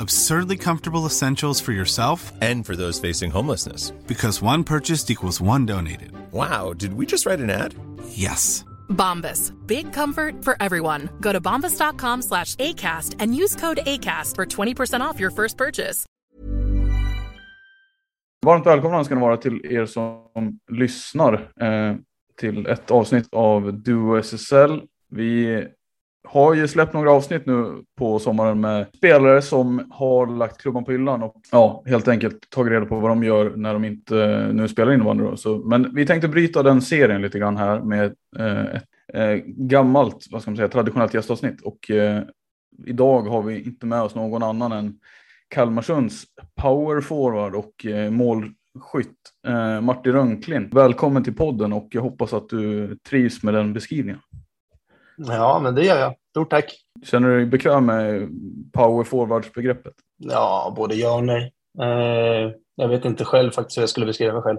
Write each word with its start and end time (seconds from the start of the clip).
Absurdly 0.00 0.56
comfortable 0.56 1.06
essentials 1.06 1.60
for 1.60 1.72
yourself 1.72 2.32
And 2.40 2.66
for 2.66 2.76
those 2.76 3.00
facing 3.00 3.30
homelessness. 3.30 3.92
because 4.06 4.42
one 4.42 4.64
purchased 4.64 5.10
equals 5.10 5.40
one 5.40 5.66
donated. 5.66 6.10
Wow, 6.32 6.72
did 6.74 6.92
we 6.94 7.06
just 7.06 7.26
write 7.26 7.40
an 7.42 7.50
ad? 7.50 7.74
Yes. 8.08 8.64
Bombas. 8.88 9.52
Big 9.66 9.92
comfort 9.92 10.44
for 10.44 10.56
everyone. 10.60 11.08
Go 11.20 11.32
to 11.32 11.40
bombas.com 11.40 12.22
slash 12.22 12.56
ACAST 12.56 13.16
and 13.20 13.34
use 13.34 13.56
code 13.56 13.78
ACAST 13.86 14.34
for 14.36 14.46
20% 14.46 15.00
off 15.00 15.20
your 15.20 15.30
first 15.30 15.56
purchase. 15.56 16.04
Varmt 18.46 18.66
välkomna 18.66 19.04
ska 19.04 19.14
ni 19.14 19.20
vara 19.20 19.36
till 19.36 19.60
er 19.66 19.86
som 19.86 20.58
lyssnar 20.72 21.32
eh, 21.60 21.96
till 22.40 22.66
ett 22.66 22.90
avsnitt 22.90 23.28
av 23.32 23.72
Duo 23.82 24.16
SSL. 24.22 24.82
Vi 25.10 25.64
har 26.26 26.54
ju 26.54 26.68
släppt 26.68 26.92
några 26.92 27.12
avsnitt 27.12 27.46
nu 27.46 27.82
på 27.98 28.18
sommaren 28.18 28.60
med 28.60 28.86
spelare 28.96 29.42
som 29.42 29.90
har 29.90 30.26
lagt 30.26 30.60
klubban 30.60 30.84
på 30.84 30.92
hyllan 30.92 31.22
och 31.22 31.36
ja, 31.52 31.82
helt 31.86 32.08
enkelt 32.08 32.50
tagit 32.50 32.72
reda 32.72 32.86
på 32.86 33.00
vad 33.00 33.10
de 33.10 33.24
gör 33.24 33.52
när 33.56 33.72
de 33.72 33.84
inte 33.84 34.50
nu 34.52 34.68
spelar 34.68 34.92
innebandy. 34.92 35.36
Så, 35.36 35.58
men 35.58 35.94
vi 35.94 36.06
tänkte 36.06 36.28
bryta 36.28 36.62
den 36.62 36.82
serien 36.82 37.22
lite 37.22 37.38
grann 37.38 37.56
här 37.56 37.80
med 37.80 38.14
eh, 38.38 38.76
ett 38.76 38.84
eh, 39.14 39.34
gammalt, 39.46 40.26
vad 40.30 40.42
ska 40.42 40.50
man 40.50 40.56
säga, 40.56 40.68
traditionellt 40.68 41.14
gästavsnitt 41.14 41.60
och 41.60 41.90
eh, 41.90 42.22
idag 42.86 43.22
har 43.22 43.42
vi 43.42 43.62
inte 43.62 43.86
med 43.86 44.02
oss 44.02 44.14
någon 44.14 44.42
annan 44.42 44.72
än 44.72 44.98
Kalmarsunds 45.48 46.24
power 46.62 47.00
forward 47.00 47.54
och 47.54 47.86
eh, 47.86 48.10
målskytt 48.10 49.16
eh, 49.46 49.80
Martin 49.80 50.12
Rönklin. 50.12 50.70
Välkommen 50.72 51.24
till 51.24 51.34
podden 51.34 51.72
och 51.72 51.88
jag 51.90 52.02
hoppas 52.02 52.32
att 52.32 52.48
du 52.48 52.96
trivs 52.96 53.42
med 53.42 53.54
den 53.54 53.72
beskrivningen. 53.72 54.20
Ja, 55.16 55.60
men 55.62 55.74
det 55.74 55.84
gör 55.84 55.98
jag. 55.98 56.14
Stort 56.30 56.50
tack. 56.50 56.74
Känner 57.02 57.28
du 57.28 57.36
dig 57.36 57.46
bekväm 57.46 57.86
med 57.86 58.28
power 58.72 59.04
forwards-begreppet? 59.04 59.94
Ja, 60.16 60.72
både 60.76 60.94
ja 60.94 61.16
och 61.16 61.24
nej. 61.24 61.52
Eh, 61.82 62.52
jag 62.74 62.88
vet 62.88 63.04
inte 63.04 63.24
själv 63.24 63.50
faktiskt 63.50 63.78
hur 63.78 63.82
jag 63.82 63.88
skulle 63.88 64.06
beskriva 64.06 64.32
mig 64.32 64.42
själv. 64.42 64.58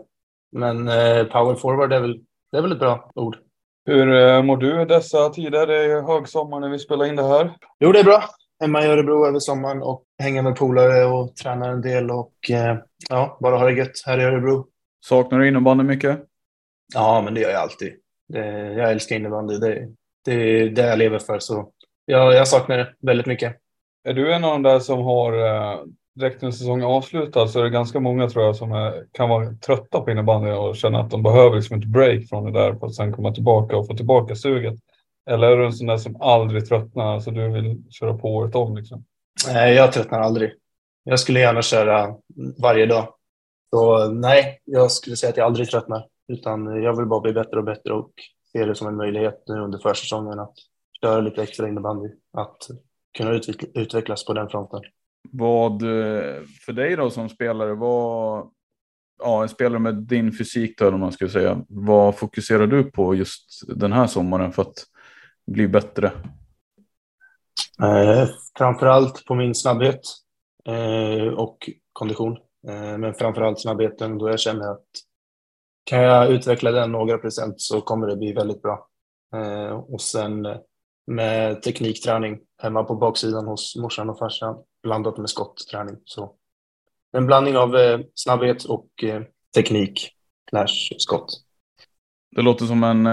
Men 0.51 0.87
eh, 0.87 1.23
power 1.23 1.55
forward 1.55 1.93
är 1.93 1.99
väl, 1.99 2.19
det 2.51 2.57
är 2.57 2.61
väl 2.61 2.71
ett 2.71 2.79
bra 2.79 3.11
ord. 3.15 3.37
Hur 3.85 4.15
eh, 4.15 4.43
mår 4.43 4.57
du 4.57 4.85
dessa 4.85 5.29
tider? 5.29 5.67
Det 5.67 5.75
är 5.75 6.01
högsommar 6.01 6.59
när 6.59 6.69
vi 6.69 6.79
spelar 6.79 7.05
in 7.05 7.15
det 7.15 7.27
här. 7.27 7.53
Jo, 7.79 7.91
det 7.91 7.99
är 7.99 8.03
bra. 8.03 8.23
Hemma 8.59 8.83
i 8.83 8.87
Örebro 8.87 9.25
över 9.27 9.39
sommaren 9.39 9.81
och 9.81 10.03
hänga 10.19 10.41
med 10.41 10.55
polare 10.55 11.05
och 11.05 11.35
träna 11.35 11.65
en 11.67 11.81
del 11.81 12.11
och 12.11 12.33
eh, 12.49 12.77
ja, 13.09 13.37
bara 13.41 13.57
ha 13.57 13.65
det 13.65 13.73
gött 13.73 14.03
här 14.05 14.19
i 14.19 14.23
Örebro. 14.23 14.67
Saknar 15.05 15.39
du 15.39 15.47
innebandy 15.47 15.83
mycket? 15.83 16.19
Ja, 16.93 17.21
men 17.21 17.33
det 17.33 17.41
gör 17.41 17.49
jag 17.49 17.61
alltid. 17.61 17.93
Det, 18.27 18.73
jag 18.73 18.91
älskar 18.91 19.15
innebandy. 19.15 19.57
Det, 19.57 19.87
det 20.27 20.61
är 20.61 20.69
det 20.69 20.87
jag 20.87 20.99
lever 20.99 21.19
för. 21.19 21.39
Så 21.39 21.71
ja, 22.05 22.33
jag 22.33 22.47
saknar 22.47 22.77
det 22.77 22.93
väldigt 23.01 23.25
mycket. 23.25 23.55
Är 24.03 24.13
du 24.13 24.33
en 24.33 24.43
av 24.43 24.51
de 24.51 24.63
där 24.63 24.79
som 24.79 25.01
har, 25.01 25.33
eh, 25.33 25.79
direkt 26.15 26.41
när 26.41 26.51
säsongen 26.51 26.81
är 26.81 26.91
avslutad, 26.91 27.47
så 27.47 27.59
är 27.59 27.63
det 27.63 27.69
ganska 27.69 27.99
många 27.99 28.29
tror 28.29 28.45
jag 28.45 28.55
som 28.55 28.71
är, 28.71 29.05
kan 29.11 29.29
vara 29.29 29.53
trötta 29.53 30.01
på 30.01 30.11
innebandy 30.11 30.51
och 30.51 30.75
känna 30.75 30.99
att 30.99 31.09
de 31.09 31.23
behöver 31.23 31.55
liksom 31.55 31.79
ett 31.79 31.85
break 31.85 32.29
från 32.29 32.45
det 32.45 32.59
där 32.59 32.73
för 32.73 32.87
att 32.87 32.95
sen 32.95 33.13
komma 33.13 33.33
tillbaka 33.33 33.77
och 33.77 33.87
få 33.87 33.93
tillbaka 33.93 34.35
suget. 34.35 34.75
Eller 35.29 35.51
är 35.51 35.57
du 35.57 35.65
en 35.65 35.73
sån 35.73 35.87
där 35.87 35.97
som 35.97 36.21
aldrig 36.21 36.67
tröttnar, 36.67 37.13
alltså 37.13 37.31
du 37.31 37.49
vill 37.49 37.83
köra 37.89 38.17
på 38.17 38.35
året 38.35 38.55
om 38.55 38.77
liksom? 38.77 39.05
Nej, 39.47 39.73
jag 39.73 39.93
tröttnar 39.93 40.19
aldrig. 40.19 40.53
Jag 41.03 41.19
skulle 41.19 41.39
gärna 41.39 41.61
köra 41.61 42.15
varje 42.61 42.85
dag. 42.85 43.13
Så 43.69 44.07
nej, 44.07 44.59
jag 44.63 44.91
skulle 44.91 45.15
säga 45.15 45.29
att 45.29 45.37
jag 45.37 45.45
aldrig 45.45 45.69
tröttnar. 45.69 46.05
Utan 46.27 46.83
jag 46.83 46.97
vill 46.97 47.05
bara 47.05 47.19
bli 47.19 47.33
bättre 47.33 47.57
och 47.57 47.63
bättre 47.63 47.93
och 47.93 48.11
se 48.57 48.65
det 48.65 48.75
som 48.75 48.87
en 48.87 48.95
möjlighet 48.95 49.43
nu 49.47 49.59
under 49.59 49.79
försäsongen 49.79 50.39
att 50.39 50.53
köra 51.01 51.21
lite 51.21 51.43
extra 51.43 51.67
innebandy. 51.67 52.09
Att 52.33 52.57
kunna 53.17 53.31
utveckla, 53.31 53.67
utvecklas 53.73 54.25
på 54.25 54.33
den 54.33 54.49
fronten. 54.49 54.81
Vad 55.31 55.81
eh, 55.81 56.41
för 56.65 56.73
dig 56.73 56.95
då 56.95 57.09
som 57.09 57.29
spelare, 57.29 57.73
vad, 57.73 58.49
ja, 59.23 59.43
en 59.43 59.49
spelare 59.49 59.79
med 59.79 59.95
din 59.95 60.31
fysik 60.31 60.77
då, 60.77 60.87
om 60.87 60.99
man 60.99 61.11
skulle 61.11 61.29
säga, 61.29 61.61
vad 61.69 62.17
fokuserar 62.17 62.67
du 62.67 62.83
på 62.83 63.15
just 63.15 63.61
den 63.67 63.91
här 63.91 64.07
sommaren 64.07 64.51
för 64.51 64.61
att 64.61 64.85
bli 65.47 65.67
bättre? 65.67 66.11
Eh, 67.83 68.29
framförallt 68.57 69.25
på 69.25 69.35
min 69.35 69.55
snabbhet 69.55 70.01
eh, 70.67 71.33
och 71.33 71.69
kondition. 71.93 72.37
Eh, 72.67 72.97
men 72.97 73.13
framförallt 73.13 73.61
snabbheten 73.61 74.17
då 74.17 74.29
jag 74.29 74.39
känner 74.39 74.71
att 74.71 74.87
kan 75.87 76.01
jag 76.01 76.31
utveckla 76.31 76.71
den 76.71 76.91
några 76.91 77.17
procent 77.17 77.61
så 77.61 77.81
kommer 77.81 78.07
det 78.07 78.15
bli 78.15 78.33
väldigt 78.33 78.61
bra. 78.61 78.87
Eh, 79.35 79.69
och 79.69 80.01
sen 80.01 80.45
eh, 80.45 80.57
med 81.07 81.61
teknikträning 81.61 82.39
hemma 82.61 82.83
på 82.83 82.95
baksidan 82.95 83.47
hos 83.47 83.75
morsan 83.75 84.09
och 84.09 84.19
farsan 84.19 84.55
blandat 84.83 85.17
med 85.17 85.29
skottträning. 85.29 85.95
Så 86.05 86.35
en 87.17 87.25
blandning 87.25 87.57
av 87.57 87.75
eh, 87.75 87.99
snabbhet 88.13 88.63
och 88.63 88.89
teknik 89.55 90.11
slash 90.49 90.97
skott. 90.97 91.29
Det 92.35 92.41
låter 92.41 92.65
som 92.65 92.83
en, 92.83 93.03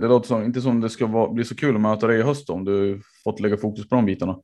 det 0.00 0.08
låter 0.08 0.28
som, 0.28 0.44
inte 0.44 0.60
som 0.60 0.80
det 0.80 0.90
ska 0.90 1.06
vara, 1.06 1.30
bli 1.30 1.44
så 1.44 1.56
kul 1.56 1.74
att 1.74 1.80
möta 1.80 2.06
dig 2.06 2.18
i 2.18 2.22
höst 2.22 2.50
om 2.50 2.64
du 2.64 3.02
fått 3.24 3.40
lägga 3.40 3.56
fokus 3.56 3.88
på 3.88 3.94
de 3.94 4.06
bitarna. 4.06 4.40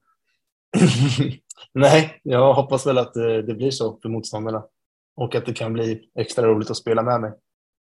Nej, 1.74 2.20
jag 2.22 2.54
hoppas 2.54 2.86
väl 2.86 2.98
att 2.98 3.14
det 3.14 3.54
blir 3.56 3.70
så 3.70 3.98
för 4.02 4.08
motståndarna 4.08 4.64
och 5.16 5.34
att 5.34 5.46
det 5.46 5.52
kan 5.52 5.72
bli 5.72 6.00
extra 6.18 6.46
roligt 6.46 6.70
att 6.70 6.76
spela 6.76 7.02
med 7.02 7.20
mig. 7.20 7.32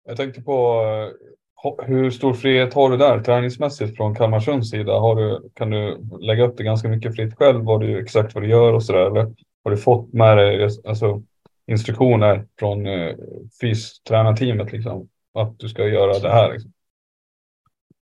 Jag 0.06 0.18
tänkte 0.18 0.42
på 0.42 0.82
eh, 0.84 1.86
hur 1.86 2.12
stor 2.12 2.34
frihet 2.34 2.74
har 2.74 2.90
du 2.90 2.98
där 2.98 3.20
träningsmässigt 3.20 3.98
från 3.98 4.16
Kalmarsunds 4.16 4.70
sida? 4.70 4.94
Har 4.94 5.16
du, 5.16 5.50
kan 5.54 5.70
du 5.70 6.08
lägga 6.20 6.44
upp 6.44 6.58
det 6.58 6.64
ganska 6.64 6.88
mycket 6.88 7.16
fritt 7.16 7.38
själv 7.38 7.64
vad 7.64 7.82
du, 7.82 8.02
exakt 8.02 8.36
vad 8.36 8.44
du 8.44 8.50
gör 8.50 8.74
och 8.74 8.84
sådär? 8.84 9.06
Eller 9.06 9.34
har 9.64 9.72
du 9.72 9.78
fått 9.78 10.14
med 10.14 10.38
dig 10.38 10.64
alltså, 10.64 11.22
instruktioner 11.68 12.48
från 12.60 12.88
eh, 12.88 13.16
fystränarteamet 13.62 14.72
liksom? 14.72 15.10
Att 15.34 15.60
du 15.60 15.70
ska 15.70 15.88
göra 15.88 16.20
det 16.20 16.30
här? 16.30 16.54
Liksom? 16.54 16.72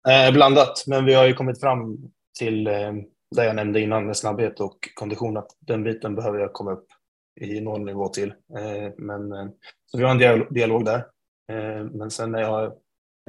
Eh, 0.10 0.34
blandat, 0.34 0.84
men 0.88 1.06
vi 1.06 1.14
har 1.14 1.28
ju 1.28 1.34
kommit 1.34 1.60
fram 1.60 1.98
till 2.40 2.68
eh, 2.68 2.94
det 3.36 3.46
jag 3.46 3.56
nämnde 3.56 3.82
innan 3.82 4.06
med 4.06 4.18
snabbhet 4.18 4.60
och 4.60 4.78
kondition 4.96 5.38
att 5.38 5.48
den 5.60 5.84
biten 5.84 6.16
behöver 6.16 6.40
jag 6.40 6.54
komma 6.54 6.72
upp 6.72 6.88
i 7.42 7.62
någon 7.62 7.86
nivå 7.86 8.08
till. 8.08 8.30
Eh, 8.30 8.92
men, 8.98 9.32
eh, 9.32 9.48
så 9.86 9.98
vi 9.98 10.04
har 10.04 10.12
en 10.12 10.46
dialog 10.50 10.86
där. 10.86 11.06
Eh, 11.52 11.86
men 11.92 12.12
sen 12.12 12.36
är 12.36 12.42
jag 12.42 12.74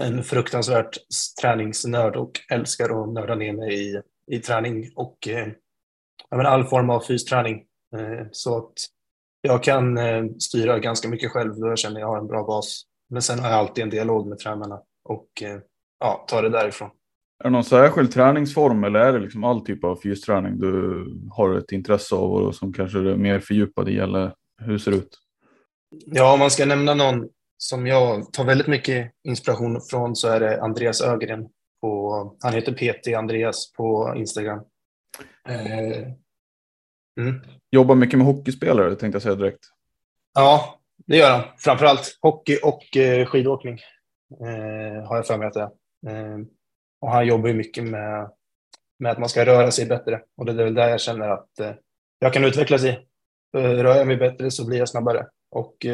en 0.01 0.23
fruktansvärt 0.23 0.97
träningsnörd 1.41 2.17
och 2.17 2.31
älskar 2.51 3.03
att 3.03 3.13
nörda 3.13 3.35
ner 3.35 3.53
mig 3.53 3.75
i, 3.75 4.01
i 4.27 4.39
träning 4.39 4.91
och 4.95 5.29
eh, 5.29 5.49
men 6.31 6.47
all 6.47 6.65
form 6.65 6.91
av 6.91 7.01
fysträning. 7.01 7.65
Eh, 7.97 8.27
så 8.33 8.59
att 8.59 8.73
jag 9.41 9.63
kan 9.63 9.99
styra 10.41 10.79
ganska 10.79 11.09
mycket 11.09 11.31
själv 11.31 11.61
då 11.61 11.69
jag 11.69 11.79
känner 11.79 12.01
jag 12.01 12.07
har 12.07 12.19
en 12.19 12.27
bra 12.27 12.45
bas. 12.45 12.83
Men 13.11 13.23
sen 13.23 13.39
har 13.39 13.49
jag 13.49 13.59
alltid 13.59 13.85
en 13.85 13.91
dialog 13.91 14.27
med 14.27 14.39
tränarna 14.39 14.81
och 15.05 15.29
ja, 15.99 16.25
tar 16.29 16.43
det 16.43 16.49
därifrån. 16.49 16.91
Är 17.41 17.45
det 17.45 17.51
någon 17.51 17.65
särskild 17.65 18.13
träningsform 18.13 18.85
eller 18.85 19.01
är 19.01 19.13
det 19.13 19.19
liksom 19.19 19.45
all 19.45 19.61
typ 19.61 19.85
av 19.85 19.97
fysträning 19.97 20.59
du 20.59 21.05
har 21.31 21.55
ett 21.55 21.73
intresse 21.73 22.15
av 22.15 22.33
och 22.33 22.55
som 22.55 22.73
kanske 22.73 22.99
är 22.99 23.17
mer 23.17 23.41
fördjupad 23.41 23.89
i 23.89 23.99
eller 23.99 24.35
hur 24.63 24.79
ser 24.79 24.91
det 24.91 24.97
ut? 24.97 25.19
Ja, 26.07 26.33
om 26.33 26.39
man 26.39 26.51
ska 26.51 26.67
nämna 26.67 26.95
någon 26.95 27.29
som 27.59 27.87
jag 27.87 28.33
tar 28.33 28.45
väldigt 28.45 28.67
mycket 28.67 29.13
inspiration 29.25 29.81
från 29.91 30.17
så 30.17 30.29
är 30.29 30.41
det 30.41 30.63
Andreas 30.63 31.01
Ögren. 31.01 31.49
På, 31.81 32.37
han 32.41 32.53
heter 32.53 32.73
PT 32.73 33.17
Andreas 33.17 33.73
på 33.73 34.15
Instagram. 34.17 34.61
Eh, 35.49 36.13
mm. 37.21 37.41
Jobbar 37.71 37.95
mycket 37.95 38.19
med 38.19 38.27
hockeyspelare 38.27 38.97
tänkte 38.97 39.17
jag 39.17 39.23
säga 39.23 39.35
direkt. 39.35 39.65
Ja, 40.35 40.81
det 41.07 41.17
gör 41.17 41.31
han. 41.31 41.45
Framförallt 41.59 42.19
hockey 42.21 42.59
och 42.63 42.97
eh, 42.97 43.27
skidåkning 43.27 43.81
eh, 44.41 45.09
har 45.09 45.17
jag 45.17 45.27
för 45.27 45.39
mig 45.39 45.49
att 45.49 45.55
det 45.55 45.61
är. 45.61 46.47
Och 47.01 47.11
han 47.11 47.27
jobbar 47.27 47.49
ju 47.49 47.55
mycket 47.55 47.85
med, 47.85 48.31
med 48.99 49.13
att 49.13 49.19
man 49.19 49.29
ska 49.29 49.47
röra 49.47 49.71
sig 49.71 49.87
bättre. 49.87 50.23
Och 50.37 50.45
det 50.47 50.53
är 50.53 50.65
väl 50.65 50.75
där 50.75 50.89
jag 50.89 51.01
känner 51.01 51.29
att 51.29 51.51
jag 52.19 52.33
kan 52.33 52.45
utvecklas 52.45 52.85
i. 52.85 52.99
Rör 53.57 53.97
jag 53.97 54.07
mig 54.07 54.17
bättre 54.17 54.51
så 54.51 54.67
blir 54.67 54.79
jag 54.79 54.89
snabbare. 54.89 55.27
Och 55.51 55.87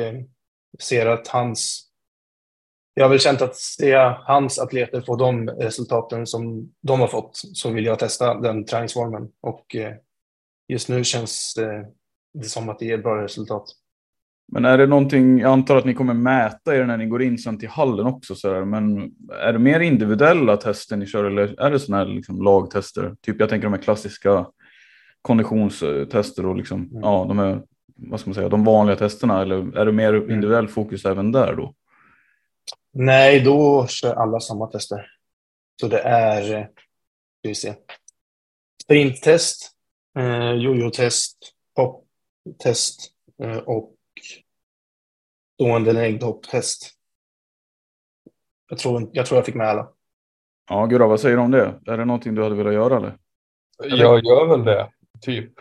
ser 0.78 1.06
att 1.06 1.28
hans... 1.28 1.90
Jag 2.94 3.04
har 3.04 3.10
väl 3.10 3.20
känt 3.20 3.42
att 3.42 3.56
se 3.56 3.94
hans 4.26 4.58
atleter 4.58 5.00
få 5.00 5.16
de 5.16 5.48
resultaten 5.48 6.26
som 6.26 6.72
de 6.80 7.00
har 7.00 7.08
fått 7.08 7.36
så 7.36 7.70
vill 7.70 7.84
jag 7.84 7.98
testa 7.98 8.40
den 8.40 8.64
träningsformen. 8.64 9.28
Och 9.40 9.76
eh, 9.76 9.94
just 10.68 10.88
nu 10.88 11.04
känns 11.04 11.54
det 12.34 12.44
som 12.44 12.68
att 12.68 12.78
det 12.78 12.84
ger 12.84 12.98
bra 12.98 13.22
resultat. 13.22 13.64
Men 14.52 14.64
är 14.64 14.78
det 14.78 14.86
någonting, 14.86 15.38
jag 15.38 15.52
antar 15.52 15.76
att 15.76 15.84
ni 15.84 15.94
kommer 15.94 16.14
mäta 16.14 16.76
er 16.76 16.84
när 16.84 16.96
ni 16.96 17.06
går 17.06 17.22
in 17.22 17.38
sen 17.38 17.58
till 17.58 17.68
hallen 17.68 18.06
också, 18.06 18.34
så 18.34 18.52
där, 18.52 18.64
men 18.64 19.12
är 19.40 19.52
det 19.52 19.58
mer 19.58 19.80
individuella 19.80 20.56
tester 20.56 20.96
ni 20.96 21.06
kör 21.06 21.24
eller 21.24 21.60
är 21.60 21.70
det 21.70 21.78
sådana 21.78 22.04
här 22.04 22.10
liksom 22.14 22.42
lagtester? 22.42 23.16
Typ 23.20 23.40
jag 23.40 23.48
tänker 23.48 23.66
de 23.66 23.72
här 23.72 23.82
klassiska 23.82 24.46
konditionstester 25.22 26.46
och 26.46 26.56
liksom, 26.56 26.80
mm. 26.80 27.02
ja, 27.02 27.24
de 27.28 27.38
här, 27.38 27.62
vad 27.94 28.20
ska 28.20 28.30
man 28.30 28.34
säga, 28.34 28.48
de 28.48 28.64
vanliga 28.64 28.96
testerna 28.96 29.42
eller 29.42 29.78
är 29.78 29.86
det 29.86 29.92
mer 29.92 30.14
mm. 30.14 30.30
individuell 30.30 30.68
fokus 30.68 31.04
även 31.04 31.32
där 31.32 31.54
då? 31.54 31.74
Nej, 32.92 33.40
då 33.40 33.86
kör 33.86 34.14
alla 34.14 34.40
samma 34.40 34.66
tester. 34.66 35.06
Så 35.80 35.88
det 35.88 36.00
är, 36.00 36.42
ska 37.38 37.48
vi 37.48 37.54
se, 37.54 37.74
sprinttest, 38.82 39.70
eh, 40.18 40.52
jojo-test, 40.52 41.36
hopptest 41.76 43.10
eh, 43.42 43.56
och 43.56 43.94
stående 45.54 45.92
längdhopphäst. 45.92 46.90
Jag 48.68 48.78
tror, 48.78 49.10
jag 49.12 49.26
tror 49.26 49.38
jag 49.38 49.46
fick 49.46 49.54
med 49.54 49.68
alla. 49.68 49.88
Ja, 50.68 50.86
Gurra, 50.86 51.06
vad 51.06 51.20
säger 51.20 51.36
du 51.36 51.42
om 51.42 51.50
det? 51.50 51.80
Är 51.86 51.98
det 51.98 52.04
någonting 52.04 52.34
du 52.34 52.42
hade 52.42 52.54
velat 52.54 52.74
göra 52.74 52.96
eller? 52.96 53.18
Jag 53.78 54.24
gör 54.24 54.46
väl 54.46 54.64
det, 54.64 54.90
typ. 55.20 55.52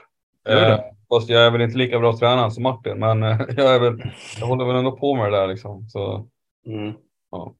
Eh, 0.48 0.80
fast 1.14 1.30
jag 1.30 1.46
är 1.46 1.52
väl 1.52 1.62
inte 1.62 1.78
lika 1.78 2.00
bra 2.00 2.18
tränare 2.18 2.52
som 2.52 2.64
Martin, 2.64 3.00
men 3.00 3.24
eh, 3.24 3.42
jag, 3.58 3.76
är 3.76 3.80
väl, 3.80 4.04
jag 4.40 4.48
håller 4.48 4.66
väl 4.66 4.76
ändå 4.76 4.92
på 4.92 5.16
med 5.16 5.32
det 5.32 5.38
där 5.38 5.48
liksom. 5.48 5.90
Så, 5.90 6.28
mm. 6.66 6.94
ja. 7.32 7.54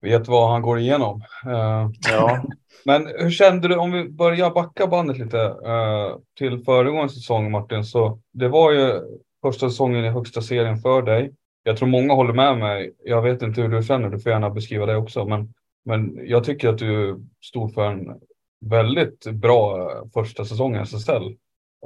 Vet 0.00 0.28
vad 0.28 0.50
han 0.50 0.62
går 0.62 0.78
igenom. 0.78 1.22
Eh, 1.46 1.90
ja. 2.10 2.44
Men 2.84 3.06
hur 3.06 3.30
kände 3.30 3.68
du, 3.68 3.76
om 3.76 3.92
vi 3.92 4.08
börjar 4.08 4.50
backa 4.50 4.86
bandet 4.86 5.18
lite 5.18 5.40
eh, 5.40 6.16
till 6.38 6.64
föregående 6.64 7.12
säsong 7.12 7.50
Martin, 7.50 7.84
så 7.84 8.20
det 8.32 8.48
var 8.48 8.72
ju 8.72 9.00
första 9.42 9.70
säsongen 9.70 10.04
i 10.04 10.08
högsta 10.08 10.40
serien 10.42 10.76
för 10.76 11.02
dig. 11.02 11.32
Jag 11.62 11.76
tror 11.76 11.88
många 11.88 12.14
håller 12.14 12.32
med 12.32 12.58
mig. 12.58 12.92
Jag 13.04 13.22
vet 13.22 13.42
inte 13.42 13.60
hur 13.60 13.68
du 13.68 13.82
känner, 13.82 14.08
du 14.08 14.18
får 14.18 14.32
gärna 14.32 14.50
beskriva 14.50 14.86
det 14.86 14.96
också. 14.96 15.24
Men, 15.24 15.54
men 15.84 16.18
jag 16.22 16.44
tycker 16.44 16.68
att 16.68 16.78
du 16.78 17.24
stod 17.40 17.74
för 17.74 17.86
en 17.86 18.20
väldigt 18.60 19.26
bra 19.26 19.90
första 20.14 20.44
säsong 20.44 20.76
i 20.76 20.78
SSL. 20.78 21.36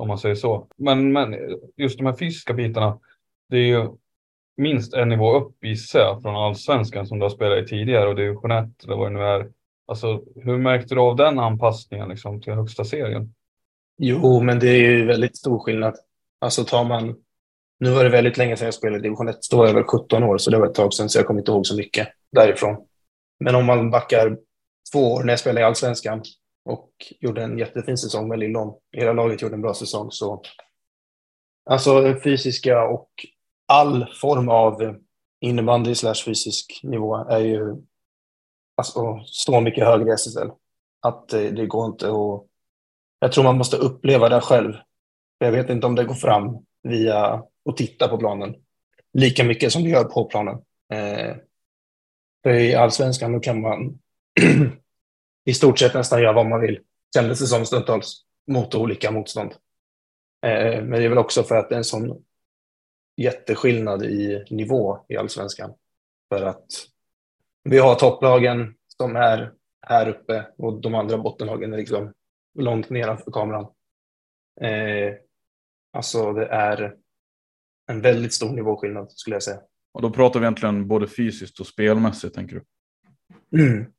Om 0.01 0.09
man 0.09 0.19
säger 0.19 0.35
så. 0.35 0.67
Men, 0.77 1.13
men 1.13 1.37
just 1.77 1.99
de 1.99 2.07
här 2.07 2.17
fysiska 2.17 2.55
bitarna. 2.55 2.99
Det 3.49 3.57
är 3.57 3.67
ju 3.67 3.89
minst 4.57 4.95
en 4.95 5.09
nivå 5.09 5.37
upp 5.37 5.65
gissar 5.65 6.01
jag 6.01 6.23
från 6.23 6.37
allsvenskan 6.37 7.07
som 7.07 7.19
du 7.19 7.25
har 7.25 7.31
spelat 7.31 7.59
i 7.59 7.67
tidigare 7.67 8.09
och 8.09 8.17
Division 8.17 8.51
1 8.51 8.85
eller 8.85 8.97
vad 8.97 9.13
det 9.13 9.19
nu 9.19 9.25
är. 9.25 9.49
Alltså, 9.87 10.23
hur 10.37 10.59
märkte 10.59 10.95
du 10.95 11.01
av 11.01 11.17
den 11.17 11.39
anpassningen 11.39 12.09
liksom, 12.09 12.41
till 12.41 12.53
högsta 12.53 12.85
serien? 12.85 13.35
Jo, 13.99 14.41
men 14.41 14.59
det 14.59 14.69
är 14.69 14.91
ju 14.91 15.07
väldigt 15.07 15.37
stor 15.37 15.59
skillnad. 15.59 15.95
Alltså 16.41 16.65
tar 16.65 16.85
man 16.85 17.17
nu 17.81 17.91
var 17.91 18.05
det 18.05 18.11
väldigt 18.11 18.37
länge 18.37 18.57
sedan 18.57 18.65
jag 18.65 18.75
spelade 18.75 18.99
i 18.99 19.03
division 19.03 19.29
1. 19.29 19.37
Då 19.51 19.57
var 19.57 19.67
jag 19.67 19.75
väl 19.75 19.85
17 19.85 20.23
år, 20.23 20.39
så 20.39 20.51
det 20.51 20.59
var 20.59 20.67
ett 20.67 20.75
tag 20.75 20.95
sedan, 20.95 21.09
så 21.09 21.19
jag 21.19 21.27
kommer 21.27 21.41
inte 21.41 21.51
ihåg 21.51 21.67
så 21.67 21.77
mycket 21.77 22.09
därifrån. 22.33 22.77
Men 23.41 23.55
om 23.55 23.67
man 23.67 23.91
backar 23.91 24.37
två 24.93 25.13
år 25.13 25.23
när 25.23 25.33
jag 25.33 25.41
spelade 25.41 25.61
i 25.61 25.65
Allsvenskan 25.65 26.23
och 26.71 26.91
gjorde 27.21 27.43
en 27.43 27.59
jättefin 27.59 27.99
säsong 27.99 28.29
med 28.29 28.39
Lillon. 28.39 28.75
Hela 28.93 29.13
laget 29.13 29.43
gjorde 29.43 29.55
en 29.55 29.63
bra 29.63 29.75
säsong. 29.75 30.11
Så, 30.11 30.43
alltså 31.65 32.01
den 32.01 32.21
fysiska 32.21 32.83
och 32.83 33.11
all 33.67 34.07
form 34.21 34.49
av 34.49 34.97
innebandy 35.41 35.95
slash 35.95 36.25
fysisk 36.25 36.81
nivå 36.83 37.17
är 37.17 37.41
ju 37.41 37.77
alltså, 38.77 39.21
så 39.25 39.61
mycket 39.61 39.85
högre 39.85 40.11
i 40.11 40.13
SSL. 40.13 40.49
Att 41.01 41.33
eh, 41.33 41.43
det 41.43 41.67
går 41.67 41.87
inte 41.87 42.07
att... 42.07 42.47
Jag 43.19 43.33
tror 43.33 43.45
man 43.45 43.59
måste 43.59 43.77
uppleva 43.77 44.29
det 44.29 44.41
själv. 44.41 44.75
Jag 45.39 45.53
vet 45.53 45.71
inte 45.71 45.87
om 45.87 45.95
det 45.95 46.05
går 46.05 46.15
fram 46.15 46.59
via 46.83 47.43
och 47.65 47.77
titta 47.77 48.09
på 48.09 48.19
planen 48.19 48.55
lika 49.13 49.45
mycket 49.45 49.73
som 49.73 49.83
det 49.83 49.89
gör 49.89 50.05
på 50.05 50.25
planen. 50.25 50.55
Eh, 50.93 51.37
för 52.43 52.51
i 52.51 52.75
allsvenskan 52.75 53.33
då 53.33 53.41
kan 53.41 53.61
man 53.61 53.99
i 55.51 55.55
stort 55.55 55.79
sett 55.79 55.95
nästan 55.95 56.23
göra 56.23 56.33
vad 56.33 56.47
man 56.47 56.61
vill, 56.61 56.81
kändes 57.15 57.41
det 57.41 57.47
som 57.47 57.67
stundtals, 57.67 58.25
mot 58.47 58.75
olika 58.75 59.11
motstånd. 59.11 59.53
Eh, 60.47 60.83
men 60.83 60.91
det 60.91 61.05
är 61.05 61.09
väl 61.09 61.19
också 61.19 61.43
för 61.43 61.57
att 61.57 61.69
det 61.69 61.75
är 61.75 61.79
en 61.79 61.85
sån 61.85 62.25
jätteskillnad 63.17 64.05
i 64.05 64.45
nivå 64.51 65.05
i 65.09 65.17
allsvenskan. 65.17 65.75
För 66.29 66.43
att 66.43 66.67
vi 67.65 67.79
har 67.79 67.95
topplagen 67.95 68.75
som 68.97 69.17
är 69.17 69.53
här 69.87 70.09
uppe 70.09 70.47
och 70.59 70.81
de 70.81 70.95
andra 70.95 71.19
bottenlagen 71.19 71.73
är 71.73 71.79
liksom 71.79 72.13
långt 72.59 72.91
nedanför 72.91 73.31
kameran. 73.31 73.67
Eh, 74.61 75.15
alltså 75.93 76.33
det 76.33 76.47
är 76.47 76.97
en 77.91 78.01
väldigt 78.01 78.33
stor 78.33 78.53
nivåskillnad 78.53 79.13
skulle 79.13 79.37
jag 79.37 79.43
säga. 79.43 79.61
Och 79.93 80.03
då 80.03 80.11
pratar 80.11 80.41
vi 80.41 80.45
egentligen 80.45 80.89
både 80.89 81.09
fysiskt 81.09 81.61
och 81.61 81.67
spelmässigt 81.67 82.35
tänker 82.35 82.55
du? 82.55 82.65
Mm, 83.63 83.93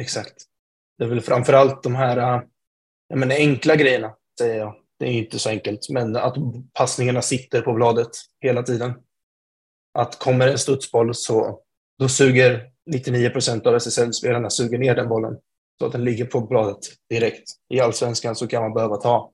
exakt. 0.00 0.48
Det 0.98 1.04
är 1.04 1.08
väl 1.08 1.20
framför 1.20 1.52
allt 1.52 1.82
de 1.82 1.94
här 1.94 2.16
äh, 2.16 2.42
jag 3.08 3.18
menar, 3.18 3.36
enkla 3.36 3.76
grejerna, 3.76 4.14
säger 4.38 4.58
jag. 4.58 4.74
Det 4.98 5.06
är 5.06 5.12
inte 5.12 5.38
så 5.38 5.50
enkelt, 5.50 5.88
men 5.90 6.16
att 6.16 6.34
passningarna 6.72 7.22
sitter 7.22 7.62
på 7.62 7.72
bladet 7.72 8.10
hela 8.40 8.62
tiden. 8.62 8.94
Att 9.94 10.18
kommer 10.18 10.48
en 10.48 10.58
studsboll 10.58 11.14
så 11.14 11.60
då 11.98 12.08
suger 12.08 12.70
99 12.90 13.30
procent 13.30 13.66
av 13.66 13.74
SSL-spelarna 13.74 14.50
suger 14.50 14.78
ner 14.78 14.94
den 14.94 15.08
bollen 15.08 15.38
så 15.78 15.86
att 15.86 15.92
den 15.92 16.04
ligger 16.04 16.24
på 16.24 16.40
bladet 16.40 16.78
direkt. 17.10 17.50
I 17.68 17.80
allsvenskan 17.80 18.36
så 18.36 18.46
kan 18.46 18.62
man 18.62 18.74
behöva 18.74 18.96
ta 18.96 19.32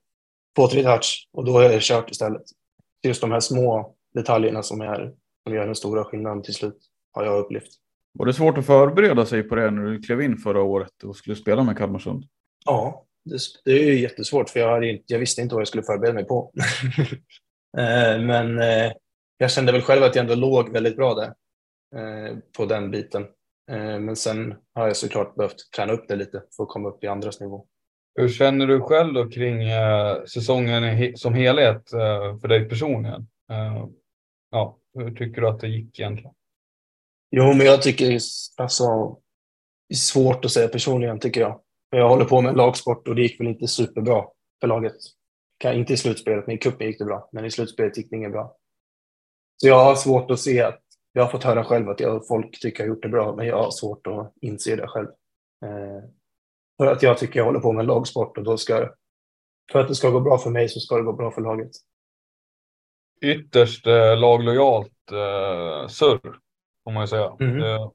två, 0.56 0.68
tre 0.68 0.82
touch 0.82 1.28
och 1.32 1.44
då 1.44 1.58
är 1.58 1.68
det 1.68 1.82
kört 1.82 2.10
istället. 2.10 2.42
Just 3.02 3.20
de 3.20 3.32
här 3.32 3.40
små 3.40 3.94
detaljerna 4.14 4.62
som, 4.62 4.80
är, 4.80 5.14
som 5.46 5.54
gör 5.54 5.66
den 5.66 5.74
stora 5.74 6.04
skillnaden 6.04 6.42
till 6.42 6.54
slut, 6.54 6.78
har 7.12 7.24
jag 7.24 7.38
upplevt. 7.38 7.70
Var 8.18 8.26
det 8.26 8.34
svårt 8.34 8.58
att 8.58 8.66
förbereda 8.66 9.26
sig 9.26 9.42
på 9.42 9.54
det 9.54 9.70
när 9.70 9.82
du 9.82 9.98
klev 9.98 10.22
in 10.22 10.36
förra 10.36 10.62
året 10.62 11.02
och 11.04 11.16
skulle 11.16 11.36
spela 11.36 11.62
med 11.62 11.78
Kalmarsund? 11.78 12.24
Ja, 12.64 13.04
det, 13.24 13.38
det 13.64 13.70
är 13.70 13.84
ju 13.84 14.00
jättesvårt 14.00 14.50
för 14.50 14.60
jag, 14.60 14.70
hade, 14.70 14.98
jag 15.06 15.18
visste 15.18 15.42
inte 15.42 15.54
vad 15.54 15.60
jag 15.60 15.68
skulle 15.68 15.82
förbereda 15.82 16.14
mig 16.14 16.24
på. 16.24 16.52
Eh, 17.76 18.20
men 18.20 18.58
eh, 18.58 18.92
jag 19.38 19.50
kände 19.50 19.72
väl 19.72 19.82
själv 19.82 20.02
att 20.02 20.14
jag 20.14 20.22
ändå 20.22 20.34
låg 20.34 20.72
väldigt 20.72 20.96
bra 20.96 21.14
där 21.14 21.34
eh, 21.96 22.36
på 22.56 22.66
den 22.66 22.90
biten. 22.90 23.26
Men 24.00 24.16
sen 24.16 24.54
har 24.74 24.86
jag 24.86 24.96
såklart 24.96 25.34
behövt 25.34 25.70
träna 25.76 25.92
upp 25.92 26.08
det 26.08 26.16
lite 26.16 26.42
för 26.56 26.62
att 26.62 26.68
komma 26.68 26.88
upp 26.88 27.04
i 27.04 27.06
andras 27.06 27.40
nivå. 27.40 27.66
Hur 28.14 28.28
känner 28.28 28.66
du 28.66 28.80
själv 28.80 29.14
då 29.14 29.30
kring 29.30 29.62
säsongen 30.26 31.16
som 31.16 31.34
helhet 31.34 31.90
för 32.40 32.48
dig 32.48 32.68
personligen? 32.68 33.26
Ja, 34.50 34.78
hur 34.94 35.10
tycker 35.10 35.40
du 35.40 35.48
att 35.48 35.60
det 35.60 35.68
gick 35.68 36.00
egentligen? 36.00 36.34
Jo, 37.36 37.52
men 37.52 37.66
jag 37.66 37.82
tycker 37.82 38.18
alltså, 38.56 39.16
det 39.88 39.94
är 39.94 39.96
svårt 39.96 40.44
att 40.44 40.50
säga 40.50 40.68
personligen 40.68 41.20
tycker 41.20 41.40
jag. 41.40 41.60
Jag 41.90 42.08
håller 42.08 42.24
på 42.24 42.40
med 42.40 42.56
lagsport 42.56 43.08
och 43.08 43.14
det 43.14 43.22
gick 43.22 43.40
väl 43.40 43.46
inte 43.46 43.68
superbra 43.68 44.24
för 44.60 44.68
laget. 44.68 44.96
Inte 45.64 45.92
i 45.92 45.96
slutspelet, 45.96 46.46
men 46.46 46.56
i 46.56 46.58
cupen 46.58 46.86
gick 46.86 46.98
det 46.98 47.04
bra. 47.04 47.28
Men 47.32 47.44
i 47.44 47.50
slutspelet 47.50 47.96
gick 47.96 48.10
det 48.10 48.16
inget 48.16 48.32
bra. 48.32 48.56
Så 49.56 49.68
jag 49.68 49.84
har 49.84 49.94
svårt 49.94 50.30
att 50.30 50.40
se 50.40 50.62
att, 50.62 50.80
jag 51.12 51.22
har 51.22 51.30
fått 51.30 51.44
höra 51.44 51.64
själv 51.64 51.88
att 51.88 52.00
jag, 52.00 52.26
folk 52.26 52.60
tycker 52.60 52.82
jag 52.82 52.90
har 52.90 52.94
gjort 52.94 53.02
det 53.02 53.08
bra, 53.08 53.36
men 53.36 53.46
jag 53.46 53.56
har 53.56 53.70
svårt 53.70 54.06
att 54.06 54.32
inse 54.40 54.76
det 54.76 54.88
själv. 54.88 55.08
Eh, 55.64 56.08
för 56.78 56.86
att 56.86 57.02
jag 57.02 57.18
tycker 57.18 57.40
jag 57.40 57.44
håller 57.44 57.60
på 57.60 57.72
med 57.72 57.86
lagsport 57.86 58.38
och 58.38 58.44
då 58.44 58.56
ska, 58.56 58.90
för 59.72 59.78
att 59.78 59.88
det 59.88 59.94
ska 59.94 60.10
gå 60.10 60.20
bra 60.20 60.38
för 60.38 60.50
mig 60.50 60.68
så 60.68 60.80
ska 60.80 60.96
det 60.96 61.02
gå 61.02 61.12
bra 61.12 61.30
för 61.30 61.40
laget 61.40 61.72
ytterst 63.24 63.86
eh, 63.86 64.16
laglojalt 64.18 65.12
eh, 65.12 65.88
surr, 65.88 66.38
får 66.84 66.92
man 66.92 67.02
ju 67.02 67.06
säga. 67.06 67.36
Mm. 67.40 67.58
Det, 67.58 67.90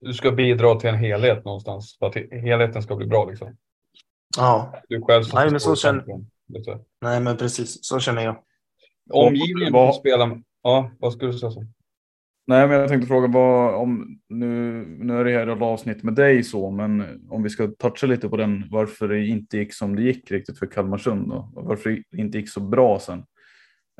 du 0.00 0.12
ska 0.12 0.30
bidra 0.30 0.74
till 0.74 0.88
en 0.88 0.98
helhet 0.98 1.44
någonstans 1.44 1.96
för 1.98 2.06
att 2.06 2.14
helheten 2.32 2.82
ska 2.82 2.96
bli 2.96 3.06
bra. 3.06 3.24
Liksom. 3.24 3.56
Ja. 4.36 4.74
Du 4.88 5.02
själv 5.02 5.22
som 5.22 5.38
Nej, 5.38 5.50
men 5.50 5.60
så 5.60 5.76
känner... 5.76 6.04
Nej, 7.00 7.20
men 7.20 7.36
precis 7.36 7.78
så 7.84 8.00
känner 8.00 8.22
jag. 8.22 8.42
Omgivningen 9.10 9.72
vad... 9.72 9.94
spelar... 9.94 10.42
Ja, 10.62 10.90
vad 10.98 11.12
skulle 11.12 11.32
du 11.32 11.38
säga? 11.38 11.50
Så? 11.50 11.64
Nej, 12.46 12.68
men 12.68 12.80
jag 12.80 12.88
tänkte 12.88 13.08
fråga 13.08 13.28
vad 13.28 13.74
om 13.74 14.20
nu, 14.28 14.84
nu 15.00 15.18
är 15.18 15.24
det 15.24 15.30
här 15.30 15.46
ett 15.46 15.62
avsnitt 15.62 16.02
med 16.02 16.14
dig 16.14 16.44
så, 16.44 16.70
men 16.70 17.20
om 17.30 17.42
vi 17.42 17.50
ska 17.50 17.66
toucha 17.78 18.06
lite 18.06 18.28
på 18.28 18.36
den, 18.36 18.64
varför 18.70 19.08
det 19.08 19.26
inte 19.26 19.58
gick 19.58 19.74
som 19.74 19.96
det 19.96 20.02
gick 20.02 20.30
riktigt 20.30 20.58
för 20.58 20.66
Kalmarsund 20.66 21.28
då? 21.28 21.52
Varför 21.54 21.90
det 21.90 22.18
inte 22.18 22.38
gick 22.38 22.50
så 22.50 22.60
bra 22.60 22.98
sen? 22.98 23.18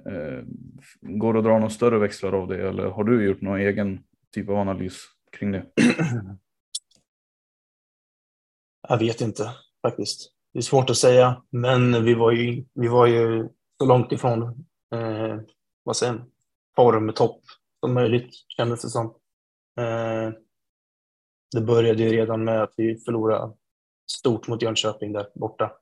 Eh, 0.09 0.45
går 1.01 1.33
det 1.33 1.39
att 1.39 1.45
dra 1.45 1.53
några 1.53 1.71
större 1.71 1.99
växlar 1.99 2.33
av 2.33 2.49
det 2.49 2.69
eller 2.69 2.85
har 2.85 3.05
du 3.05 3.25
gjort 3.25 3.41
någon 3.41 3.61
egen 3.61 4.01
typ 4.33 4.49
av 4.49 4.57
analys 4.57 5.05
kring 5.33 5.53
det? 5.53 5.67
Jag 8.89 8.99
vet 8.99 9.21
inte 9.21 9.55
faktiskt. 9.83 10.33
Det 10.53 10.59
är 10.59 10.63
svårt 10.63 10.91
att 10.91 10.97
säga, 10.97 11.43
men 11.51 12.05
vi 12.05 12.15
var 12.15 12.33
ju, 12.33 12.65
vi 12.75 12.89
var 12.89 13.07
ju 13.07 13.49
så 13.79 13.87
långt 13.87 14.13
ifrån 14.13 14.43
eh, 14.95 15.37
vad 15.83 15.97
säger 15.97 16.25
form, 16.77 17.13
topp 17.13 17.41
som 17.81 17.95
möjligt 17.95 18.35
kändes 18.49 18.83
det 18.83 18.89
som. 18.89 19.07
Eh, 19.81 20.31
det 21.53 21.61
började 21.61 22.03
ju 22.03 22.09
redan 22.09 22.45
med 22.45 22.63
att 22.63 22.75
vi 22.77 22.97
förlorade 22.97 23.53
stort 24.11 24.49
mot 24.49 24.63
Jönköping 24.63 25.13
där 25.13 25.27
borta. 25.35 25.73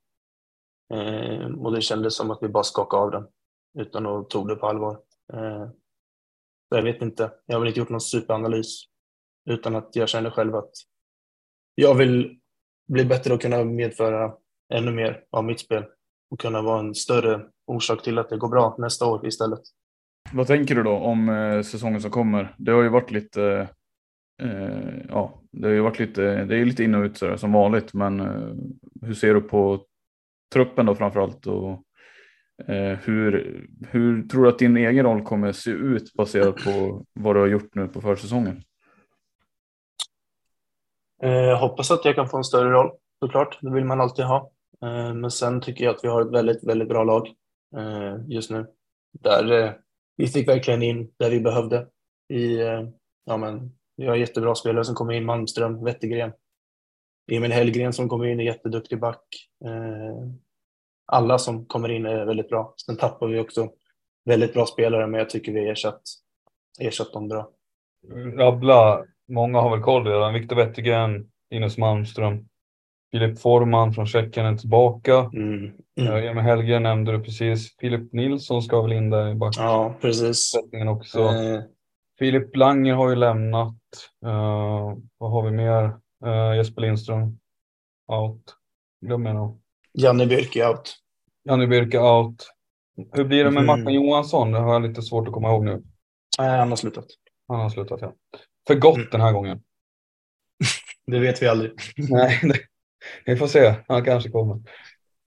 Eh, 0.94 1.46
och 1.46 1.72
det 1.74 1.80
kändes 1.80 2.16
som 2.16 2.30
att 2.30 2.38
vi 2.42 2.48
bara 2.48 2.64
skakade 2.64 3.02
av 3.02 3.10
den 3.10 3.26
utan 3.78 4.06
att 4.06 4.30
tog 4.30 4.48
det 4.48 4.56
på 4.56 4.66
allvar. 4.66 5.00
Eh, 5.32 5.68
jag 6.68 6.82
vet 6.82 7.02
inte, 7.02 7.30
jag 7.46 7.54
har 7.54 7.60
väl 7.60 7.68
inte 7.68 7.80
gjort 7.80 7.88
någon 7.88 8.00
superanalys 8.00 8.84
utan 9.50 9.76
att 9.76 9.96
jag 9.96 10.08
känner 10.08 10.30
själv 10.30 10.54
att 10.54 10.70
jag 11.74 11.94
vill 11.94 12.38
bli 12.88 13.04
bättre 13.04 13.34
och 13.34 13.42
kunna 13.42 13.64
medföra 13.64 14.32
ännu 14.74 14.90
mer 14.90 15.24
av 15.30 15.44
mitt 15.44 15.60
spel 15.60 15.84
och 16.30 16.40
kunna 16.40 16.62
vara 16.62 16.80
en 16.80 16.94
större 16.94 17.46
orsak 17.66 18.02
till 18.02 18.18
att 18.18 18.28
det 18.28 18.36
går 18.36 18.48
bra 18.48 18.76
nästa 18.78 19.06
år 19.06 19.26
istället. 19.26 19.60
Vad 20.32 20.46
tänker 20.46 20.74
du 20.74 20.82
då 20.82 20.96
om 20.96 21.28
eh, 21.28 21.62
säsongen 21.62 22.00
som 22.00 22.10
kommer? 22.10 22.54
Det 22.58 22.72
har 22.72 22.82
ju 22.82 22.88
varit 22.88 23.10
lite, 23.10 23.68
eh, 24.42 25.06
ja, 25.08 25.42
det 25.52 25.66
har 25.66 25.74
ju 25.74 25.80
varit 25.80 25.98
lite, 25.98 26.44
det 26.44 26.56
är 26.56 26.64
lite 26.64 26.84
in 26.84 26.94
och 26.94 27.02
ut 27.02 27.18
sådär, 27.18 27.36
som 27.36 27.52
vanligt, 27.52 27.94
men 27.94 28.20
eh, 28.20 28.54
hur 29.02 29.14
ser 29.14 29.34
du 29.34 29.40
på 29.40 29.84
truppen 30.52 30.86
då 30.86 30.94
framför 30.94 31.20
allt 31.20 31.46
och 31.46 31.82
Eh, 32.66 32.98
hur, 32.98 33.66
hur 33.90 34.28
tror 34.28 34.42
du 34.42 34.48
att 34.48 34.58
din 34.58 34.76
egen 34.76 35.06
roll 35.06 35.22
kommer 35.22 35.52
se 35.52 35.70
ut 35.70 36.14
baserat 36.14 36.56
på 36.64 37.04
vad 37.12 37.36
du 37.36 37.40
har 37.40 37.46
gjort 37.46 37.74
nu 37.74 37.88
på 37.88 38.00
försäsongen? 38.00 38.62
Jag 41.20 41.56
hoppas 41.56 41.90
att 41.90 42.04
jag 42.04 42.14
kan 42.14 42.28
få 42.28 42.36
en 42.36 42.44
större 42.44 42.70
roll 42.70 42.90
såklart, 43.20 43.58
det 43.60 43.70
vill 43.70 43.84
man 43.84 44.00
alltid 44.00 44.24
ha. 44.24 44.50
Eh, 44.82 45.14
men 45.14 45.30
sen 45.30 45.60
tycker 45.60 45.84
jag 45.84 45.94
att 45.94 46.04
vi 46.04 46.08
har 46.08 46.22
ett 46.22 46.32
väldigt, 46.32 46.64
väldigt 46.64 46.88
bra 46.88 47.04
lag 47.04 47.28
just 48.28 48.50
nu. 48.50 48.66
Där 49.20 49.74
vi 50.16 50.26
fick 50.26 50.48
verkligen 50.48 50.82
in 50.82 51.12
där 51.16 51.30
vi 51.30 51.40
behövde. 51.40 51.86
I, 52.28 52.56
ja, 53.24 53.36
men, 53.36 53.72
vi 53.96 54.06
har 54.06 54.16
jättebra 54.16 54.54
spelare 54.54 54.84
som 54.84 54.94
kommer 54.94 55.12
in, 55.12 55.24
Malmström, 55.24 55.84
Wettergren. 55.84 56.32
Emil 57.32 57.52
Hellgren 57.52 57.92
som 57.92 58.08
kommer 58.08 58.26
in 58.26 58.40
är 58.40 58.44
jätteduktig 58.44 59.00
back. 59.00 59.22
Alla 61.12 61.38
som 61.38 61.66
kommer 61.66 61.88
in 61.88 62.06
är 62.06 62.24
väldigt 62.24 62.48
bra. 62.48 62.74
Sen 62.86 62.96
tappar 62.96 63.26
vi 63.26 63.38
också 63.38 63.68
väldigt 64.24 64.54
bra 64.54 64.66
spelare, 64.66 65.06
men 65.06 65.18
jag 65.18 65.30
tycker 65.30 65.52
vi 65.52 65.60
har 65.60 65.72
ersatt, 65.72 66.02
ersatt 66.80 67.12
dem 67.12 67.28
bra. 67.28 67.50
Rabbla, 68.36 69.04
många 69.28 69.60
har 69.60 69.70
väl 69.70 69.84
koll 69.84 70.06
redan. 70.06 70.34
Viktor 70.34 70.56
Wettergren, 70.56 71.30
Ines 71.50 71.78
Malmström, 71.78 72.48
Filip 73.12 73.40
Forman 73.40 73.92
från 73.92 74.06
Tjeckien 74.06 74.46
är 74.46 74.56
tillbaka. 74.56 75.30
Mm. 75.34 75.72
Mm. 76.00 76.28
Emil 76.28 76.44
Helge 76.44 76.78
nämnde 76.78 77.12
du 77.12 77.24
precis. 77.24 77.76
Filip 77.76 78.12
Nilsson 78.12 78.62
ska 78.62 78.82
väl 78.82 78.92
in 78.92 79.10
där 79.10 79.28
i 79.28 79.34
backen. 79.34 79.64
Ja, 79.64 79.94
precis. 80.00 80.52
Också. 80.88 81.20
Eh. 81.20 81.60
Filip 82.18 82.56
Langer 82.56 82.94
har 82.94 83.10
ju 83.10 83.16
lämnat. 83.16 83.76
Uh, 84.26 84.96
vad 85.18 85.30
har 85.30 85.42
vi 85.42 85.50
mer? 85.50 85.84
Uh, 86.26 86.56
Jesper 86.56 86.82
Lindström. 86.82 87.38
Out. 88.12 88.54
Glömmer 89.06 89.30
jag 89.30 89.36
nog. 89.36 89.60
Janne 90.00 90.26
Birke 90.26 90.68
out. 90.68 90.96
Janne 91.44 91.66
Birke 91.66 91.98
out. 91.98 92.50
Hur 93.12 93.24
blir 93.24 93.44
det 93.44 93.50
med 93.50 93.62
mm. 93.62 93.66
Martin 93.66 93.94
Johansson? 93.94 94.52
Det 94.52 94.58
har 94.58 94.72
jag 94.72 94.82
lite 94.82 95.02
svårt 95.02 95.28
att 95.28 95.34
komma 95.34 95.48
ihåg 95.48 95.64
nu. 95.64 95.82
Nej, 96.38 96.58
han 96.58 96.68
har 96.68 96.76
slutat. 96.76 97.04
Han 97.48 97.60
har 97.60 97.70
slutat, 97.70 98.00
ja. 98.00 98.14
För 98.66 98.74
gott 98.74 98.96
mm. 98.96 99.08
den 99.10 99.20
här 99.20 99.32
gången. 99.32 99.62
det 101.06 101.18
vet 101.18 101.42
vi 101.42 101.48
aldrig. 101.48 101.72
Nej, 101.96 102.40
det, 102.42 102.58
vi 103.24 103.36
får 103.36 103.46
se. 103.46 103.74
Han 103.88 104.04
kanske 104.04 104.30
kommer. 104.30 104.62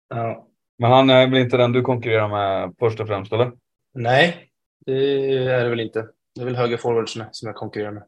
Ja. 0.10 0.48
Men 0.78 0.92
han 0.92 1.10
är 1.10 1.28
väl 1.28 1.40
inte 1.40 1.58
den 1.58 1.72
du 1.72 1.82
konkurrerar 1.82 2.28
med 2.28 2.75
först 2.80 3.00
och 3.00 3.08
främst, 3.08 3.34
eller? 3.34 3.51
Nej, 3.94 4.50
det 4.86 4.94
är 5.36 5.63
det 5.63 5.70
väl 5.70 5.80
inte. 5.80 6.08
Det 6.36 6.42
är 6.42 6.46
väl 6.46 6.56
högerforwardsen 6.56 7.25
som 7.32 7.48
jag 7.48 7.56
konkurrerar 7.56 7.92
med 7.92 8.04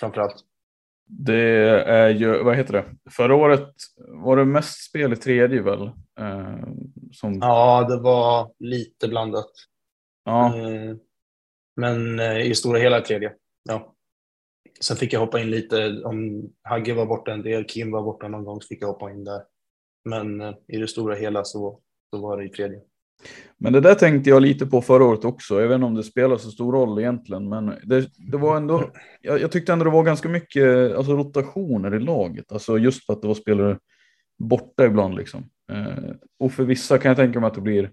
framför 0.00 0.20
allt. 0.20 0.36
Det 1.06 1.40
är 1.86 2.08
ju, 2.08 2.42
vad 2.42 2.56
heter 2.56 2.72
det? 2.72 2.84
Förra 3.10 3.34
året 3.34 3.74
var 3.98 4.36
det 4.36 4.44
mest 4.44 4.84
spel 4.84 5.12
i 5.12 5.16
tredje 5.16 5.62
väl? 5.62 5.82
Eh, 6.20 6.58
som... 7.12 7.38
Ja, 7.40 7.86
det 7.88 7.96
var 7.96 8.50
lite 8.58 9.08
blandat. 9.08 9.50
Ja. 10.24 10.58
Eh, 10.58 10.96
men 11.76 12.20
eh, 12.20 12.40
i 12.40 12.54
stora 12.54 12.78
hela 12.78 13.00
tredje. 13.00 13.32
Ja. 13.68 13.94
Sen 14.80 14.96
fick 14.96 15.12
jag 15.12 15.20
hoppa 15.20 15.40
in 15.40 15.50
lite 15.50 16.02
om 16.04 16.48
Hagge 16.62 16.94
var 16.94 17.06
borta 17.06 17.32
en 17.32 17.42
del, 17.42 17.64
Kim 17.64 17.90
var 17.90 18.02
borta 18.02 18.28
någon 18.28 18.44
gång 18.44 18.60
så 18.60 18.68
fick 18.68 18.82
jag 18.82 18.88
hoppa 18.88 19.10
in 19.10 19.24
där. 19.24 19.42
Men 20.04 20.40
eh, 20.40 20.54
i 20.68 20.78
det 20.78 20.88
stora 20.88 21.14
hela 21.14 21.44
så, 21.44 21.80
så 22.10 22.20
var 22.22 22.36
det 22.36 22.44
i 22.44 22.48
tredje. 22.48 22.80
Men 23.58 23.72
det 23.72 23.80
där 23.80 23.94
tänkte 23.94 24.30
jag 24.30 24.42
lite 24.42 24.66
på 24.66 24.82
förra 24.82 25.04
året 25.04 25.24
också. 25.24 25.60
Jag 25.60 25.68
vet 25.68 25.74
inte 25.74 25.86
om 25.86 25.94
det 25.94 26.02
spelar 26.02 26.36
så 26.36 26.50
stor 26.50 26.72
roll 26.72 26.98
egentligen, 26.98 27.48
men 27.48 27.66
det, 27.66 28.08
det 28.30 28.36
var 28.36 28.56
ändå. 28.56 28.90
Jag, 29.20 29.40
jag, 29.40 29.52
tyckte 29.52 29.72
ändå 29.72 29.84
det 29.84 29.90
var 29.90 30.02
ganska 30.02 30.28
mycket 30.28 30.96
alltså, 30.96 31.12
rotationer 31.12 31.94
i 31.94 32.00
laget, 32.00 32.52
alltså 32.52 32.78
just 32.78 33.06
för 33.06 33.12
att 33.12 33.22
det 33.22 33.28
var 33.28 33.34
spelare 33.34 33.78
borta 34.38 34.86
ibland 34.86 35.14
liksom. 35.16 35.44
Eh, 35.72 36.14
och 36.38 36.52
för 36.52 36.64
vissa 36.64 36.98
kan 36.98 37.08
jag 37.08 37.16
tänka 37.16 37.40
mig 37.40 37.46
att 37.46 37.54
det 37.54 37.60
blir. 37.60 37.90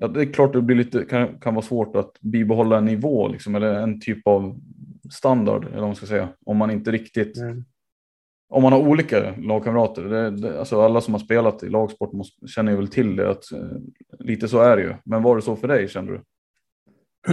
Ja, 0.00 0.08
det 0.08 0.20
är 0.20 0.32
klart 0.32 0.52
det 0.52 0.62
blir 0.62 0.76
lite 0.76 1.04
kan, 1.04 1.38
kan 1.40 1.54
vara 1.54 1.64
svårt 1.64 1.96
att 1.96 2.12
bibehålla 2.20 2.78
en 2.78 2.84
nivå 2.84 3.28
liksom, 3.28 3.54
eller 3.54 3.74
en 3.74 4.00
typ 4.00 4.26
av 4.26 4.60
standard 5.10 5.64
eller 5.64 5.78
vad 5.78 5.88
man 5.88 5.96
ska 5.96 6.06
säga 6.06 6.28
om 6.46 6.56
man 6.56 6.70
inte 6.70 6.90
riktigt 6.90 7.36
mm 7.36 7.64
om 8.52 8.62
man 8.62 8.72
har 8.72 8.80
olika 8.80 9.34
lagkamrater, 9.36 10.02
det, 10.02 10.30
det, 10.30 10.58
alltså 10.58 10.80
alla 10.80 11.00
som 11.00 11.14
har 11.14 11.18
spelat 11.18 11.62
i 11.62 11.68
lagsport 11.68 12.12
måste, 12.12 12.48
känner 12.48 12.72
ju 12.72 12.78
väl 12.78 12.88
till 12.88 13.16
det, 13.16 13.30
att 13.30 13.52
eh, 13.52 13.68
lite 14.18 14.48
så 14.48 14.60
är 14.60 14.76
det 14.76 14.82
ju. 14.82 14.94
Men 15.04 15.22
var 15.22 15.36
det 15.36 15.42
så 15.42 15.56
för 15.56 15.68
dig 15.68 15.88
kände 15.88 16.12
du? 16.12 16.22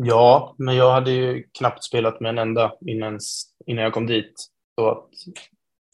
Ja, 0.00 0.54
men 0.58 0.76
jag 0.76 0.92
hade 0.92 1.10
ju 1.10 1.42
knappt 1.58 1.84
spelat 1.84 2.20
med 2.20 2.28
en 2.28 2.38
enda 2.38 2.72
innan, 2.86 3.18
innan 3.66 3.84
jag 3.84 3.92
kom 3.92 4.06
dit. 4.06 4.32
Så 4.74 4.90
att 4.90 5.08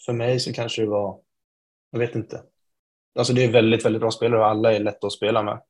för 0.06 0.12
mig 0.12 0.40
så 0.40 0.52
kanske 0.52 0.82
det 0.82 0.88
var, 0.88 1.20
jag 1.90 1.98
vet 1.98 2.14
inte. 2.14 2.42
Alltså 3.18 3.32
det 3.32 3.44
är 3.44 3.52
väldigt, 3.52 3.84
väldigt 3.84 4.00
bra 4.00 4.10
spelare 4.10 4.40
och 4.40 4.46
alla 4.46 4.72
är 4.72 4.80
lätta 4.80 5.06
att 5.06 5.12
spela 5.12 5.42
med. 5.42 5.60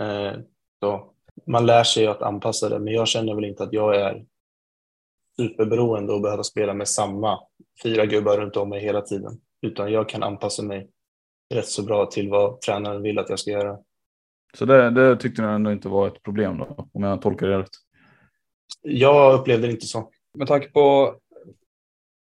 Eh, 0.00 0.38
så 0.80 1.12
man 1.46 1.66
lär 1.66 1.84
sig 1.84 2.06
att 2.06 2.22
anpassa 2.22 2.68
det, 2.68 2.78
men 2.78 2.94
jag 2.94 3.08
känner 3.08 3.34
väl 3.34 3.44
inte 3.44 3.62
att 3.62 3.72
jag 3.72 3.96
är 3.96 4.24
superberoende 5.36 6.12
och 6.12 6.20
behöver 6.20 6.42
spela 6.42 6.74
med 6.74 6.88
samma 6.88 7.38
fyra 7.82 8.06
gubbar 8.06 8.36
runt 8.36 8.56
om 8.56 8.68
mig 8.68 8.80
hela 8.80 9.00
tiden. 9.00 9.40
Utan 9.62 9.92
jag 9.92 10.08
kan 10.08 10.22
anpassa 10.22 10.62
mig 10.62 10.88
rätt 11.54 11.66
så 11.66 11.82
bra 11.82 12.06
till 12.06 12.30
vad 12.30 12.60
tränaren 12.60 13.02
vill 13.02 13.18
att 13.18 13.30
jag 13.30 13.38
ska 13.38 13.50
göra. 13.50 13.78
Så 14.54 14.64
det, 14.64 14.90
det 14.90 15.16
tyckte 15.16 15.42
du 15.42 15.48
ändå 15.48 15.72
inte 15.72 15.88
var 15.88 16.06
ett 16.06 16.22
problem 16.22 16.58
då, 16.58 16.88
om 16.92 17.02
jag 17.02 17.22
tolkar 17.22 17.46
det 17.46 17.58
rätt? 17.58 17.70
Jag 18.82 19.40
upplevde 19.40 19.66
det 19.66 19.72
inte 19.72 19.86
så. 19.86 20.10
Med 20.38 20.48
tanke 20.48 20.68
på 20.68 21.14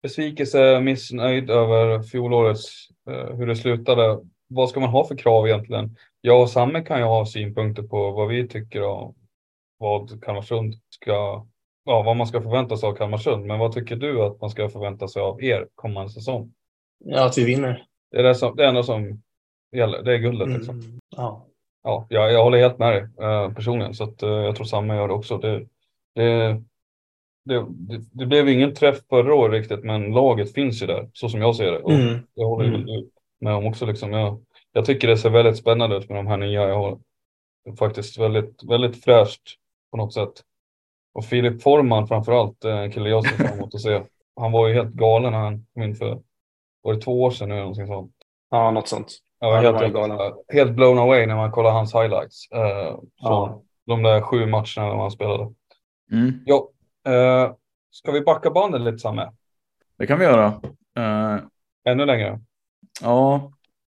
besvikelse, 0.03 0.81
missnöjd 0.81 1.51
över 1.51 2.03
fjolårets, 2.03 2.89
eh, 3.11 3.37
hur 3.37 3.47
det 3.47 3.57
slutade. 3.57 4.21
Vad 4.49 4.71
ska 4.71 4.81
man 4.81 4.89
ha 4.89 5.09
för 5.09 5.17
krav 5.17 5.47
egentligen? 5.47 5.97
Jag 6.21 6.43
och 6.43 6.51
Samme 6.51 6.81
kan 6.81 6.99
ju 6.99 7.05
ha 7.05 7.27
synpunkter 7.27 7.83
på 7.83 8.11
vad 8.11 8.29
vi 8.29 8.49
tycker 8.49 8.83
om 8.83 9.15
vad 9.83 10.25
Kalmarsund 10.25 10.75
ska 10.89 11.47
ja, 11.85 12.03
vad 12.03 12.17
man 12.17 12.27
ska 12.27 12.43
förvänta 12.43 12.77
sig 12.77 12.89
av 12.89 12.95
Kalmarsund. 12.95 13.47
Men 13.47 13.59
vad 13.59 13.73
tycker 13.73 13.97
du 13.97 14.23
att 14.23 14.41
man 14.41 14.51
ska 14.51 14.69
förvänta 14.69 15.09
sig 15.09 15.23
av 15.23 15.43
er 15.43 15.69
kommande 15.75 16.13
säsong? 16.13 16.53
Ja, 17.05 17.27
att 17.27 17.39
vi 17.39 17.45
vinner. 17.45 17.87
Det 18.11 18.19
är 18.19 18.23
det, 18.23 18.35
som, 18.35 18.57
det 18.57 18.67
enda 18.67 18.83
som 18.83 19.23
gäller. 19.73 20.03
Det 20.03 20.15
är 20.15 20.19
guldet 20.19 20.47
mm, 20.47 20.59
liksom. 20.59 21.01
Ja. 21.17 21.47
Ja, 21.83 22.07
jag, 22.09 22.33
jag 22.33 22.45
håller 22.45 22.59
helt 22.59 22.79
med 22.79 22.93
dig 22.93 23.27
eh, 23.27 23.53
personligen 23.53 23.95
så 23.95 24.05
att, 24.05 24.23
eh, 24.23 24.31
jag 24.31 24.57
tror 24.57 24.67
samma 24.67 24.97
gör 24.97 25.09
det 25.09 25.15
också. 25.15 25.39
Det, 25.39 25.67
det, 26.15 26.63
det, 27.45 27.67
det, 28.13 28.27
blev 28.27 28.49
ingen 28.49 28.75
träff 28.75 28.99
förra 29.09 29.35
året 29.35 29.61
riktigt, 29.61 29.85
men 29.85 30.11
laget 30.11 30.53
finns 30.53 30.83
ju 30.83 30.87
där 30.87 31.11
så 31.13 31.29
som 31.29 31.41
jag 31.41 31.57
ser 31.57 31.73
det. 31.73 31.79
Och 31.79 31.93
mm. 31.93 32.19
Jag 32.35 32.47
håller 32.47 32.69
mm. 32.69 33.11
med 33.41 33.55
om 33.55 33.67
också. 33.67 33.87
Liksom, 33.87 34.13
jag, 34.13 34.45
jag 34.73 34.85
tycker 34.85 35.09
det 35.09 35.17
ser 35.17 35.31
väldigt 35.31 35.57
spännande 35.57 35.97
ut 35.97 36.09
med 36.09 36.19
de 36.19 36.27
här 36.27 36.37
nya. 36.37 36.69
Jag 36.69 36.75
har 36.75 36.99
faktiskt 37.79 38.19
väldigt, 38.19 38.65
väldigt 38.65 39.05
fräscht 39.05 39.43
på 39.91 39.97
något 39.97 40.15
sätt. 40.15 40.33
Och 41.15 41.25
Filip 41.25 41.63
Forman 41.63 42.09
framförallt, 42.09 42.65
en 42.65 42.93
kille 42.93 43.09
jag 43.09 43.27
ser 43.27 43.37
fram 43.37 43.59
emot 43.59 43.75
att 43.75 43.81
se. 43.81 44.03
Han 44.37 44.53
var 44.53 44.69
ju 44.69 44.75
helt 44.75 44.93
galen 44.93 45.33
när 45.33 45.39
han 45.39 45.67
kom 45.75 45.83
in 45.83 45.95
för, 45.95 46.23
var 46.83 46.95
det 46.95 47.01
två 47.01 47.23
år 47.23 47.31
sedan 47.31 47.49
nu 47.49 47.55
eller 47.55 47.63
någonting 47.63 47.87
sånt? 47.87 48.13
Ja, 48.51 48.71
något 48.71 48.89
sånt. 48.89 49.19
Ja, 49.41 49.57
helt, 49.57 49.81
helt, 49.81 49.95
galen. 49.95 50.19
helt 50.53 50.73
blown 50.73 50.99
away 50.99 51.27
när 51.27 51.37
man 51.37 51.51
kollar 51.51 51.71
hans 51.71 51.95
highlights. 51.95 52.51
Eh, 52.51 52.95
från 52.95 53.09
ja. 53.21 53.63
de 53.87 54.03
där 54.03 54.21
sju 54.21 54.47
matcherna 54.47 55.03
han 55.03 55.11
spelade. 55.11 55.55
Mm. 56.13 56.33
Jo, 56.47 56.71
eh, 57.07 57.53
ska 57.91 58.13
vi 58.13 58.21
backa 58.21 58.51
bandet 58.51 58.81
lite 58.81 58.99
Samme? 58.99 59.33
Det 59.99 60.07
kan 60.07 60.19
vi 60.19 60.25
göra. 60.25 60.47
Eh, 60.97 61.41
Ännu 61.85 62.07
längre? 62.07 62.41
Ja, 63.01 63.53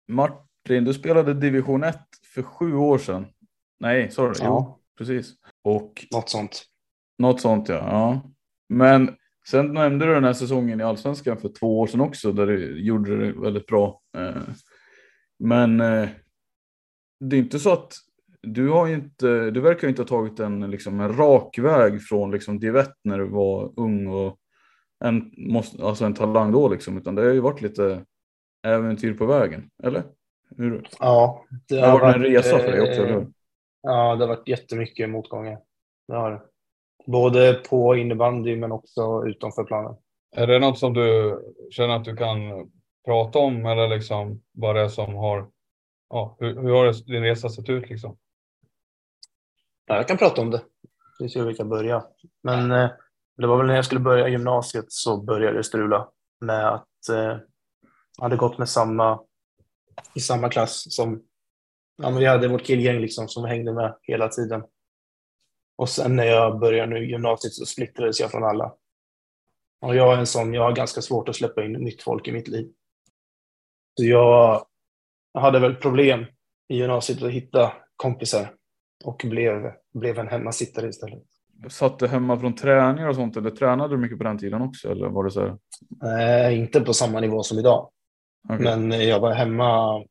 Martin, 0.08 0.84
du 0.84 0.94
spelade 0.94 1.34
division 1.34 1.84
1 1.84 1.98
för 2.34 2.42
sju 2.42 2.74
år 2.74 2.98
sedan. 2.98 3.26
Nej, 3.80 4.10
sorry. 4.10 4.34
Ja. 4.38 4.44
Jo, 4.44 4.78
precis. 4.98 5.32
Och, 5.64 6.06
något 6.12 6.28
sånt. 6.28 6.64
Något 7.18 7.40
sånt 7.40 7.68
ja. 7.68 7.74
ja. 7.74 8.30
Men 8.68 9.16
sen 9.50 9.72
nämnde 9.72 10.06
du 10.06 10.14
den 10.14 10.24
här 10.24 10.32
säsongen 10.32 10.80
i 10.80 10.84
allsvenskan 10.84 11.38
för 11.38 11.48
två 11.48 11.80
år 11.80 11.86
sedan 11.86 12.00
också 12.00 12.32
där 12.32 12.46
du 12.46 12.80
gjorde 12.80 13.26
det 13.26 13.40
väldigt 13.40 13.66
bra. 13.66 14.00
Eh, 14.16 14.42
men 15.38 15.80
eh, 15.80 16.08
det 17.20 17.36
är 17.36 17.40
inte 17.40 17.58
så 17.58 17.72
att 17.72 17.94
du 18.42 18.68
har 18.68 18.88
inte, 18.88 19.50
du 19.50 19.60
verkar 19.60 19.88
inte 19.88 20.02
ha 20.02 20.08
tagit 20.08 20.40
en, 20.40 20.70
liksom, 20.70 21.00
en 21.00 21.16
rak 21.16 21.58
väg 21.58 22.02
från 22.02 22.30
liksom 22.30 22.58
Divett 22.58 22.94
när 23.04 23.18
du 23.18 23.28
var 23.28 23.72
ung 23.76 24.06
och 24.06 24.38
en, 25.04 25.32
måste, 25.36 25.84
alltså 25.84 26.04
en 26.04 26.14
talang 26.14 26.52
då 26.52 26.68
liksom, 26.68 26.98
utan 26.98 27.14
det 27.14 27.22
har 27.22 27.32
ju 27.32 27.40
varit 27.40 27.60
lite 27.60 28.04
äventyr 28.66 29.14
på 29.14 29.26
vägen, 29.26 29.70
eller? 29.82 30.02
Hur? 30.56 30.88
Ja, 30.98 31.44
det 31.68 31.74
har, 31.74 31.82
det 31.82 31.90
har 31.90 32.00
varit 32.00 32.16
en 32.16 32.22
resa 32.22 32.58
för 32.58 32.72
dig 32.72 32.80
också, 32.80 33.02
eller 33.02 33.12
hur? 33.12 33.32
Ja, 33.82 34.16
det 34.16 34.24
har 34.24 34.28
varit 34.28 34.48
jättemycket 34.48 35.10
motgångar. 35.10 35.58
Det 36.08 36.14
har 36.14 36.30
det. 36.30 36.40
Både 37.06 37.54
på 37.54 37.96
innebandy 37.96 38.56
men 38.56 38.72
också 38.72 39.24
utanför 39.26 39.64
planen. 39.64 39.96
Är 40.36 40.46
det 40.46 40.58
något 40.58 40.78
som 40.78 40.94
du 40.94 41.38
känner 41.70 41.96
att 41.96 42.04
du 42.04 42.16
kan 42.16 42.40
prata 43.04 43.38
om 43.38 43.66
eller 43.66 43.88
liksom 43.88 44.42
vad 44.52 44.76
det 44.76 44.80
är 44.80 44.88
som 44.88 45.14
har, 45.14 45.48
ja, 46.10 46.36
hur, 46.40 46.62
hur 46.62 46.70
har 46.70 47.06
din 47.06 47.22
resa 47.22 47.48
sett 47.48 47.68
ut 47.68 47.90
liksom? 47.90 48.18
Ja, 49.86 49.96
jag 49.96 50.08
kan 50.08 50.16
prata 50.16 50.40
om 50.40 50.50
det. 50.50 50.62
Vi 51.18 51.28
ser 51.28 51.40
hur 51.40 51.46
vi 51.46 51.54
kan 51.54 51.68
börja. 51.68 52.04
Men 52.42 52.70
eh, 52.70 52.90
det 53.36 53.46
var 53.46 53.56
väl 53.56 53.66
när 53.66 53.76
jag 53.76 53.84
skulle 53.84 54.00
börja 54.00 54.28
gymnasiet 54.28 54.84
så 54.88 55.22
började 55.22 55.56
det 55.56 55.64
strula 55.64 56.08
med 56.40 56.68
att 56.68 57.08
eh, 57.10 57.38
jag 58.16 58.22
hade 58.22 58.36
gått 58.36 58.58
med 58.58 58.68
samma, 58.68 59.20
i 60.14 60.20
samma 60.20 60.48
klass 60.48 60.94
som, 60.94 61.22
ja 62.02 62.10
men 62.10 62.18
vi 62.18 62.26
hade 62.26 62.48
vårt 62.48 62.64
killgäng 62.64 63.00
liksom 63.00 63.28
som 63.28 63.44
hängde 63.44 63.72
med 63.72 63.96
hela 64.02 64.28
tiden. 64.28 64.62
Och 65.78 65.88
sen 65.88 66.16
när 66.16 66.24
jag 66.24 66.58
började 66.58 66.94
nu 66.94 67.10
gymnasiet 67.10 67.54
så 67.54 67.66
splittrades 67.66 68.20
jag 68.20 68.30
från 68.30 68.44
alla. 68.44 68.74
Och 69.80 69.96
jag 69.96 70.14
är 70.14 70.18
en 70.18 70.26
sån, 70.26 70.54
jag 70.54 70.62
har 70.62 70.72
ganska 70.72 71.02
svårt 71.02 71.28
att 71.28 71.36
släppa 71.36 71.64
in 71.64 71.72
nytt 71.72 72.02
folk 72.02 72.28
i 72.28 72.32
mitt 72.32 72.48
liv. 72.48 72.68
Så 73.98 74.04
jag 74.04 74.66
hade 75.34 75.58
väl 75.60 75.74
problem 75.74 76.26
i 76.68 76.76
gymnasiet 76.76 77.22
att 77.22 77.30
hitta 77.30 77.72
kompisar 77.96 78.54
och 79.04 79.22
blev, 79.24 79.72
blev 79.94 80.18
en 80.18 80.28
hemmasittare 80.28 80.88
istället. 80.88 81.22
Satt 81.68 81.98
du 81.98 82.06
hemma 82.06 82.38
från 82.38 82.54
träningar 82.54 83.08
och 83.08 83.14
sånt 83.14 83.36
eller 83.36 83.50
tränade 83.50 83.94
du 83.94 83.98
mycket 83.98 84.18
på 84.18 84.24
den 84.24 84.38
tiden 84.38 84.62
också? 84.62 84.90
Eller 84.90 85.08
var 85.08 85.24
det 85.24 85.30
så 85.30 85.40
här? 85.40 85.58
Nej, 85.90 86.58
inte 86.58 86.80
på 86.80 86.92
samma 86.92 87.20
nivå 87.20 87.42
som 87.42 87.58
idag. 87.58 87.90
Okay. 88.44 88.58
Men 88.58 89.08
jag 89.08 89.20
var 89.20 89.32
hemma, 89.32 90.04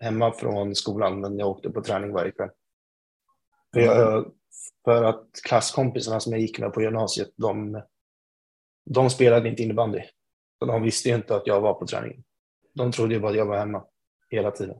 hemma 0.00 0.32
från 0.32 0.74
skolan, 0.74 1.20
men 1.20 1.38
jag 1.38 1.48
åkte 1.48 1.70
på 1.70 1.82
träning 1.82 2.12
varje 2.12 2.30
kväll. 2.30 2.50
Jag, 3.72 4.32
för 4.84 5.04
att 5.04 5.26
klasskompisarna 5.44 6.20
som 6.20 6.32
jag 6.32 6.40
gick 6.40 6.58
med 6.58 6.72
på 6.72 6.82
gymnasiet, 6.82 7.28
de, 7.36 7.82
de 8.90 9.10
spelade 9.10 9.48
inte 9.48 9.62
innebandy. 9.62 10.00
Så 10.58 10.64
de 10.64 10.82
visste 10.82 11.08
inte 11.08 11.36
att 11.36 11.46
jag 11.46 11.60
var 11.60 11.74
på 11.74 11.86
träning. 11.86 12.24
De 12.74 12.92
trodde 12.92 13.14
ju 13.14 13.20
bara 13.20 13.30
att 13.30 13.38
jag 13.38 13.46
var 13.46 13.58
hemma 13.58 13.84
hela 14.30 14.50
tiden. 14.50 14.76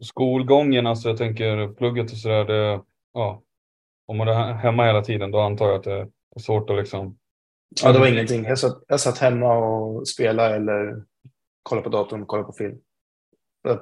Skolgången, 0.00 0.86
alltså 0.86 1.08
jag 1.08 1.18
tänker 1.18 1.74
plugget 1.74 2.12
och 2.12 2.18
sådär, 2.18 2.44
det, 2.44 2.82
ja, 3.12 3.42
om 4.06 4.16
man 4.16 4.28
är 4.28 4.52
hemma 4.52 4.86
hela 4.86 5.02
tiden 5.02 5.30
då 5.30 5.40
antar 5.40 5.66
jag 5.66 5.76
att 5.76 5.84
det 5.84 6.08
är 6.36 6.40
svårt 6.40 6.70
att 6.70 6.76
liksom. 6.76 7.18
Ja, 7.82 7.92
det 7.92 7.98
var 7.98 8.06
ingenting. 8.06 8.44
Jag 8.44 8.58
satt, 8.58 8.82
jag 8.88 9.00
satt 9.00 9.18
hemma 9.18 9.54
och 9.54 10.08
spelade 10.08 10.56
eller 10.56 11.04
kollade 11.62 11.84
på 11.84 11.90
datorn 11.90 12.22
och 12.22 12.28
kollade 12.28 12.46
på 12.46 12.52
film. 12.52 12.78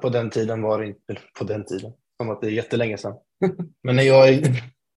På 0.01 0.09
den 0.09 0.29
tiden 0.29 0.61
var 0.61 0.81
det 0.81 0.87
inte, 0.87 1.17
på 1.39 1.43
den 1.43 1.65
tiden, 1.65 1.93
som 2.17 2.29
att 2.29 2.41
det 2.41 2.47
är 2.47 2.51
jättelänge 2.51 2.97
sedan. 2.97 3.15
Men 3.83 3.95
när 3.95 4.03
jag 4.03 4.29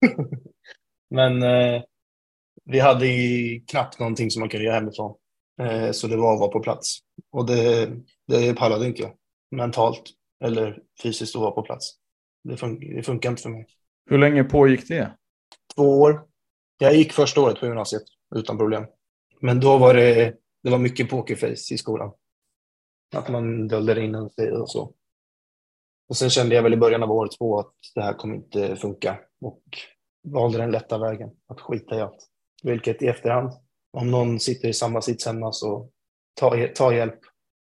Men 1.10 1.42
eh, 1.42 1.82
vi 2.64 2.80
hade 2.80 3.06
knappt 3.66 3.98
någonting 3.98 4.30
som 4.30 4.40
man 4.40 4.48
kunde 4.48 4.64
göra 4.66 4.74
hemifrån. 4.74 5.16
Eh, 5.62 5.90
så 5.90 6.06
det 6.06 6.16
var 6.16 6.34
att 6.34 6.40
vara 6.40 6.50
på 6.50 6.60
plats. 6.60 6.98
Och 7.30 7.46
det, 7.46 7.90
det 8.26 8.54
pallade 8.54 8.86
inte 8.86 9.02
jag 9.02 9.12
mentalt 9.50 10.02
eller 10.44 10.82
fysiskt 11.02 11.36
att 11.36 11.42
vara 11.42 11.50
på 11.50 11.62
plats. 11.62 11.94
Det, 12.44 12.56
fun 12.56 12.80
det 12.80 13.02
funkar 13.02 13.30
inte 13.30 13.42
för 13.42 13.50
mig. 13.50 13.66
Hur 14.10 14.18
länge 14.18 14.44
pågick 14.44 14.88
det? 14.88 15.16
Två 15.74 16.00
år. 16.00 16.26
Jag 16.78 16.94
gick 16.94 17.12
första 17.12 17.40
året 17.40 17.60
på 17.60 17.66
gymnasiet 17.66 18.02
utan 18.34 18.58
problem. 18.58 18.86
Men 19.40 19.60
då 19.60 19.78
var 19.78 19.94
det, 19.94 20.34
det 20.62 20.70
var 20.70 20.78
mycket 20.78 21.10
pokerface 21.10 21.74
i 21.74 21.78
skolan. 21.78 22.12
Att 23.16 23.28
man 23.28 23.68
dolde 23.68 24.04
in 24.04 24.30
sig 24.30 24.52
och 24.52 24.70
så. 24.70 24.94
Och 26.08 26.16
sen 26.16 26.30
kände 26.30 26.54
jag 26.54 26.62
väl 26.62 26.72
i 26.72 26.76
början 26.76 27.02
av 27.02 27.10
år 27.10 27.28
två 27.38 27.58
att 27.58 27.74
det 27.94 28.02
här 28.02 28.12
kommer 28.12 28.34
inte 28.34 28.76
funka 28.76 29.18
och 29.40 29.62
valde 30.24 30.58
den 30.58 30.70
lätta 30.70 30.98
vägen 30.98 31.30
att 31.48 31.60
skita 31.60 31.98
i 31.98 32.00
allt. 32.00 32.26
Vilket 32.62 33.02
i 33.02 33.06
efterhand, 33.06 33.52
om 33.92 34.10
någon 34.10 34.40
sitter 34.40 34.68
i 34.68 34.72
samma 34.72 35.02
sits 35.02 35.26
hemma 35.26 35.52
så 35.52 35.88
ta, 36.40 36.66
ta 36.74 36.94
hjälp. 36.94 37.18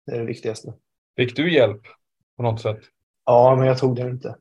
Det 0.05 0.15
är 0.15 0.19
det 0.19 0.25
viktigaste. 0.25 0.73
Fick 1.17 1.35
du 1.35 1.53
hjälp 1.53 1.81
på 2.37 2.43
något 2.43 2.61
sätt? 2.61 2.79
Ja, 3.25 3.55
men 3.55 3.67
jag 3.67 3.77
tog 3.77 3.95
det 3.95 4.01
inte. 4.01 4.35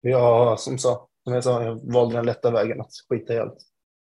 Jag, 0.00 0.60
som, 0.60 0.78
sa, 0.78 1.08
som 1.24 1.34
jag 1.34 1.44
sa, 1.44 1.62
jag 1.62 1.92
valde 1.92 2.16
den 2.16 2.26
lätta 2.26 2.50
vägen 2.50 2.80
att 2.80 2.90
skita 3.08 3.34
i 3.34 3.38
allt. 3.38 3.58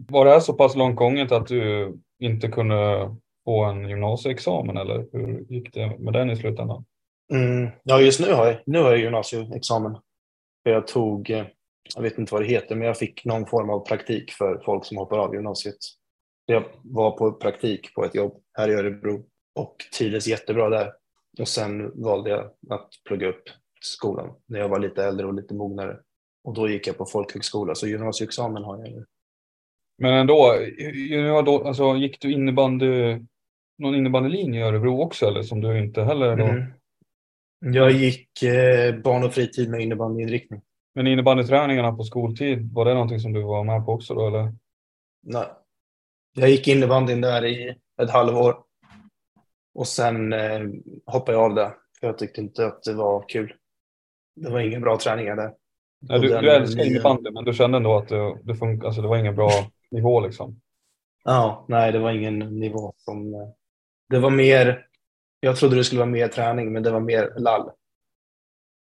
Var 0.07 0.25
det 0.25 0.41
så 0.41 0.53
pass 0.53 0.75
långt 0.75 0.95
gånget 0.95 1.31
att 1.31 1.47
du 1.47 1.93
inte 2.19 2.47
kunde 2.47 3.15
få 3.45 3.63
en 3.63 3.89
gymnasieexamen 3.89 4.77
eller 4.77 5.07
hur 5.11 5.45
gick 5.49 5.73
det 5.73 5.99
med 5.99 6.13
den 6.13 6.29
i 6.29 6.35
slutändan? 6.35 6.85
Mm, 7.33 7.69
ja, 7.83 8.01
just 8.01 8.19
nu 8.19 8.33
har 8.33 8.45
jag, 8.45 8.57
nu 8.65 8.79
har 8.79 8.91
jag 8.91 8.99
gymnasieexamen. 8.99 9.97
Jag 10.63 10.87
tog, 10.87 11.29
eh, 11.29 11.45
jag 11.95 12.01
vet 12.01 12.17
inte 12.17 12.33
vad 12.33 12.41
det 12.41 12.47
heter, 12.47 12.75
men 12.75 12.87
jag 12.87 12.97
fick 12.97 13.25
någon 13.25 13.45
form 13.45 13.69
av 13.69 13.85
praktik 13.85 14.31
för 14.31 14.61
folk 14.65 14.85
som 14.85 14.97
hoppar 14.97 15.17
av 15.17 15.33
gymnasiet. 15.33 15.77
Jag 16.45 16.63
var 16.83 17.11
på 17.11 17.31
praktik 17.31 17.95
på 17.95 18.05
ett 18.05 18.15
jobb 18.15 18.41
här 18.53 18.69
i 18.69 18.73
Örebro 18.73 19.25
och 19.55 19.75
trivdes 19.97 20.27
jättebra 20.27 20.69
där. 20.69 20.93
Och 21.39 21.47
sen 21.47 22.01
valde 22.03 22.29
jag 22.29 22.45
att 22.69 22.89
plugga 23.07 23.27
upp 23.27 23.43
skolan 23.81 24.35
när 24.45 24.59
jag 24.59 24.69
var 24.69 24.79
lite 24.79 25.03
äldre 25.03 25.27
och 25.27 25.33
lite 25.33 25.53
mognare. 25.53 25.97
Och 26.43 26.53
då 26.53 26.69
gick 26.69 26.87
jag 26.87 26.97
på 26.97 27.05
folkhögskola, 27.05 27.75
så 27.75 27.87
gymnasieexamen 27.87 28.63
har 28.63 28.77
jag 28.77 28.91
nu. 28.91 29.05
Men 29.97 30.13
ändå, 30.13 31.63
alltså, 31.65 31.95
gick 31.95 32.21
du 32.21 32.31
innebandy, 32.31 33.19
någon 33.77 33.95
innebandylinje 33.95 34.59
i 34.59 34.63
Örebro 34.63 35.01
också 35.01 35.25
eller 35.25 35.43
som 35.43 35.61
du 35.61 35.79
inte 35.79 36.03
heller 36.03 36.35
då? 36.35 36.45
Mm. 36.45 36.65
Jag 37.73 37.91
gick 37.91 38.43
eh, 38.43 38.95
barn 38.95 39.23
och 39.23 39.33
fritid 39.33 39.69
med 39.69 39.81
innebandyinriktning. 39.81 40.61
Men 40.93 41.07
innebandyträningarna 41.07 41.91
på 41.91 42.03
skoltid, 42.03 42.73
var 42.73 42.85
det 42.85 42.93
någonting 42.93 43.19
som 43.19 43.33
du 43.33 43.41
var 43.41 43.63
med 43.63 43.85
på 43.85 43.91
också 43.91 44.13
då 44.13 44.27
eller? 44.27 44.53
Nej. 45.21 45.45
Jag 46.33 46.49
gick 46.49 46.67
innebandyn 46.67 47.21
där 47.21 47.45
i 47.45 47.75
ett 48.01 48.09
halvår. 48.09 48.63
Och 49.73 49.87
sen 49.87 50.33
eh, 50.33 50.61
hoppade 51.05 51.37
jag 51.37 51.45
av 51.45 51.55
det. 51.55 51.73
För 51.99 52.07
jag 52.07 52.17
tyckte 52.17 52.41
inte 52.41 52.65
att 52.65 52.83
det 52.83 52.93
var 52.93 53.25
kul. 53.29 53.53
Det 54.35 54.49
var 54.49 54.59
inga 54.59 54.79
bra 54.79 54.97
träningar 54.97 55.35
där. 55.35 55.53
Nej, 55.99 56.19
du, 56.19 56.27
du 56.27 56.51
älskar 56.51 56.85
innebandy 56.85 57.31
men 57.31 57.45
du 57.45 57.53
kände 57.53 57.77
ändå 57.77 57.97
att 57.97 58.07
det, 58.07 58.39
det, 58.43 58.55
funkar, 58.55 58.87
alltså 58.87 59.01
det 59.01 59.07
var 59.07 59.17
ingen 59.17 59.35
bra 59.35 59.49
nivå 59.91 60.19
liksom? 60.19 60.61
Ja, 61.23 61.65
nej 61.67 61.91
det 61.91 61.99
var 61.99 62.11
ingen 62.11 62.39
nivå 62.39 62.93
som... 62.97 63.31
Det 64.09 64.19
var 64.19 64.29
mer... 64.29 64.87
Jag 65.39 65.55
trodde 65.55 65.75
det 65.75 65.83
skulle 65.83 65.99
vara 65.99 66.09
mer 66.09 66.27
träning 66.27 66.73
men 66.73 66.83
det 66.83 66.91
var 66.91 66.99
mer 66.99 67.33
lall. 67.37 67.71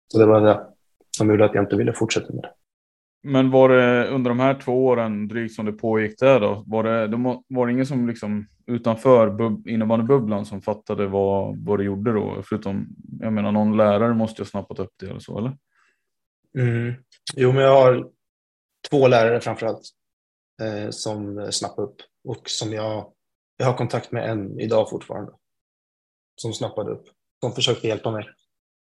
Så 0.09 0.19
det 0.19 0.27
var 0.27 0.41
det 0.41 0.72
som 1.17 1.31
gjorde 1.31 1.45
att 1.45 1.55
jag 1.55 1.65
inte 1.65 1.77
ville 1.77 1.93
fortsätta 1.93 2.33
med 2.33 2.43
det. 2.43 2.53
Men 3.23 3.51
var 3.51 3.69
det 3.69 4.09
under 4.09 4.31
de 4.31 4.41
här 4.41 4.61
två 4.61 4.87
åren 4.87 5.29
drygt 5.29 5.55
som 5.55 5.67
det 5.67 5.73
pågick 5.73 6.19
där 6.19 6.41
då? 6.41 6.65
Var 6.67 6.85
det, 6.85 7.07
det 7.09 7.17
var 7.49 7.67
det 7.67 7.73
ingen 7.73 7.87
som 7.87 8.09
liksom 8.09 8.47
utanför 8.67 9.37
innebandybubblan 9.69 10.47
som 10.47 10.63
fattade 10.63 11.07
vad, 11.07 11.65
vad 11.65 11.79
det 11.79 11.85
gjorde 11.85 12.13
då? 12.13 12.43
Förutom, 12.45 12.89
jag 13.21 13.33
menar 13.33 13.53
någon 13.53 13.77
lärare 13.77 14.15
måste 14.15 14.43
ju 14.43 14.45
ha 14.45 14.51
snappat 14.51 14.79
upp 14.79 14.93
det 14.97 15.07
eller 15.07 15.21
så 15.21 15.39
eller? 15.39 15.57
Mm. 16.59 16.95
Jo, 17.37 17.53
men 17.53 17.63
jag 17.63 17.83
har 17.83 18.11
två 18.91 19.09
lärare 19.09 19.41
framförallt 19.41 19.83
eh, 20.63 20.91
som 20.91 21.49
snappade 21.53 21.89
upp 21.89 21.97
och 22.25 22.51
som 22.51 22.73
jag, 22.73 23.13
jag 23.57 23.67
har 23.67 23.77
kontakt 23.77 24.13
med 24.13 24.31
än 24.31 24.61
idag 24.61 24.91
fortfarande. 24.91 25.33
Som 26.37 26.53
snappade 26.53 26.91
upp, 26.91 27.05
som 27.41 27.53
försökte 27.53 27.89
hjälpa 27.89 28.11
mig. 28.11 28.25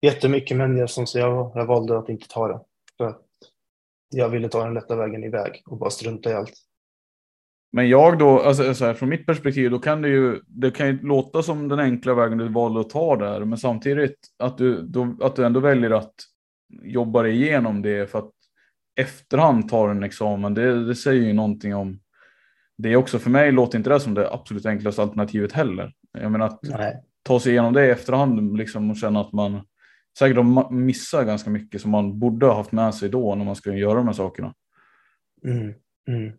Jättemycket, 0.02 0.58
jag, 0.58 0.90
som 0.90 1.06
jag, 1.14 1.52
jag 1.54 1.66
valde 1.66 1.98
att 1.98 2.08
inte 2.08 2.28
ta 2.28 2.48
det. 2.48 2.60
För 2.96 3.14
jag 4.10 4.28
ville 4.28 4.48
ta 4.48 4.64
den 4.64 4.74
lätta 4.74 4.96
vägen 4.96 5.24
iväg 5.24 5.62
och 5.66 5.78
bara 5.78 5.90
strunta 5.90 6.30
i 6.30 6.34
allt. 6.34 6.54
Men 7.72 7.88
jag 7.88 8.18
då, 8.18 8.40
alltså 8.40 8.74
så 8.74 8.84
här, 8.84 8.94
från 8.94 9.08
mitt 9.08 9.26
perspektiv, 9.26 9.70
då 9.70 9.78
kan 9.78 10.02
det 10.02 10.08
ju, 10.08 10.40
det 10.46 10.70
kan 10.70 10.86
ju 10.86 11.02
låta 11.02 11.42
som 11.42 11.68
den 11.68 11.78
enkla 11.78 12.14
vägen 12.14 12.38
du 12.38 12.48
valde 12.48 12.80
att 12.80 12.90
ta 12.90 13.16
där, 13.16 13.44
men 13.44 13.58
samtidigt 13.58 14.18
att 14.38 14.58
du, 14.58 14.82
då, 14.82 15.16
att 15.20 15.36
du 15.36 15.46
ändå 15.46 15.60
väljer 15.60 15.90
att 15.90 16.14
jobba 16.82 17.22
dig 17.22 17.42
igenom 17.42 17.82
det 17.82 18.10
för 18.10 18.18
att 18.18 18.30
efterhand 18.96 19.68
ta 19.68 19.90
en 19.90 20.02
examen, 20.02 20.54
det, 20.54 20.86
det 20.86 20.94
säger 20.94 21.22
ju 21.22 21.32
någonting 21.32 21.74
om 21.74 22.00
det 22.82 22.92
är 22.92 22.96
också 22.96 23.18
för 23.18 23.30
mig 23.30 23.52
låter 23.52 23.78
inte 23.78 23.90
det 23.90 24.00
som 24.00 24.14
det 24.14 24.32
absolut 24.32 24.66
enklaste 24.66 25.02
alternativet 25.02 25.52
heller. 25.52 25.92
Jag 26.12 26.32
menar 26.32 26.46
att 26.46 26.60
Nej. 26.62 27.02
ta 27.22 27.40
sig 27.40 27.52
igenom 27.52 27.72
det 27.72 27.86
i 27.86 27.90
efterhand 27.90 28.56
liksom 28.56 28.90
och 28.90 28.96
känna 28.96 29.20
att 29.20 29.32
man 29.32 29.60
säkert 30.18 30.70
missar 30.70 31.24
ganska 31.24 31.50
mycket 31.50 31.80
som 31.80 31.90
man 31.90 32.18
borde 32.18 32.46
ha 32.46 32.54
haft 32.54 32.72
med 32.72 32.94
sig 32.94 33.08
då 33.08 33.34
när 33.34 33.44
man 33.44 33.56
skulle 33.56 33.78
göra 33.78 33.94
de 33.94 34.06
här 34.06 34.14
sakerna. 34.14 34.54
Mm, 35.44 35.74
mm. 36.08 36.32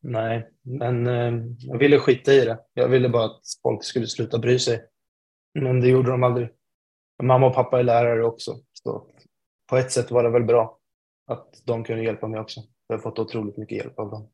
Nej, 0.00 0.48
men 0.62 1.06
eh, 1.06 1.44
jag 1.58 1.78
ville 1.78 1.98
skita 1.98 2.32
i 2.32 2.44
det. 2.44 2.58
Jag 2.74 2.88
ville 2.88 3.08
bara 3.08 3.24
att 3.24 3.40
folk 3.62 3.84
skulle 3.84 4.06
sluta 4.06 4.38
bry 4.38 4.58
sig. 4.58 4.80
Men 5.54 5.80
det 5.80 5.88
gjorde 5.88 6.10
de 6.10 6.22
aldrig. 6.22 6.48
Mamma 7.22 7.46
och 7.46 7.54
pappa 7.54 7.78
är 7.78 7.82
lärare 7.82 8.24
också. 8.24 8.56
Så 8.72 9.06
på 9.70 9.76
ett 9.76 9.92
sätt 9.92 10.10
var 10.10 10.22
det 10.22 10.30
väl 10.30 10.44
bra 10.44 10.78
att 11.26 11.62
de 11.64 11.84
kunde 11.84 12.04
hjälpa 12.04 12.26
mig 12.26 12.40
också. 12.40 12.60
Jag 12.86 12.96
har 12.96 13.02
fått 13.02 13.18
otroligt 13.18 13.56
mycket 13.56 13.78
hjälp 13.78 13.98
av 13.98 14.10
dem. 14.10 14.28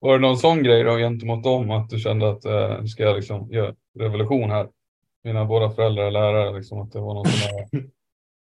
Var 0.00 0.12
det 0.12 0.18
någon 0.18 0.36
sån 0.36 0.62
grej 0.62 0.84
då 0.84 0.96
gentemot 0.96 1.44
dem 1.44 1.70
att 1.70 1.90
du 1.90 1.98
kände 1.98 2.30
att 2.30 2.44
eh, 2.44 2.84
ska 2.84 3.02
jag 3.02 3.16
liksom 3.16 3.50
göra 3.50 3.74
revolution 3.98 4.50
här? 4.50 4.68
Mina 5.24 5.44
båda 5.44 5.70
föräldrar 5.70 6.04
är 6.04 6.10
lärare, 6.10 6.56
liksom, 6.56 6.80
att 6.80 6.92
det 6.92 7.00
var 7.00 7.14
någon 7.14 7.26
sån, 7.26 7.50
här, 7.50 7.68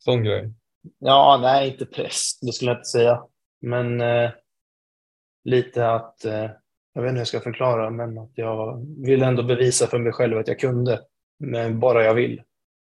sån 0.03 0.23
grej? 0.23 0.53
Ja, 0.99 1.39
nej, 1.41 1.71
inte 1.71 1.85
press, 1.85 2.39
det 2.41 2.51
skulle 2.51 2.71
jag 2.71 2.77
inte 2.77 2.89
säga. 2.89 3.23
Men 3.61 4.01
eh, 4.01 4.31
lite 5.43 5.89
att, 5.89 6.25
eh, 6.25 6.49
jag 6.93 7.01
vet 7.01 7.09
inte 7.09 7.11
hur 7.11 7.17
jag 7.17 7.27
ska 7.27 7.39
förklara, 7.39 7.89
men 7.89 8.17
att 8.17 8.31
jag 8.33 8.85
vill 9.05 9.23
ändå 9.23 9.43
bevisa 9.43 9.87
för 9.87 9.99
mig 9.99 10.11
själv 10.11 10.37
att 10.37 10.47
jag 10.47 10.59
kunde. 10.59 11.01
Men 11.39 11.79
bara 11.79 12.03
jag 12.03 12.13
vill 12.13 12.41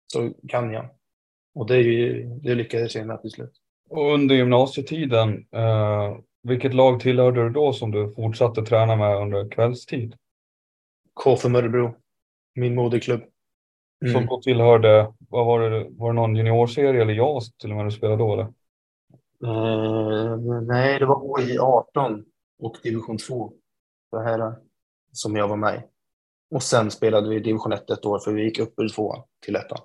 så 0.06 0.32
kan 0.48 0.72
jag. 0.72 0.88
Och 1.54 1.66
det, 1.66 1.76
är 1.76 1.82
ju, 1.82 2.24
det 2.24 2.54
lyckades 2.54 2.94
jag 2.94 3.06
med 3.06 3.20
till 3.20 3.30
slut. 3.30 3.52
Och 3.90 4.14
under 4.14 4.34
gymnasietiden, 4.34 5.46
eh, 5.52 6.16
vilket 6.42 6.74
lag 6.74 7.00
tillhörde 7.00 7.44
du 7.44 7.50
då 7.50 7.72
som 7.72 7.90
du 7.90 8.12
fortsatte 8.14 8.62
träna 8.62 8.96
med 8.96 9.16
under 9.16 9.50
kvällstid? 9.50 10.16
KF 11.14 11.44
Mörrebro, 11.44 11.94
min 12.54 12.74
moderklubb. 12.74 13.22
Mm. 14.02 14.12
Som 14.14 14.26
då 14.26 14.40
tillhörde, 14.40 15.12
vad 15.18 15.46
var 15.46 15.70
det, 15.70 15.86
var 15.90 16.08
det 16.08 16.14
någon 16.14 16.36
juniorserie 16.36 17.02
eller 17.02 17.14
JAS 17.14 17.52
till 17.56 17.70
och 17.70 17.76
med 17.76 17.86
du 17.86 17.90
spelade 17.90 18.18
då 18.18 18.32
eller? 18.32 18.46
Uh, 19.44 20.62
nej, 20.62 20.98
det 20.98 21.06
var 21.06 21.40
HI 21.40 21.58
18 21.58 22.24
och 22.58 22.76
division 22.82 23.18
2 23.18 23.52
för 24.10 24.24
herrar 24.24 24.56
som 25.12 25.36
jag 25.36 25.48
var 25.48 25.56
med 25.56 25.74
i. 25.74 25.78
Och 26.54 26.62
sen 26.62 26.90
spelade 26.90 27.28
vi 27.28 27.40
division 27.40 27.72
1 27.72 27.90
ett 27.90 28.06
år 28.06 28.18
för 28.18 28.32
vi 28.32 28.44
gick 28.44 28.58
upp 28.58 28.74
ur 28.80 28.88
tvåan 28.88 29.22
till 29.44 29.56
ettan. 29.56 29.78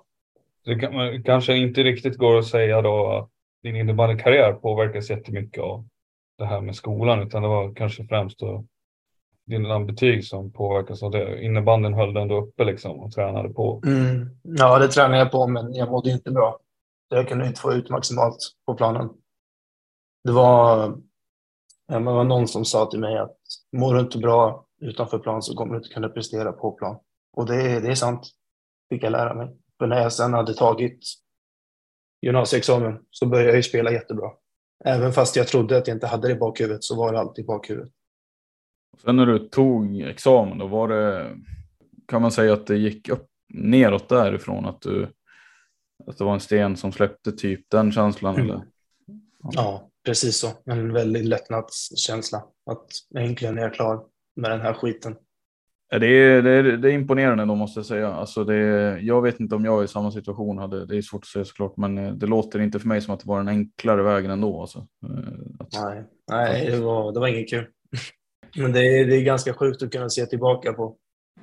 Det 0.64 0.78
kan, 0.78 1.22
kanske 1.22 1.56
inte 1.56 1.82
riktigt 1.82 2.16
går 2.16 2.38
att 2.38 2.46
säga 2.46 2.82
då 2.82 3.06
att 3.06 3.30
din 3.62 3.76
innebandykarriär 3.76 4.52
påverkas 4.52 5.10
jättemycket 5.10 5.62
av 5.62 5.88
det 6.38 6.46
här 6.46 6.60
med 6.60 6.76
skolan 6.76 7.22
utan 7.22 7.42
det 7.42 7.48
var 7.48 7.74
kanske 7.74 8.04
främst 8.04 8.38
då 8.38 8.64
dina 9.46 9.80
betyg 9.80 10.24
som 10.24 10.52
påverkas 10.52 11.02
av 11.02 11.10
det. 11.10 11.44
Innebanden 11.44 11.94
höll 11.94 12.14
du 12.14 12.20
ändå 12.20 12.40
uppe 12.40 12.64
liksom 12.64 13.00
och 13.00 13.12
tränade 13.12 13.48
på. 13.48 13.82
Mm. 13.86 14.28
Ja, 14.42 14.78
det 14.78 14.88
tränade 14.88 15.18
jag 15.18 15.30
på, 15.30 15.46
men 15.46 15.74
jag 15.74 15.90
mådde 15.90 16.10
inte 16.10 16.30
bra. 16.30 16.58
Jag 17.08 17.28
kunde 17.28 17.46
inte 17.46 17.60
få 17.60 17.72
ut 17.72 17.90
maximalt 17.90 18.36
på 18.66 18.74
planen. 18.74 19.08
Det 20.24 20.32
var, 20.32 20.88
det 21.88 21.98
var 21.98 22.24
någon 22.24 22.48
som 22.48 22.64
sa 22.64 22.86
till 22.86 23.00
mig 23.00 23.18
att 23.18 23.36
mår 23.72 23.94
du 23.94 24.00
inte 24.00 24.18
bra 24.18 24.66
utanför 24.80 25.18
plan 25.18 25.42
så 25.42 25.54
kommer 25.54 25.72
du 25.72 25.78
inte 25.78 25.94
kunna 25.94 26.08
prestera 26.08 26.52
på 26.52 26.72
plan. 26.72 26.96
Och 27.32 27.46
det, 27.46 27.80
det 27.80 27.88
är 27.88 27.94
sant, 27.94 28.30
fick 28.90 29.02
jag 29.02 29.12
lära 29.12 29.34
mig. 29.34 29.56
För 29.78 29.86
när 29.86 30.02
jag 30.02 30.12
sen 30.12 30.34
hade 30.34 30.54
tagit 30.54 30.98
gymnasieexamen 32.22 32.98
så 33.10 33.26
började 33.26 33.48
jag 33.48 33.56
ju 33.56 33.62
spela 33.62 33.92
jättebra. 33.92 34.30
Även 34.84 35.12
fast 35.12 35.36
jag 35.36 35.48
trodde 35.48 35.78
att 35.78 35.86
jag 35.86 35.96
inte 35.96 36.06
hade 36.06 36.28
det 36.28 36.34
i 36.34 36.38
bakhuvudet 36.38 36.84
så 36.84 36.96
var 36.96 37.12
det 37.12 37.20
alltid 37.20 37.44
i 37.44 37.46
bakhuvudet. 37.46 37.92
Sen 39.02 39.16
när 39.16 39.26
du 39.26 39.38
tog 39.38 40.00
examen, 40.00 40.58
då 40.58 40.66
var 40.66 40.88
det, 40.88 41.36
kan 42.08 42.22
man 42.22 42.32
säga 42.32 42.52
att 42.52 42.66
det 42.66 42.76
gick 42.76 43.08
upp 43.08 43.26
neråt 43.48 44.08
därifrån? 44.08 44.66
Att, 44.66 44.80
du, 44.80 45.08
att 46.06 46.18
det 46.18 46.24
var 46.24 46.34
en 46.34 46.40
sten 46.40 46.76
som 46.76 46.92
släppte 46.92 47.32
typ 47.32 47.70
den 47.70 47.92
känslan? 47.92 48.34
Mm. 48.34 48.46
Eller? 48.46 48.62
Ja. 49.42 49.50
ja, 49.52 49.90
precis 50.04 50.38
så. 50.38 50.48
En 50.64 50.92
väldigt 50.92 51.24
lättnadskänsla. 51.24 52.38
Att 52.70 52.86
äntligen 53.18 53.58
är 53.58 53.62
jag 53.62 53.74
klar 53.74 54.04
med 54.36 54.50
den 54.50 54.60
här 54.60 54.72
skiten. 54.72 55.16
Det 55.90 56.06
är, 56.06 56.42
det, 56.42 56.50
är, 56.50 56.62
det 56.62 56.90
är 56.90 56.92
imponerande 56.92 57.44
då 57.44 57.54
måste 57.54 57.78
jag 57.78 57.86
säga. 57.86 58.12
Alltså 58.12 58.44
det, 58.44 58.56
jag 59.00 59.22
vet 59.22 59.40
inte 59.40 59.54
om 59.54 59.64
jag 59.64 59.84
i 59.84 59.88
samma 59.88 60.10
situation 60.10 60.58
hade, 60.58 60.86
det 60.86 60.96
är 60.96 61.02
svårt 61.02 61.22
att 61.22 61.26
säga 61.26 61.44
såklart, 61.44 61.76
men 61.76 61.98
eh, 61.98 62.12
det 62.12 62.26
låter 62.26 62.60
inte 62.60 62.78
för 62.78 62.88
mig 62.88 63.00
som 63.00 63.14
att 63.14 63.20
det 63.20 63.28
var 63.28 63.38
den 63.38 63.48
enklare 63.48 64.02
vägen 64.02 64.30
ändå. 64.30 64.60
Alltså. 64.60 64.78
Eh, 64.78 65.58
att, 65.58 65.68
nej, 65.84 66.04
nej 66.30 66.70
det, 66.70 66.80
var, 66.80 67.12
det 67.12 67.20
var 67.20 67.28
inget 67.28 67.50
kul. 67.50 67.66
Men 68.58 68.72
det 68.72 69.00
är, 69.00 69.06
det 69.06 69.16
är 69.16 69.22
ganska 69.22 69.54
sjukt 69.54 69.82
att 69.82 69.92
kunna 69.92 70.08
se 70.08 70.26
tillbaka 70.26 70.72
på 70.72 70.96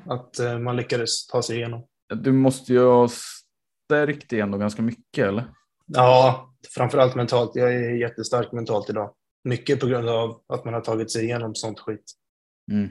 att 0.05 0.39
eh, 0.39 0.59
man 0.59 0.75
lyckades 0.75 1.27
ta 1.27 1.41
sig 1.41 1.57
igenom. 1.57 1.87
Du 2.15 2.31
måste 2.31 2.73
ju 2.73 2.85
ha 2.85 3.09
stärkt 3.85 4.29
dig 4.29 4.39
ändå 4.39 4.57
ganska 4.57 4.81
mycket 4.81 5.27
eller? 5.27 5.45
Ja, 5.85 6.49
framförallt 6.75 7.15
mentalt. 7.15 7.51
Jag 7.55 7.73
är 7.73 7.95
jättestark 7.95 8.51
mentalt 8.51 8.89
idag. 8.89 9.13
Mycket 9.43 9.79
på 9.79 9.87
grund 9.87 10.09
av 10.09 10.41
att 10.47 10.65
man 10.65 10.73
har 10.73 10.81
tagit 10.81 11.11
sig 11.11 11.23
igenom 11.23 11.55
sånt 11.55 11.79
skit. 11.79 12.03
Mm. 12.71 12.89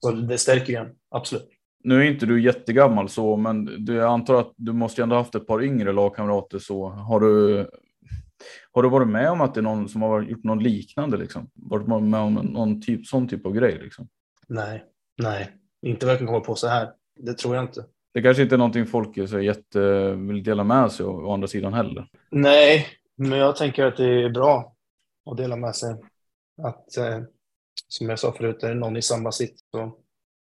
Så 0.00 0.10
det 0.10 0.38
stärker 0.38 0.72
ju 0.72 0.78
en, 0.78 0.94
absolut. 1.10 1.48
Nu 1.84 2.00
är 2.00 2.02
inte 2.02 2.26
du 2.26 2.42
jättegammal 2.42 3.08
så, 3.08 3.36
men 3.36 3.84
du, 3.84 3.94
jag 3.94 4.12
antar 4.12 4.34
att 4.34 4.52
du 4.56 4.72
måste 4.72 5.00
ju 5.00 5.02
ändå 5.02 5.16
haft 5.16 5.34
ett 5.34 5.46
par 5.46 5.62
yngre 5.62 5.92
lagkamrater 5.92 6.58
så. 6.58 6.88
Har 6.88 7.20
du, 7.20 7.66
har 8.74 8.82
du 8.82 8.88
varit 8.88 9.08
med 9.08 9.30
om 9.30 9.40
att 9.40 9.54
det 9.54 9.60
är 9.60 9.62
någon 9.62 9.88
som 9.88 10.02
har 10.02 10.22
gjort 10.22 10.44
något 10.44 10.62
liknande 10.62 11.16
liksom? 11.16 11.50
Varit 11.54 11.88
med 11.88 12.20
om 12.20 12.34
någon 12.34 12.82
typ, 12.82 13.06
sån 13.06 13.28
typ 13.28 13.46
av 13.46 13.52
grej 13.52 13.78
liksom? 13.82 14.08
Nej, 14.48 14.84
nej, 15.22 15.50
inte 15.82 16.06
verkligen 16.06 16.26
komma 16.26 16.44
på 16.44 16.54
så 16.54 16.68
här. 16.68 16.92
Det 17.20 17.34
tror 17.34 17.54
jag 17.54 17.64
inte. 17.64 17.84
Det 18.14 18.22
kanske 18.22 18.42
inte 18.42 18.54
är 18.54 18.58
någonting 18.58 18.86
folk 18.86 19.16
är 19.16 19.26
så 19.26 19.40
jätte, 19.40 20.10
vill 20.14 20.42
dela 20.42 20.64
med 20.64 20.92
sig 20.92 21.06
av 21.06 21.26
å 21.26 21.32
andra 21.32 21.48
sidan 21.48 21.74
heller. 21.74 22.08
Nej, 22.30 22.86
men 23.16 23.38
jag 23.38 23.56
tänker 23.56 23.84
att 23.84 23.96
det 23.96 24.24
är 24.24 24.30
bra 24.30 24.76
att 25.30 25.36
dela 25.36 25.56
med 25.56 25.76
sig. 25.76 25.96
Att 26.62 26.96
eh, 26.96 27.20
som 27.88 28.08
jag 28.08 28.18
sa 28.18 28.32
förut, 28.32 28.62
är 28.62 28.68
det 28.68 28.74
någon 28.74 28.96
i 28.96 29.02
samma 29.02 29.32
sitt 29.32 29.60
så 29.70 29.98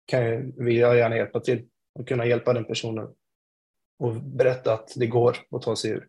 kan 0.06 0.24
jag, 0.24 0.52
vill 0.56 0.76
jag 0.76 0.96
gärna 0.96 1.16
hjälpa 1.16 1.40
till 1.40 1.64
och 1.98 2.08
kunna 2.08 2.26
hjälpa 2.26 2.52
den 2.52 2.64
personen 2.64 3.08
och 3.98 4.14
berätta 4.14 4.74
att 4.74 4.92
det 4.96 5.06
går 5.06 5.36
att 5.50 5.62
ta 5.62 5.76
sig 5.76 5.90
ur. 5.90 6.08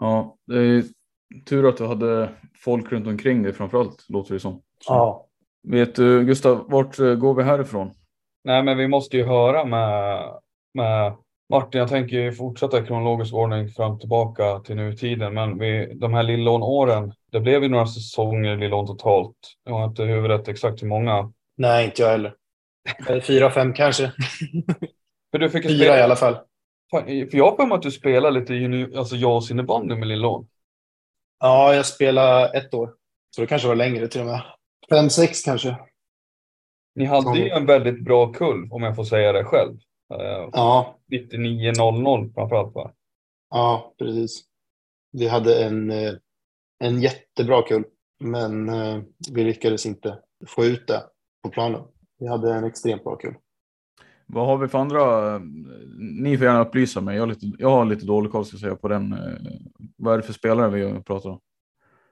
Ja, 0.00 0.36
det 0.46 0.58
är 0.58 0.84
tur 1.46 1.68
att 1.68 1.76
du 1.76 1.86
hade 1.86 2.28
folk 2.64 2.92
runt 2.92 3.06
omkring 3.06 3.42
dig 3.42 3.52
framförallt, 3.52 4.04
låter 4.08 4.34
det 4.34 4.40
som. 4.40 4.62
Så. 4.80 4.92
Ja. 4.92 5.26
Vet 5.68 5.94
du, 5.94 6.24
Gustav, 6.24 6.70
vart 6.70 6.98
eh, 6.98 7.14
går 7.14 7.34
vi 7.34 7.42
härifrån? 7.42 7.90
Nej, 8.44 8.62
men 8.62 8.78
vi 8.78 8.88
måste 8.88 9.16
ju 9.16 9.24
höra 9.24 9.64
med, 9.64 10.22
med 10.74 11.16
Martin. 11.50 11.78
Jag 11.78 11.88
tänker 11.88 12.32
fortsätta 12.32 12.78
i 12.82 12.86
kronologisk 12.86 13.34
ordning 13.34 13.68
fram 13.68 13.98
tillbaka 13.98 14.58
till 14.58 14.76
nutiden, 14.76 15.34
men 15.34 15.58
vi, 15.58 15.94
de 15.94 16.14
här 16.14 16.22
Lillån-åren 16.22 17.12
det 17.32 17.40
blev 17.40 17.62
ju 17.62 17.68
några 17.68 17.86
säsonger 17.86 18.62
i 18.62 18.68
lån 18.68 18.86
totalt. 18.86 19.36
Jag 19.64 19.72
har 19.72 19.84
inte 19.84 20.02
huvudet 20.02 20.48
exakt 20.48 20.82
hur 20.82 20.88
många. 20.88 21.32
Nej, 21.56 21.84
inte 21.84 22.02
jag 22.02 22.10
heller. 22.10 22.34
Fyra, 23.22 23.50
fem 23.50 23.72
kanske. 23.72 24.12
För 25.30 25.38
du 25.38 25.50
fick 25.50 25.62
Fyra 25.62 25.76
spela... 25.76 25.98
i 25.98 26.02
alla 26.02 26.16
fall. 26.16 26.36
För 26.90 27.36
jag 27.36 27.50
har 27.50 27.56
för 27.56 27.66
mig 27.66 27.76
att 27.76 27.82
du 27.82 27.90
spelar 27.90 28.30
lite 28.30 28.54
junior, 28.54 28.98
alltså 28.98 29.16
JAS 29.16 29.50
innebandy 29.50 29.94
med 29.94 30.08
Lillån. 30.08 30.46
Ja, 31.38 31.74
jag 31.74 31.86
spelade 31.86 32.58
ett 32.58 32.74
år. 32.74 32.94
Så 33.30 33.40
det 33.40 33.46
kanske 33.46 33.68
var 33.68 33.74
längre 33.74 34.08
till 34.08 34.20
och 34.20 34.26
med. 34.26 34.42
Fem, 34.90 35.10
sex 35.10 35.42
kanske. 35.42 35.76
Ni 36.94 37.04
hade 37.04 37.38
ju 37.38 37.48
en 37.48 37.66
väldigt 37.66 38.04
bra 38.04 38.32
kull, 38.32 38.68
om 38.70 38.82
jag 38.82 38.96
får 38.96 39.04
säga 39.04 39.32
det 39.32 39.44
själv. 39.44 39.78
Eh, 40.14 40.48
ja. 40.52 40.98
99-00 41.12 42.34
framförallt 42.34 42.74
va? 42.74 42.92
Ja, 43.50 43.94
precis. 43.98 44.44
Vi 45.12 45.28
hade 45.28 45.64
en 45.64 45.90
eh, 45.90 46.14
en 46.78 47.00
jättebra 47.00 47.62
kull, 47.62 47.84
men 48.20 48.68
eh, 48.68 49.02
vi 49.32 49.44
lyckades 49.44 49.86
inte 49.86 50.18
få 50.46 50.64
ut 50.64 50.86
det 50.86 51.02
på 51.42 51.50
planen. 51.50 51.82
Vi 52.18 52.26
hade 52.26 52.54
en 52.54 52.64
extremt 52.64 53.04
bra 53.04 53.16
kull. 53.16 53.34
Vad 54.26 54.46
har 54.46 54.58
vi 54.58 54.68
för 54.68 54.78
andra? 54.78 55.38
Ni 55.98 56.38
får 56.38 56.46
gärna 56.46 56.60
upplysa 56.60 57.00
mig. 57.00 57.16
Jag 57.16 57.22
har 57.22 57.26
lite, 57.26 57.52
jag 57.58 57.70
har 57.70 57.84
lite 57.84 58.06
dålig 58.06 58.32
koll 58.32 58.44
ska 58.44 58.56
säga 58.56 58.76
på 58.76 58.88
den. 58.88 59.12
Eh, 59.12 59.18
vad 59.96 60.14
är 60.14 60.18
det 60.18 60.22
för 60.22 60.32
spelare 60.32 60.70
vi 60.70 61.02
pratar 61.02 61.30
om? 61.30 61.40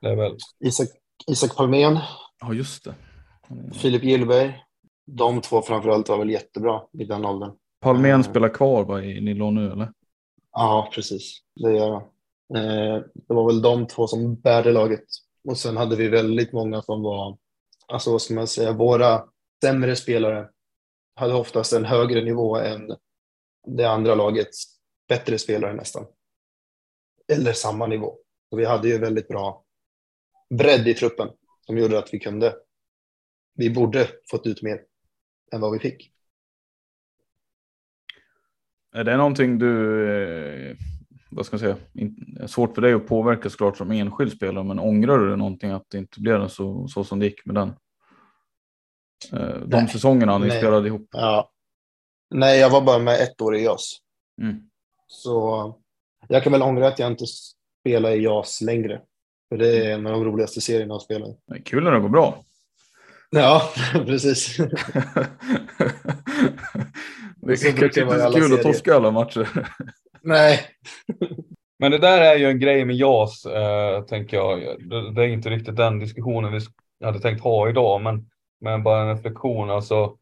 Det 0.01 0.09
är 0.09 0.17
väl 0.17 0.37
Isak, 0.61 0.89
Isak 1.27 1.57
Palmén. 1.57 1.99
Ja, 2.41 2.53
just 2.53 2.85
det. 2.85 2.95
Filip 3.73 4.05
Gillberg. 4.05 4.55
De 5.07 5.41
två 5.41 5.63
framförallt 5.63 6.09
var 6.09 6.19
väl 6.19 6.31
jättebra 6.31 6.83
i 6.93 7.05
den 7.05 7.25
åldern. 7.25 7.53
Palmén 7.81 8.21
uh, 8.21 8.23
spelar 8.23 8.49
kvar 8.49 8.85
va, 8.85 9.03
i 9.03 9.21
Nilon 9.21 9.55
nu 9.55 9.73
eller? 9.73 9.93
Ja, 10.53 10.91
precis. 10.95 11.39
Det 11.55 11.73
gör 11.73 11.91
han. 11.91 12.03
Eh, 12.57 13.03
det 13.15 13.35
var 13.35 13.47
väl 13.47 13.63
de 13.63 13.87
två 13.87 14.07
som 14.07 14.35
bärde 14.35 14.73
laget. 14.73 15.05
Och 15.49 15.59
sen 15.59 15.77
hade 15.77 15.97
vi 15.97 16.09
väldigt 16.09 16.53
många 16.53 16.83
som 16.83 17.03
var, 17.03 17.37
alltså 17.89 18.13
vad 18.13 18.23
ska 18.23 18.35
man 18.35 18.47
säga, 18.47 18.73
våra 18.73 19.23
sämre 19.65 19.97
spelare 19.97 20.49
hade 21.15 21.35
oftast 21.35 21.73
en 21.73 21.85
högre 21.85 22.25
nivå 22.25 22.57
än 22.57 22.97
det 23.67 23.85
andra 23.85 24.15
lagets 24.15 24.65
bättre 25.09 25.39
spelare 25.39 25.73
nästan. 25.73 26.07
Eller 27.33 27.53
samma 27.53 27.87
nivå. 27.87 28.19
Och 28.51 28.59
vi 28.59 28.65
hade 28.65 28.89
ju 28.89 28.99
väldigt 28.99 29.29
bra 29.29 29.65
bredd 30.51 30.89
i 30.89 30.95
truppen 30.95 31.29
som 31.67 31.79
gjorde 31.79 31.99
att 31.99 32.15
vi 32.15 32.19
kunde. 32.19 32.57
Vi 33.55 33.71
borde 33.71 34.09
fått 34.31 34.47
ut 34.47 34.63
mer 34.63 34.81
än 35.53 35.61
vad 35.61 35.73
vi 35.73 35.79
fick. 35.79 36.11
Är 38.93 39.05
det 39.05 39.17
någonting 39.17 39.59
du, 39.59 40.05
eh, 40.71 40.77
vad 41.31 41.47
ska 41.47 41.55
jag 41.55 41.61
säga, 41.61 42.47
svårt 42.47 42.75
för 42.75 42.83
dig 42.83 42.93
att 42.93 43.07
påverka 43.07 43.51
såklart 43.51 43.77
som 43.77 43.91
enskild 43.91 44.33
spelare, 44.33 44.65
men 44.65 44.79
ångrar 44.79 45.19
du 45.19 45.37
någonting 45.37 45.71
att 45.71 45.91
det 45.91 45.99
inte 45.99 46.21
blev 46.21 46.49
så, 46.49 46.89
så 46.89 47.05
som 47.05 47.19
det 47.19 47.27
gick 47.27 47.47
med 47.47 47.55
den? 47.55 47.73
Eh, 49.33 49.39
de 49.39 49.77
nej, 49.77 49.89
säsongerna 49.89 50.39
ni 50.39 50.47
nej. 50.47 50.59
spelade 50.59 50.89
ihop? 50.89 51.09
Ja. 51.13 51.51
Nej, 52.31 52.61
jag 52.61 52.71
var 52.71 52.81
bara 52.81 52.99
med 52.99 53.21
ett 53.21 53.41
år 53.41 53.57
i 53.57 53.65
JAS. 53.65 53.99
Mm. 54.43 54.61
Så 55.07 55.75
jag 56.29 56.43
kan 56.43 56.53
väl 56.53 56.63
ångra 56.63 56.89
att 56.89 56.99
jag 56.99 57.11
inte 57.11 57.25
spelar 57.81 58.11
i 58.11 58.23
JAS 58.23 58.61
längre. 58.61 59.01
För 59.49 59.57
det 59.57 59.87
är 59.87 59.95
en 59.95 60.07
av 60.07 60.13
de 60.13 60.25
roligaste 60.25 60.61
serierna 60.61 60.95
att 60.95 61.03
spela 61.03 61.27
i. 61.27 61.37
Kul 61.65 61.85
när 61.85 61.93
det 61.93 62.01
går 62.01 62.09
bra. 62.09 62.45
Ja, 63.31 63.63
precis. 63.93 64.57
det 64.57 64.73
är 67.53 67.77
kanske 67.77 68.01
inte 68.01 68.21
så 68.21 68.33
kul 68.33 68.55
att 68.55 68.63
torska 68.63 68.95
alla 68.95 69.11
matcher. 69.11 69.49
Nej. 70.23 70.61
Men 71.79 71.91
det 71.91 71.99
där 71.99 72.21
är 72.21 72.37
ju 72.37 72.47
en 72.47 72.61
grej 72.61 72.85
med 72.85 72.97
JAS, 72.97 73.47
äh, 73.47 74.05
tänker 74.05 74.37
jag. 74.37 74.61
Det, 74.61 75.13
det, 75.15 75.23
är 75.23 75.29
inte 75.29 75.51
riktigt 75.51 75.77
den 75.77 75.99
diskussionen 75.99 76.53
vi 76.53 76.61
hade 77.07 77.21
tänkt 77.21 77.43
ha 77.43 77.69
idag, 77.69 78.01
men, 78.01 78.31
men 78.61 78.83
bara 78.83 79.03
en 79.03 79.17
reflektion. 79.17 79.71
Alltså, 79.71 80.17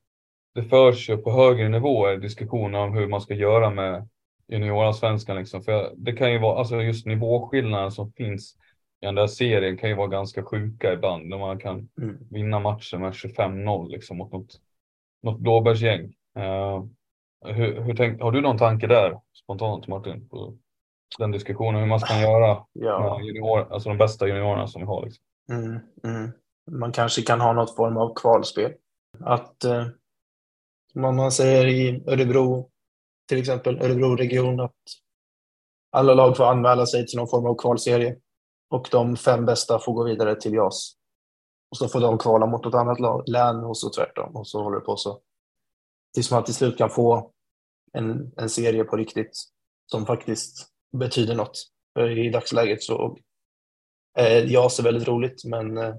det 0.55 0.63
förs 0.63 1.11
ju 1.11 1.17
på 1.17 1.31
högre 1.33 1.69
nivåer 1.69 2.17
diskussioner 2.17 2.79
om 2.79 2.95
hur 2.95 3.09
man 3.09 3.21
ska 3.21 3.35
göra 3.35 3.71
med 3.71 4.09
juniorallsvenskan. 4.49 5.37
Liksom. 5.37 5.63
För 5.63 5.93
det 5.97 6.13
kan 6.13 6.33
ju 6.33 6.39
vara, 6.39 6.59
alltså 6.59 6.83
just 6.83 7.07
nivåskillnaden 7.07 7.93
som 7.93 8.13
finns 8.13 8.57
i 9.01 9.07
den 9.07 9.15
där 9.15 9.27
serien 9.27 9.77
kan 9.77 9.91
ju 9.91 9.97
vara 9.97 10.09
ganska 10.09 10.43
sjuka 10.43 10.93
ibland 10.93 11.29
när 11.29 11.39
man 11.39 11.59
kan 11.59 11.89
mm. 11.99 12.19
vinna 12.31 12.61
matcher 12.61 12.99
med 12.99 13.13
25-0 13.13 13.91
liksom 13.91 14.19
mot 14.19 14.33
något, 14.33 14.61
något 15.23 15.41
blåbärsgäng. 15.41 16.15
Uh, 16.39 16.85
hur, 17.45 17.81
hur 17.81 17.95
tänk, 17.95 18.21
har 18.23 18.33
du 18.33 18.41
någon 18.41 18.59
tanke 18.59 18.87
där 18.87 19.21
spontant 19.43 19.87
Martin? 19.87 20.29
På 20.29 20.55
den 21.19 21.31
diskussionen 21.31 21.81
hur 21.81 21.89
man 21.89 22.01
ska 22.01 22.21
göra 22.21 22.65
ja. 22.73 23.19
med 23.19 23.27
junior, 23.27 23.73
alltså 23.73 23.89
de 23.89 23.99
bästa 23.99 24.29
juniorerna 24.29 24.67
som 24.67 24.83
vi 24.83 24.87
har. 24.87 25.05
Liksom. 25.05 25.25
Mm, 25.51 25.81
mm. 26.05 26.33
Man 26.71 26.93
kanske 26.93 27.23
kan 27.23 27.41
ha 27.41 27.53
något 27.53 27.77
form 27.77 27.97
av 27.97 28.15
kvalspel. 28.15 28.73
Att 29.21 29.65
eh, 29.65 29.87
som 30.93 31.17
man 31.17 31.33
säger 31.33 31.67
i 31.67 32.05
Örebro, 32.07 32.71
till 33.29 33.39
exempel 33.39 33.83
Örebro-region, 33.83 34.61
att 34.61 34.77
alla 35.91 36.15
lag 36.15 36.37
får 36.37 36.45
anmäla 36.45 36.87
sig 36.87 37.07
till 37.07 37.19
någon 37.19 37.29
form 37.29 37.47
av 37.47 37.55
kvalserie 37.55 38.17
och 38.71 38.89
de 38.91 39.17
fem 39.17 39.47
bästa 39.47 39.79
får 39.79 39.93
gå 39.93 40.05
vidare 40.05 40.41
till 40.41 40.55
JAS. 40.55 40.95
Och 41.71 41.77
så 41.77 41.89
får 41.89 42.01
de 42.01 42.19
kvala 42.19 42.47
mot 42.47 42.65
något 42.65 42.75
annat 42.75 43.01
lag, 43.01 43.29
län 43.29 43.57
och 43.57 43.79
så 43.79 43.91
tvärtom 43.91 44.37
och 44.37 44.49
så 44.49 44.63
håller 44.63 44.79
det 44.79 44.85
på 44.85 44.97
så. 44.97 45.21
Tills 46.15 46.31
man 46.31 46.45
till 46.45 46.55
slut 46.55 46.79
kan 46.79 46.91
få 46.91 47.33
en, 47.93 48.33
en 48.37 48.49
serie 48.49 48.85
på 48.85 48.97
riktigt 48.97 49.31
som 49.87 50.07
faktiskt 50.07 50.69
betyder 50.97 51.35
något. 51.35 51.59
För 51.95 52.19
i 52.19 52.31
dagsläget 52.31 52.83
så 52.83 53.17
eh, 54.19 54.53
JAS 54.53 54.79
är 54.79 54.83
väldigt 54.83 55.09
roligt 55.09 55.45
men 55.45 55.79
eh, 55.79 55.95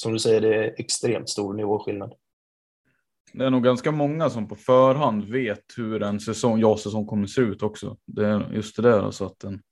som 0.00 0.12
du 0.12 0.18
säger 0.18 0.40
det 0.40 0.54
är 0.54 0.74
extremt 0.78 1.28
stor 1.28 1.54
nivåskillnad. 1.54 2.14
Det 3.32 3.44
är 3.44 3.50
nog 3.50 3.64
ganska 3.64 3.92
många 3.92 4.30
som 4.30 4.48
på 4.48 4.56
förhand 4.56 5.24
vet 5.24 5.64
hur 5.76 6.02
en 6.02 6.20
säsong, 6.20 6.60
ja-säsong 6.60 7.06
kommer 7.06 7.26
se 7.26 7.40
ut 7.40 7.62
också. 7.62 7.96
Det 8.06 8.26
är 8.26 8.52
just 8.52 8.76
det 8.76 8.82
där, 8.82 9.02
alltså 9.02 9.24
att 9.24 9.44
en 9.44 9.62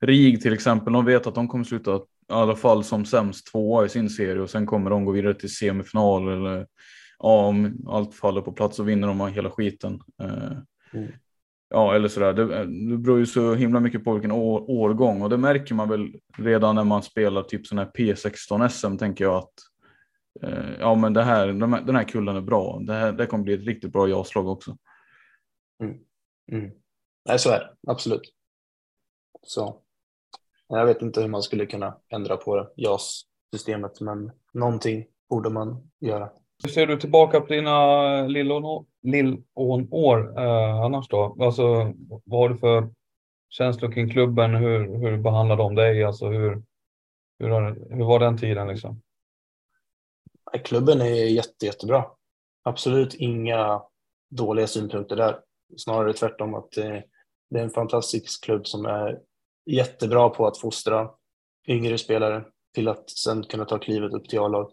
RIG 0.00 0.42
till 0.42 0.52
exempel, 0.52 0.92
de 0.92 1.04
vet 1.04 1.26
att 1.26 1.34
de 1.34 1.48
kommer 1.48 1.64
sluta 1.64 1.96
i 1.96 2.00
alla 2.28 2.56
fall 2.56 2.84
som 2.84 3.04
sämst 3.04 3.52
tvåa 3.52 3.84
i 3.84 3.88
sin 3.88 4.10
serie 4.10 4.42
och 4.42 4.50
sen 4.50 4.66
kommer 4.66 4.90
de 4.90 5.04
gå 5.04 5.12
vidare 5.12 5.34
till 5.34 5.54
semifinal 5.54 6.28
eller 6.28 6.66
ja, 7.18 7.46
om 7.46 7.86
allt 7.88 8.14
faller 8.14 8.40
på 8.40 8.52
plats 8.52 8.76
så 8.76 8.82
vinner 8.82 9.08
de 9.08 9.20
hela 9.20 9.50
skiten. 9.50 10.00
Eh, 10.22 10.58
mm. 10.92 11.12
Ja, 11.68 11.94
eller 11.94 12.08
sådär. 12.08 12.32
Det, 12.32 12.42
eh, 12.42 12.66
det 12.66 12.96
beror 12.96 13.18
ju 13.18 13.26
så 13.26 13.54
himla 13.54 13.80
mycket 13.80 14.04
på 14.04 14.12
vilken 14.12 14.32
år, 14.32 14.70
årgång 14.70 15.22
och 15.22 15.30
det 15.30 15.36
märker 15.36 15.74
man 15.74 15.88
väl 15.88 16.14
redan 16.38 16.74
när 16.74 16.84
man 16.84 17.02
spelar 17.02 17.42
typ 17.42 17.66
sådana 17.66 17.82
här 17.82 18.14
P16 18.14 18.68
SM 18.68 18.96
tänker 18.96 19.24
jag 19.24 19.34
att 19.34 19.52
Eh, 20.42 20.78
ja, 20.80 20.94
men 20.94 21.12
det 21.12 21.22
här, 21.22 21.46
den 21.86 21.96
här 21.96 22.04
kullen 22.04 22.36
är 22.36 22.40
bra. 22.40 22.78
Det, 22.86 22.92
här, 22.92 23.12
det 23.12 23.26
kommer 23.26 23.44
bli 23.44 23.54
ett 23.54 23.66
riktigt 23.66 23.92
bra 23.92 24.08
jaslag 24.08 24.48
också. 24.48 24.76
Mm. 25.82 25.98
Mm. 26.52 26.70
Nej, 27.28 27.38
så 27.38 27.50
är 27.50 27.58
det 27.58 27.90
absolut. 27.90 28.32
Så 29.42 29.82
jag 30.68 30.86
vet 30.86 31.02
inte 31.02 31.20
hur 31.20 31.28
man 31.28 31.42
skulle 31.42 31.66
kunna 31.66 32.00
ändra 32.08 32.36
på 32.36 32.72
JAS-systemet, 32.76 34.00
men 34.00 34.32
någonting 34.52 35.06
borde 35.28 35.50
man 35.50 35.90
göra. 36.00 36.30
Hur 36.62 36.70
ser 36.70 36.86
du 36.86 36.96
tillbaka 36.96 37.40
på 37.40 37.46
dina 37.46 38.18
eh, 38.18 38.28
Lillån-år 39.02 40.38
eh, 40.38 40.80
annars 40.80 41.08
då? 41.08 41.36
Alltså, 41.40 41.92
vad 42.24 42.40
har 42.40 42.48
du 42.48 42.56
för 42.56 42.90
känslor 43.48 43.92
kring 43.92 44.10
klubben? 44.10 44.54
Hur, 44.54 44.98
hur 44.98 45.16
behandlar 45.16 45.56
de 45.56 45.74
dig? 45.74 46.04
Alltså, 46.04 46.28
hur, 46.28 46.62
hur, 47.38 47.50
hur 47.96 48.04
var 48.04 48.18
den 48.18 48.38
tiden 48.38 48.68
liksom? 48.68 49.02
Klubben 50.64 51.00
är 51.00 51.24
jätte, 51.24 51.66
jättebra. 51.66 52.04
Absolut 52.62 53.14
inga 53.14 53.82
dåliga 54.30 54.66
synpunkter 54.66 55.16
där. 55.16 55.40
Snarare 55.76 56.12
tvärtom 56.12 56.54
att 56.54 56.76
eh, 56.76 56.98
det 57.50 57.58
är 57.58 57.62
en 57.62 57.70
fantastisk 57.70 58.44
klubb 58.44 58.66
som 58.66 58.86
är 58.86 59.20
jättebra 59.66 60.28
på 60.28 60.46
att 60.46 60.58
fostra 60.58 61.10
yngre 61.68 61.98
spelare 61.98 62.44
till 62.74 62.88
att 62.88 63.10
sen 63.10 63.42
kunna 63.42 63.64
ta 63.64 63.78
klivet 63.78 64.12
upp 64.12 64.28
till 64.28 64.38
A-lag. 64.38 64.72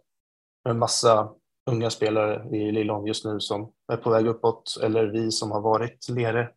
med 0.66 0.76
massa 0.76 1.34
unga 1.66 1.90
spelare 1.90 2.58
i 2.58 2.72
Lillon 2.72 3.06
just 3.06 3.26
nu 3.26 3.40
som 3.40 3.72
är 3.92 3.98
på 3.98 4.10
väg 4.10 4.28
uppåt 4.28 4.78
eller 4.84 5.06
vi 5.06 5.32
som 5.32 5.52
har 5.52 5.62
varit 5.62 6.10
nere 6.10 6.50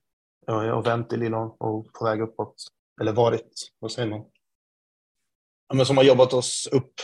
eh, 0.48 0.70
och 0.70 0.86
vänt 0.86 1.12
i 1.12 1.16
Lillon 1.16 1.56
och 1.58 1.92
på 1.92 2.04
väg 2.04 2.20
uppåt. 2.20 2.54
Eller 3.00 3.12
varit, 3.12 3.72
vad 3.78 3.92
säger 3.92 4.08
man? 4.08 4.24
Ja, 5.68 5.74
men 5.74 5.86
som 5.86 5.96
har 5.96 6.04
jobbat 6.04 6.32
oss 6.32 6.68
upp 6.72 6.94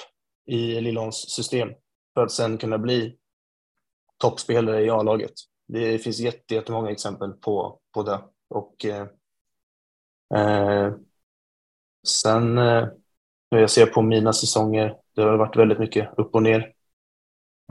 i 0.47 0.81
Lillons 0.81 1.31
system 1.31 1.69
för 2.15 2.23
att 2.23 2.33
sen 2.33 2.59
kunna 2.59 2.79
bli 2.79 3.17
toppspelare 4.19 4.85
i 4.85 4.91
A-laget. 4.91 5.33
Det 5.69 5.99
finns 5.99 6.21
jättemånga 6.51 6.91
exempel 6.91 7.33
på, 7.33 7.81
på 7.95 8.03
det. 8.03 8.21
Och 8.49 8.85
eh, 8.85 9.07
eh 10.35 10.95
sen 12.07 12.59
eh, 12.59 12.87
hur 13.51 13.59
jag 13.59 13.71
ser 13.71 13.87
på 13.87 14.03
mina 14.03 14.33
säsonger, 14.33 14.97
det 15.15 15.23
har 15.23 15.37
varit 15.37 15.57
väldigt 15.57 15.79
mycket 15.79 16.19
upp 16.19 16.35
och 16.35 16.43
ner. 16.43 16.73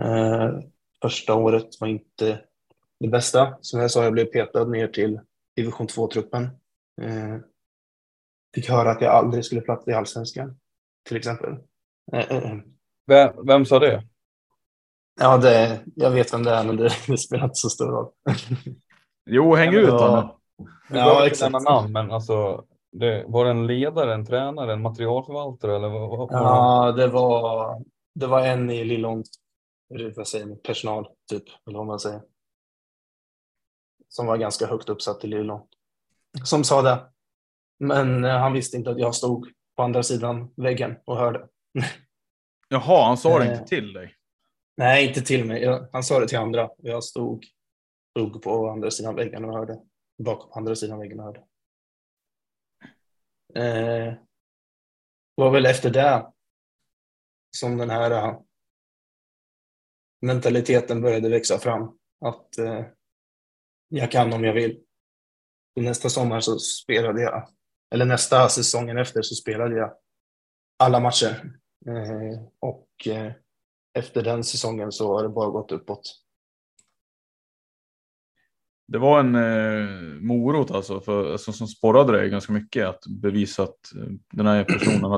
Eh, 0.01 0.59
första 1.01 1.35
året 1.35 1.67
var 1.79 1.87
inte 1.87 2.41
det 2.99 3.07
bästa. 3.07 3.57
Som 3.61 3.79
jag 3.79 3.91
sa, 3.91 4.03
jag 4.03 4.13
blev 4.13 4.25
petad 4.25 4.65
ner 4.65 4.87
till 4.87 5.19
division 5.55 5.87
2-truppen. 5.87 6.43
Eh, 7.01 7.37
fick 8.55 8.69
höra 8.69 8.91
att 8.91 9.01
jag 9.01 9.11
aldrig 9.11 9.45
skulle 9.45 9.61
platsa 9.61 9.91
i 9.91 9.93
allsvenskan, 9.93 10.59
till 11.07 11.17
exempel. 11.17 11.57
Eh, 12.13 12.57
vem, 13.07 13.45
vem 13.45 13.65
sa 13.65 13.79
det? 13.79 14.03
Ja, 15.19 15.37
det, 15.37 15.79
jag 15.95 16.11
vet 16.11 16.33
vem 16.33 16.43
det 16.43 16.51
är, 16.51 16.63
men 16.63 16.77
det, 16.77 16.89
det 17.07 17.17
spelar 17.17 17.43
inte 17.43 17.55
så 17.55 17.69
stor 17.69 17.91
roll. 17.91 18.11
jo, 19.25 19.55
häng 19.55 19.73
ut 19.73 19.89
honom. 19.89 20.29
Ja, 20.89 21.27
exakt. 21.27 21.63
namn, 21.63 21.91
men 21.91 22.11
alltså, 22.11 22.65
det, 22.91 23.25
var 23.27 23.45
det 23.45 23.51
en 23.51 23.67
ledare, 23.67 24.13
en 24.13 24.25
tränare, 24.25 24.73
en 24.73 24.81
materialförvaltare? 24.81 25.75
Eller 25.75 25.89
vad, 25.89 26.09
vad, 26.09 26.27
ja, 26.31 26.91
det 26.91 27.07
var, 27.07 27.83
det 28.15 28.27
var 28.27 28.41
en 28.41 28.69
i 28.69 28.83
Lillån, 28.83 29.23
vad 30.15 30.27
säger 30.27 30.55
personal, 30.55 31.09
typ, 31.29 31.43
eller 31.67 31.77
vad 31.77 31.87
man 31.87 31.99
säger. 31.99 32.21
Som 34.07 34.25
var 34.25 34.37
ganska 34.37 34.67
högt 34.67 34.89
uppsatt 34.89 35.23
i 35.23 35.27
Lillån. 35.27 35.67
Som 36.43 36.63
sa 36.63 36.81
det. 36.81 37.11
Men 37.79 38.25
eh, 38.25 38.37
han 38.37 38.53
visste 38.53 38.77
inte 38.77 38.89
att 38.89 38.99
jag 38.99 39.15
stod 39.15 39.51
på 39.75 39.83
andra 39.83 40.03
sidan 40.03 40.53
väggen 40.57 40.97
och 41.05 41.17
hörde. 41.17 41.47
Jaha, 42.69 43.05
han 43.05 43.17
sa 43.17 43.39
det 43.39 43.51
inte 43.53 43.65
till 43.65 43.93
dig? 43.93 44.15
Nej, 44.77 45.07
inte 45.07 45.21
till 45.21 45.45
mig. 45.45 45.61
Jag, 45.61 45.89
han 45.91 46.03
sa 46.03 46.19
det 46.19 46.27
till 46.27 46.37
andra. 46.37 46.69
Jag 46.77 47.03
stod, 47.03 47.45
stod 48.09 48.41
på 48.41 48.69
andra 48.69 48.91
sidan 48.91 49.15
väggen 49.15 49.45
och 49.45 49.53
hörde. 49.53 49.79
Bakom 50.23 50.51
andra 50.53 50.75
sidan 50.75 50.99
väggen 50.99 51.19
och 51.19 51.25
hörde. 51.25 51.43
Eh, 53.55 54.13
var 55.35 55.51
väl 55.51 55.65
efter 55.65 55.89
det 55.89 56.31
som 57.57 57.77
den 57.77 57.89
här 57.89 58.11
uh, 58.11 58.39
mentaliteten 60.21 61.01
började 61.01 61.29
växa 61.29 61.59
fram. 61.59 61.97
Att 62.25 62.57
eh, 62.57 62.85
jag 63.89 64.11
kan 64.11 64.33
om 64.33 64.43
jag 64.43 64.53
vill. 64.53 64.79
Och 65.75 65.83
nästa 65.83 66.09
sommar 66.09 66.39
så 66.39 66.59
spelade 66.59 67.21
jag, 67.21 67.47
eller 67.93 68.05
nästa 68.05 68.49
säsongen 68.49 68.97
efter 68.97 69.21
så 69.21 69.35
spelade 69.35 69.75
jag 69.75 69.93
alla 70.79 70.99
matcher. 70.99 71.53
Eh, 71.87 72.41
och 72.59 73.07
eh, 73.07 73.31
efter 73.93 74.23
den 74.23 74.43
säsongen 74.43 74.91
så 74.91 75.13
har 75.13 75.23
det 75.23 75.29
bara 75.29 75.49
gått 75.49 75.71
uppåt. 75.71 76.21
Det 78.87 78.97
var 78.97 79.19
en 79.19 79.35
eh, 79.35 80.21
morot 80.21 80.71
alltså, 80.71 81.01
för, 81.01 81.31
alltså, 81.31 81.53
som 81.53 81.67
sporrade 81.67 82.11
dig 82.11 82.29
ganska 82.29 82.53
mycket 82.53 82.87
att 82.87 83.03
bevisa 83.07 83.63
att 83.63 83.95
eh, 83.95 84.11
den 84.31 84.47
här 84.47 84.63
personen 84.63 85.17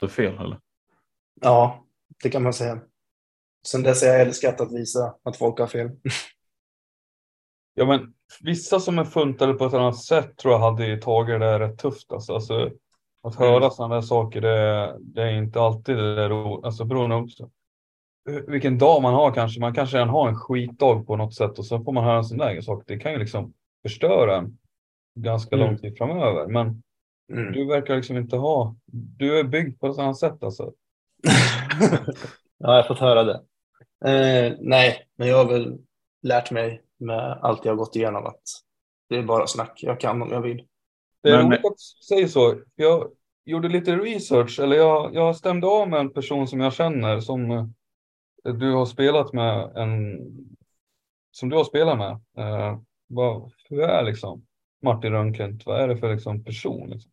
Det 0.00 0.08
fel 0.08 0.38
eller? 0.38 0.60
Ja, 1.40 1.84
det 2.22 2.30
kan 2.30 2.42
man 2.42 2.52
säga. 2.52 2.80
Sen 3.66 3.82
dess 3.82 4.02
har 4.02 4.08
jag 4.08 4.20
älskat 4.20 4.60
att 4.60 4.72
visa 4.72 5.14
att 5.22 5.36
folk 5.36 5.58
har 5.58 5.66
fel. 5.66 5.90
ja, 7.74 7.86
men 7.86 8.14
vissa 8.40 8.80
som 8.80 8.98
är 8.98 9.04
funtade 9.04 9.54
på 9.54 9.66
ett 9.66 9.74
annat 9.74 9.98
sätt 9.98 10.36
tror 10.36 10.54
jag 10.54 10.60
hade 10.60 10.96
tagit 10.96 11.40
det 11.40 11.58
rätt 11.58 11.78
tufft. 11.78 12.12
Alltså, 12.12 12.34
alltså 12.34 12.70
att 13.22 13.34
höra 13.34 13.56
mm. 13.56 13.70
sådana 13.70 13.94
där 13.94 14.02
saker, 14.02 14.40
det, 14.40 14.96
det, 15.00 15.22
är 15.22 15.32
inte 15.32 15.60
alltid 15.60 15.96
det 15.96 16.14
där 16.14 16.28
roligt. 16.28 16.64
Alltså 16.64 16.84
beroende 16.84 17.16
också 17.16 17.50
vilken 18.26 18.78
dag 18.78 19.02
man 19.02 19.14
har 19.14 19.32
kanske. 19.32 19.60
Man 19.60 19.74
kanske 19.74 19.96
redan 19.96 20.08
har 20.08 20.28
en 20.28 20.36
skitdag 20.36 21.06
på 21.06 21.16
något 21.16 21.34
sätt 21.34 21.58
och 21.58 21.66
så 21.66 21.84
får 21.84 21.92
man 21.92 22.04
höra 22.04 22.16
en 22.16 22.24
sån 22.24 22.38
där 22.38 22.60
sak. 22.60 22.82
Det 22.86 22.98
kan 22.98 23.12
ju 23.12 23.18
liksom 23.18 23.52
förstöra 23.82 24.36
en 24.36 24.58
ganska 25.14 25.56
mm. 25.56 25.66
lång 25.66 25.78
tid 25.78 25.98
framöver. 25.98 26.46
Men 26.46 26.82
mm. 27.32 27.52
du 27.52 27.66
verkar 27.66 27.96
liksom 27.96 28.16
inte 28.16 28.36
ha, 28.36 28.76
du 28.92 29.38
är 29.38 29.44
byggd 29.44 29.80
på 29.80 29.86
ett 29.86 29.98
annat 29.98 30.18
sätt 30.18 30.42
alltså. 30.42 30.72
ja, 31.78 32.06
jag 32.58 32.68
har 32.68 32.82
fått 32.82 32.98
höra 32.98 33.24
det. 33.24 33.42
Eh, 34.04 34.52
nej, 34.60 35.06
men 35.16 35.28
jag 35.28 35.36
har 35.36 35.52
väl 35.52 35.78
lärt 36.22 36.50
mig 36.50 36.82
med 36.98 37.38
allt 37.42 37.64
jag 37.64 37.72
har 37.72 37.76
gått 37.76 37.96
igenom 37.96 38.26
att 38.26 38.42
det 39.08 39.16
är 39.16 39.22
bara 39.22 39.46
snack. 39.46 39.80
Jag 39.82 40.00
kan 40.00 40.22
om 40.22 40.32
jag 40.32 40.40
vill. 40.40 40.64
Det 41.22 41.30
är 41.30 41.42
roligt 41.42 41.58
att 41.58 41.76
du 41.76 42.04
säger 42.04 42.26
så. 42.26 42.60
Jag 42.74 43.10
gjorde 43.44 43.68
lite 43.68 43.96
research, 43.96 44.60
eller 44.60 44.76
jag, 44.76 45.14
jag 45.14 45.36
stämde 45.36 45.66
av 45.66 45.88
med 45.88 46.00
en 46.00 46.12
person 46.12 46.48
som 46.48 46.60
jag 46.60 46.72
känner 46.72 47.20
som 47.20 47.50
eh, 47.50 47.66
du 48.54 48.72
har 48.72 48.86
spelat 48.86 49.32
med 49.32 49.76
en 49.76 50.18
som 51.30 51.48
du 51.48 51.56
har 51.56 51.64
spelat 51.64 51.98
med. 51.98 52.10
Eh, 52.38 52.78
vad, 53.06 53.52
hur 53.68 53.80
är 53.80 54.04
liksom 54.04 54.46
Martin 54.82 55.12
Rönnklint? 55.12 55.66
Vad 55.66 55.80
är 55.80 55.88
det 55.88 55.96
för 55.96 56.14
liksom 56.14 56.44
person? 56.44 56.90
Liksom? 56.90 57.10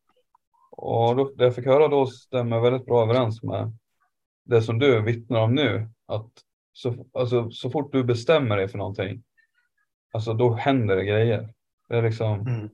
Och 0.78 1.16
då, 1.16 1.32
det 1.36 1.44
jag 1.44 1.56
fick 1.56 1.66
höra 1.66 1.88
då 1.88 2.08
stämmer 2.08 2.60
väldigt 2.60 2.86
bra 2.86 3.04
överens 3.04 3.44
med 3.44 3.78
det 4.46 4.62
som 4.62 4.80
du 4.80 5.02
vittnar 5.02 5.40
om 5.40 5.56
nu. 5.56 5.90
Att 6.06 6.32
så, 6.74 7.06
alltså, 7.14 7.52
så 7.52 7.70
fort 7.70 7.92
du 7.92 8.04
bestämmer 8.04 8.58
dig 8.58 8.68
för 8.68 8.78
någonting, 8.78 9.24
alltså 10.14 10.34
då 10.34 10.54
händer 10.54 10.96
det 10.96 11.06
grejer. 11.06 11.54
Det 11.90 11.98
är 11.98 12.02
liksom, 12.02 12.48
mm. 12.48 12.70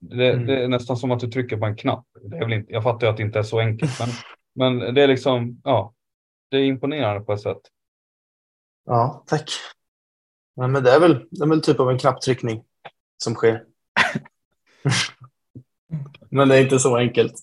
Det, 0.00 0.32
mm. 0.32 0.46
det, 0.46 0.64
är 0.64 0.68
nästan 0.68 0.96
som 0.96 1.10
att 1.10 1.20
du 1.20 1.30
trycker 1.30 1.56
på 1.56 1.66
en 1.66 1.76
knapp. 1.76 2.06
Det 2.22 2.36
är 2.36 2.44
väl 2.44 2.52
inte, 2.52 2.72
jag 2.72 2.82
fattar 2.82 3.06
ju 3.06 3.10
att 3.10 3.16
det 3.16 3.22
inte 3.22 3.38
är 3.38 3.42
så 3.42 3.58
enkelt, 3.58 3.92
men, 4.00 4.78
men 4.78 4.94
det 4.94 5.02
är 5.02 5.08
liksom, 5.08 5.60
ja, 5.64 5.94
det 6.50 6.56
är 6.56 6.64
imponerande 6.64 7.20
på 7.20 7.32
ett 7.32 7.40
sätt. 7.40 7.60
Ja, 8.84 9.24
tack. 9.26 9.50
Ja, 10.54 10.66
men 10.66 10.84
det 10.84 10.90
är 10.90 11.00
väl, 11.00 11.28
det 11.30 11.44
är 11.44 11.48
väl 11.48 11.62
typ 11.62 11.80
av 11.80 11.90
en 11.90 11.98
knapptryckning 11.98 12.64
som 13.16 13.34
sker. 13.34 13.64
men 16.30 16.48
det 16.48 16.56
är 16.56 16.62
inte 16.62 16.78
så 16.78 16.96
enkelt. 16.96 17.34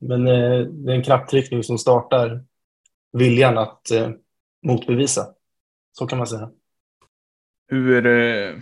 Men 0.00 0.26
eh, 0.26 0.60
det 0.60 0.92
är 0.92 0.96
en 0.96 1.02
knapptryckning 1.02 1.62
som 1.62 1.78
startar 1.78 2.44
viljan 3.12 3.58
att 3.58 3.90
eh, 3.90 4.10
motbevisa. 4.66 5.26
Så 5.92 6.06
kan 6.06 6.18
man 6.18 6.26
säga. 6.26 6.50
Hur 7.68 8.06
eh, 8.06 8.54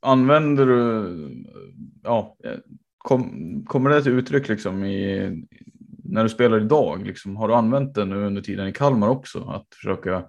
använder 0.00 0.66
du, 0.66 1.44
ja, 2.02 2.36
kom, 2.98 3.64
kommer 3.66 3.90
det 3.90 4.02
till 4.02 4.12
uttryck 4.12 4.48
liksom 4.48 4.84
i, 4.84 5.30
när 6.04 6.22
du 6.22 6.28
spelar 6.28 6.60
idag? 6.60 7.06
Liksom, 7.06 7.36
har 7.36 7.48
du 7.48 7.54
använt 7.54 7.94
det 7.94 8.04
nu 8.04 8.16
under 8.16 8.42
tiden 8.42 8.68
i 8.68 8.72
Kalmar 8.72 9.08
också? 9.08 9.44
Att 9.44 9.66
försöka 9.74 10.24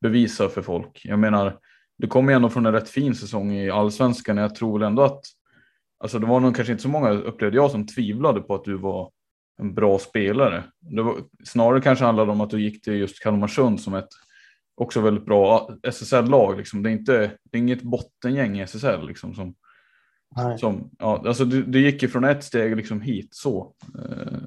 bevisa 0.00 0.48
för 0.48 0.62
folk. 0.62 1.00
Jag 1.04 1.18
menar, 1.18 1.58
du 1.98 2.06
kommer 2.06 2.32
ju 2.32 2.36
ändå 2.36 2.48
från 2.48 2.66
en 2.66 2.72
rätt 2.72 2.88
fin 2.88 3.14
säsong 3.14 3.52
i 3.52 3.70
allsvenskan. 3.70 4.36
Jag 4.36 4.54
tror 4.54 4.78
väl 4.78 4.88
ändå 4.88 5.02
att, 5.02 5.24
alltså 6.04 6.18
det 6.18 6.26
var 6.26 6.40
nog 6.40 6.56
kanske 6.56 6.72
inte 6.72 6.82
så 6.82 6.88
många 6.88 7.10
upplevde 7.10 7.56
jag 7.56 7.70
som 7.70 7.86
tvivlade 7.86 8.40
på 8.40 8.54
att 8.54 8.64
du 8.64 8.76
var 8.76 9.10
en 9.58 9.74
bra 9.74 9.98
spelare. 9.98 10.64
Det 10.80 11.02
var, 11.02 11.16
snarare 11.44 11.80
kanske 11.80 12.04
handlade 12.04 12.32
om 12.32 12.40
att 12.40 12.50
du 12.50 12.62
gick 12.62 12.84
till 12.84 12.92
just 12.92 13.22
Kalmarsund 13.22 13.80
som 13.80 13.94
ett 13.94 14.08
också 14.74 15.00
väldigt 15.00 15.26
bra 15.26 15.70
SSL-lag. 15.82 16.56
Liksom. 16.56 16.82
Det, 16.82 16.90
är 16.90 16.92
inte, 16.92 17.30
det 17.44 17.58
är 17.58 17.62
inget 17.62 17.82
bottengäng 17.82 18.60
i 18.60 18.62
SSL. 18.62 19.06
Liksom, 19.06 19.34
som, 19.34 19.54
som, 20.58 20.90
ja, 20.98 21.22
alltså 21.26 21.44
du, 21.44 21.62
du 21.62 21.80
gick 21.80 22.02
ju 22.02 22.08
från 22.08 22.24
ett 22.24 22.44
steg 22.44 22.76
liksom 22.76 23.00
hit 23.00 23.28
så. 23.34 23.74
Eh. 23.98 24.38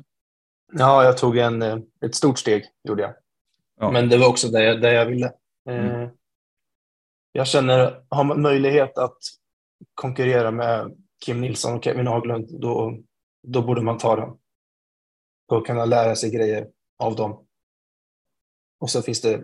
Ja, 0.73 1.03
jag 1.03 1.17
tog 1.17 1.37
en, 1.37 1.61
eh, 1.61 1.77
ett 2.05 2.15
stort 2.15 2.39
steg, 2.39 2.65
gjorde 2.83 3.01
jag. 3.01 3.13
Ja. 3.79 3.91
Men 3.91 4.09
det 4.09 4.17
var 4.17 4.29
också 4.29 4.47
det, 4.47 4.77
det 4.77 4.93
jag 4.93 5.05
ville. 5.05 5.31
Mm. 5.69 5.85
Eh, 5.85 6.09
jag 7.31 7.47
känner, 7.47 8.03
har 8.09 8.23
man 8.23 8.41
möjlighet 8.41 8.97
att 8.97 9.17
konkurrera 9.93 10.51
med 10.51 10.91
Kim 11.25 11.41
Nilsson 11.41 11.77
och 11.77 11.83
Kevin 11.83 12.07
Haglund, 12.07 12.61
då, 12.61 12.99
då 13.47 13.61
borde 13.61 13.81
man 13.81 13.97
ta 13.97 14.15
den. 14.15 14.29
Och 15.47 15.67
kunna 15.67 15.85
lära 15.85 16.15
sig 16.15 16.31
grejer 16.31 16.67
av 16.99 17.15
dem. 17.15 17.45
Och 18.79 18.89
så 18.89 19.01
finns 19.01 19.21
det 19.21 19.43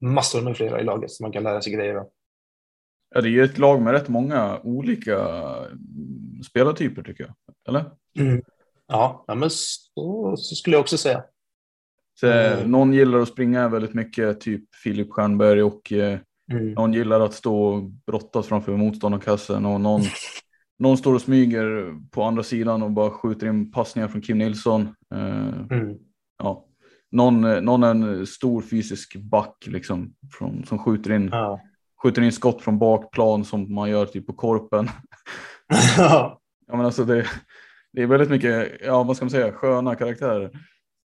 massor 0.00 0.42
med 0.42 0.56
flera 0.56 0.80
i 0.80 0.84
laget 0.84 1.10
som 1.10 1.24
man 1.24 1.32
kan 1.32 1.42
lära 1.42 1.62
sig 1.62 1.72
grejer 1.72 1.94
av. 1.94 2.10
Ja, 3.14 3.20
det 3.20 3.28
är 3.28 3.30
ju 3.30 3.44
ett 3.44 3.58
lag 3.58 3.82
med 3.82 3.92
rätt 3.92 4.08
många 4.08 4.60
olika 4.62 5.28
spelartyper 6.48 7.02
tycker 7.02 7.24
jag. 7.24 7.34
Eller? 7.68 7.84
Mm. 8.18 8.42
Ja, 8.86 9.24
ja, 9.26 9.34
men 9.34 9.50
så, 9.50 10.34
så, 10.36 10.54
skulle 10.54 10.76
jag 10.76 10.80
också 10.80 10.98
säga. 10.98 11.24
Så, 12.20 12.26
mm. 12.26 12.70
Någon 12.70 12.92
gillar 12.92 13.18
att 13.18 13.28
springa 13.28 13.68
väldigt 13.68 13.94
mycket, 13.94 14.40
typ 14.40 14.74
Filip 14.74 15.10
Stjernberg 15.10 15.62
och 15.62 15.92
eh, 15.92 16.18
mm. 16.52 16.72
någon 16.72 16.92
gillar 16.92 17.20
att 17.20 17.34
stå 17.34 17.66
och 17.66 17.82
brottas 17.82 18.46
framför 18.46 18.76
motståndarkassen 18.76 19.66
och 19.66 19.80
någon, 19.80 20.02
någon 20.78 20.98
står 20.98 21.14
och 21.14 21.20
smyger 21.20 21.94
på 22.10 22.22
andra 22.22 22.42
sidan 22.42 22.82
och 22.82 22.90
bara 22.90 23.10
skjuter 23.10 23.46
in 23.46 23.72
passningar 23.72 24.08
från 24.08 24.22
Kim 24.22 24.38
Nilsson. 24.38 24.94
Eh, 25.14 25.48
mm. 25.70 25.96
ja. 26.38 26.66
någon, 27.10 27.40
någon 27.64 27.82
är 27.82 27.90
en 27.90 28.26
stor 28.26 28.62
fysisk 28.62 29.16
back 29.16 29.64
liksom, 29.66 30.14
från, 30.32 30.64
som 30.64 30.78
skjuter 30.78 31.12
in, 31.12 31.28
ja. 31.32 31.60
skjuter 32.02 32.22
in 32.22 32.32
skott 32.32 32.62
från 32.62 32.78
bakplan 32.78 33.44
som 33.44 33.74
man 33.74 33.90
gör 33.90 34.06
typ 34.06 34.26
på 34.26 34.32
korpen. 34.32 34.88
ja. 35.98 36.40
ja, 36.66 36.76
men 36.76 36.86
alltså 36.86 37.04
det, 37.04 37.26
det 37.92 38.02
är 38.02 38.06
väldigt 38.06 38.30
mycket, 38.30 38.72
ja 38.80 39.02
vad 39.02 39.16
ska 39.16 39.24
man 39.24 39.30
säga, 39.30 39.52
sköna 39.52 39.94
karaktärer. 39.94 40.50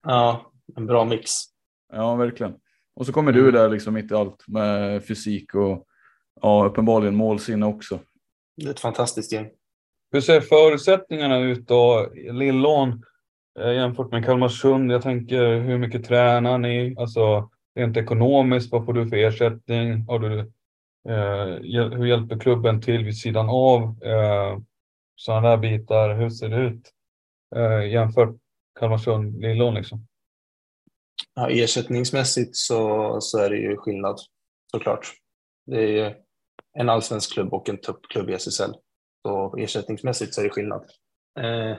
Ja, 0.07 0.53
en 0.77 0.87
bra 0.87 1.05
mix. 1.05 1.31
Ja, 1.93 2.17
verkligen. 2.17 2.55
Och 2.95 3.07
så 3.07 3.13
kommer 3.13 3.33
mm. 3.33 3.45
du 3.45 3.51
där 3.51 3.69
liksom 3.69 3.95
mitt 3.95 4.11
i 4.11 4.15
allt 4.15 4.49
med 4.49 5.05
fysik 5.05 5.55
och 5.55 5.87
ja, 6.43 6.67
uppenbarligen 6.67 7.17
målsinne 7.17 7.67
också. 7.67 8.01
Det 8.59 8.67
är 8.67 8.71
ett 8.71 8.81
fantastiskt 8.81 9.33
gäng. 9.33 9.51
Hur 10.13 10.21
ser 10.21 10.41
förutsättningarna 10.41 11.39
ut 11.39 11.67
då? 11.67 12.11
Lillån 12.15 13.05
eh, 13.61 13.73
jämfört 13.73 14.13
med 14.13 14.25
Kalmarsund. 14.25 14.93
Jag 14.93 15.03
tänker 15.03 15.61
hur 15.61 15.79
mycket 15.79 16.05
tränar 16.05 16.59
ni? 16.59 16.95
Alltså 16.99 17.51
rent 17.75 17.97
ekonomiskt, 17.97 18.73
vad 18.73 18.87
får 18.87 18.93
du 18.93 19.09
för 19.09 19.17
ersättning? 19.17 20.03
Har 20.03 20.19
du, 20.19 20.39
eh, 21.09 21.99
hur 21.99 22.07
hjälper 22.07 22.39
klubben 22.39 22.81
till 22.81 23.05
vid 23.05 23.19
sidan 23.19 23.49
av? 23.49 23.83
Eh, 24.03 24.59
sådana 25.17 25.49
där 25.49 25.57
bitar. 25.57 26.15
Hur 26.15 26.31
ser 26.31 26.49
det 26.49 26.57
ut 26.57 26.91
eh, 27.57 27.91
jämfört 27.93 28.37
Kalmarsund, 28.81 29.41
Lillån 29.41 29.75
liksom? 29.75 30.07
Ja, 31.35 31.51
ersättningsmässigt 31.51 32.57
så, 32.57 33.17
så 33.21 33.39
är 33.39 33.51
det 33.51 33.57
ju 33.57 33.77
skillnad 33.77 34.19
såklart. 34.71 35.07
Det 35.67 36.01
är 36.01 36.17
en 36.73 36.89
allsvensk 36.89 37.33
klubb 37.33 37.55
och 37.55 37.69
en 37.69 37.81
tuppklubb 37.81 38.31
i 38.31 38.33
SSL. 38.33 38.75
Så 39.23 39.57
ersättningsmässigt 39.57 40.35
så 40.35 40.41
är 40.41 40.45
det 40.45 40.51
skillnad. 40.51 40.91
Eh, 41.41 41.77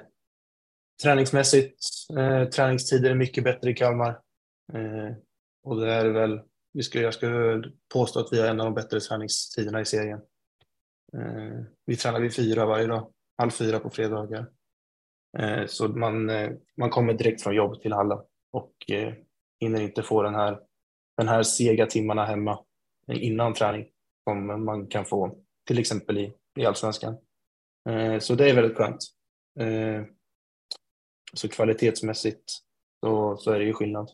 träningsmässigt, 1.03 1.79
eh, 2.17 2.49
träningstider 2.49 3.09
är 3.09 3.15
mycket 3.15 3.43
bättre 3.43 3.69
i 3.69 3.73
Kalmar. 3.73 4.19
Eh, 4.73 5.15
och 5.63 5.79
det 5.81 5.93
är 5.93 6.09
väl, 6.09 6.41
vi 6.73 6.83
skulle, 6.83 7.03
jag 7.03 7.13
skulle 7.13 7.71
påstå 7.93 8.19
att 8.19 8.33
vi 8.33 8.41
har 8.41 8.47
en 8.47 8.59
av 8.59 8.65
de 8.65 8.73
bättre 8.73 8.99
träningstiderna 8.99 9.81
i 9.81 9.85
serien. 9.85 10.19
Eh, 11.13 11.63
vi 11.85 11.95
tränar 11.95 12.19
vid 12.19 12.35
fyra 12.35 12.65
varje 12.65 12.87
dag, 12.87 13.13
halv 13.37 13.49
fyra 13.49 13.79
på 13.79 13.89
fredagar. 13.89 14.47
Eh, 15.37 15.65
så 15.65 15.87
man, 15.87 16.29
eh, 16.29 16.51
man 16.77 16.89
kommer 16.89 17.13
direkt 17.13 17.43
från 17.43 17.55
jobb 17.55 17.81
till 17.81 17.93
hallen 17.93 18.19
och 18.51 18.73
eh, 18.91 19.13
hinner 19.59 19.81
inte 19.81 20.03
få 20.03 20.23
den 20.23 20.35
här, 20.35 20.59
den 21.17 21.27
här 21.27 21.43
sega 21.43 21.85
timmarna 21.85 22.25
hemma 22.25 22.65
innan 23.07 23.53
träning 23.53 23.85
som 24.29 24.65
man 24.65 24.87
kan 24.87 25.05
få 25.05 25.35
till 25.67 25.79
exempel 25.79 26.17
i, 26.17 26.33
i 26.57 26.65
allsvenskan. 26.65 27.17
Eh, 27.89 28.19
så 28.19 28.35
det 28.35 28.49
är 28.49 28.55
väldigt 28.55 28.77
skönt. 28.77 28.97
Eh, 29.59 30.03
så 31.33 31.49
kvalitetsmässigt 31.49 32.43
så, 32.99 33.37
så 33.37 33.51
är 33.51 33.59
det 33.59 33.65
ju 33.65 33.73
skillnad. 33.73 34.11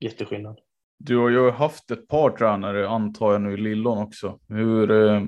Jätteskillnad. 0.00 0.60
Du 0.98 1.16
har 1.16 1.28
ju 1.28 1.50
haft 1.50 1.90
ett 1.90 2.08
par 2.08 2.30
tränare 2.30 2.88
antar 2.88 3.32
jag 3.32 3.42
nu 3.42 3.54
i 3.54 3.56
Lillon 3.56 3.98
också. 3.98 4.40
Hur, 4.48 4.90
eh, 4.90 5.22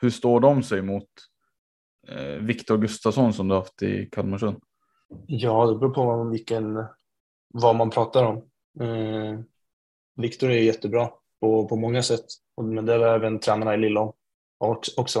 hur 0.00 0.10
står 0.10 0.40
de 0.40 0.62
sig 0.62 0.82
mot 0.82 1.08
Viktor 2.40 2.78
Gustafsson 2.78 3.32
som 3.32 3.48
du 3.48 3.54
haft 3.54 3.82
i 3.82 4.08
Kalmarsund? 4.12 4.56
Ja, 5.26 5.66
det 5.66 5.78
beror 5.78 5.94
på 5.94 6.24
vilken, 6.24 6.84
vad 7.48 7.76
man 7.76 7.90
pratar 7.90 8.24
om. 8.24 8.48
Viktor 10.16 10.50
är 10.50 10.58
jättebra 10.58 11.10
på, 11.40 11.68
på 11.68 11.76
många 11.76 12.02
sätt, 12.02 12.24
men 12.62 12.86
det 12.86 12.98
var 12.98 13.14
även 13.14 13.40
tränarna 13.40 13.74
i 13.74 13.78
Lillon 13.78 14.12
också. 14.96 15.20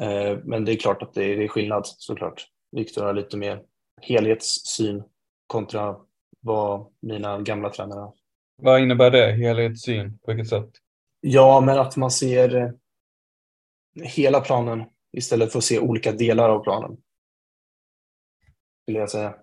Eh, 0.00 0.38
men 0.44 0.64
det 0.64 0.72
är 0.72 0.76
klart 0.76 1.02
att 1.02 1.14
det 1.14 1.24
är, 1.24 1.48
skillnad 1.48 1.86
såklart. 1.86 2.46
Viktor 2.72 3.04
har 3.04 3.12
lite 3.12 3.36
mer 3.36 3.62
helhetssyn 4.02 5.02
kontra 5.46 5.96
vad 6.40 6.86
mina 7.00 7.40
gamla 7.40 7.70
tränare 7.70 8.00
har. 8.00 8.14
Vad 8.56 8.80
innebär 8.80 9.10
det, 9.10 9.32
helhetssyn? 9.32 10.18
På 10.18 10.32
vilket 10.32 10.48
sätt? 10.48 10.70
Ja, 11.20 11.60
men 11.60 11.78
att 11.78 11.96
man 11.96 12.10
ser 12.10 12.56
eh, 12.56 12.70
hela 14.02 14.40
planen 14.40 14.84
istället 15.12 15.52
för 15.52 15.58
att 15.58 15.64
se 15.64 15.78
olika 15.78 16.12
delar 16.12 16.48
av 16.48 16.64
planen. 16.64 16.96
Vill 18.86 18.96
jag 18.96 19.10
säga. 19.10 19.34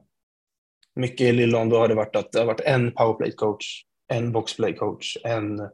Mycket 0.96 1.22
i 1.22 1.32
Lillon 1.32 1.70
då 1.70 1.78
har 1.78 1.88
det 1.88 1.96
varit 1.96 2.16
att 2.16 2.32
det 2.32 2.40
har 2.40 2.46
varit 2.46 2.62
en 2.62 2.92
powerplay 2.92 3.32
coach, 3.32 3.84
en 4.08 4.32
boxplay 4.32 4.76
coach, 4.76 5.18
en 5.24 5.70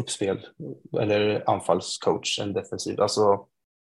uppspel 0.00 0.46
eller 1.00 1.50
anfallscoach, 1.50 2.38
en 2.38 2.52
defensiv. 2.52 3.00
Alltså 3.00 3.46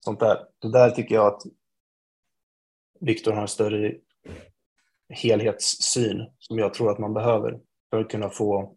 sånt 0.04 0.20
där. 0.20 0.38
Det 0.58 0.72
där 0.72 0.90
tycker 0.90 1.14
jag 1.14 1.26
att 1.26 1.42
Viktor 3.00 3.32
har 3.32 3.42
en 3.42 3.48
större 3.48 3.94
helhetssyn 5.08 6.26
som 6.38 6.58
jag 6.58 6.74
tror 6.74 6.90
att 6.90 6.98
man 6.98 7.14
behöver 7.14 7.60
för 7.90 8.00
att 8.00 8.10
kunna 8.10 8.30
få, 8.30 8.76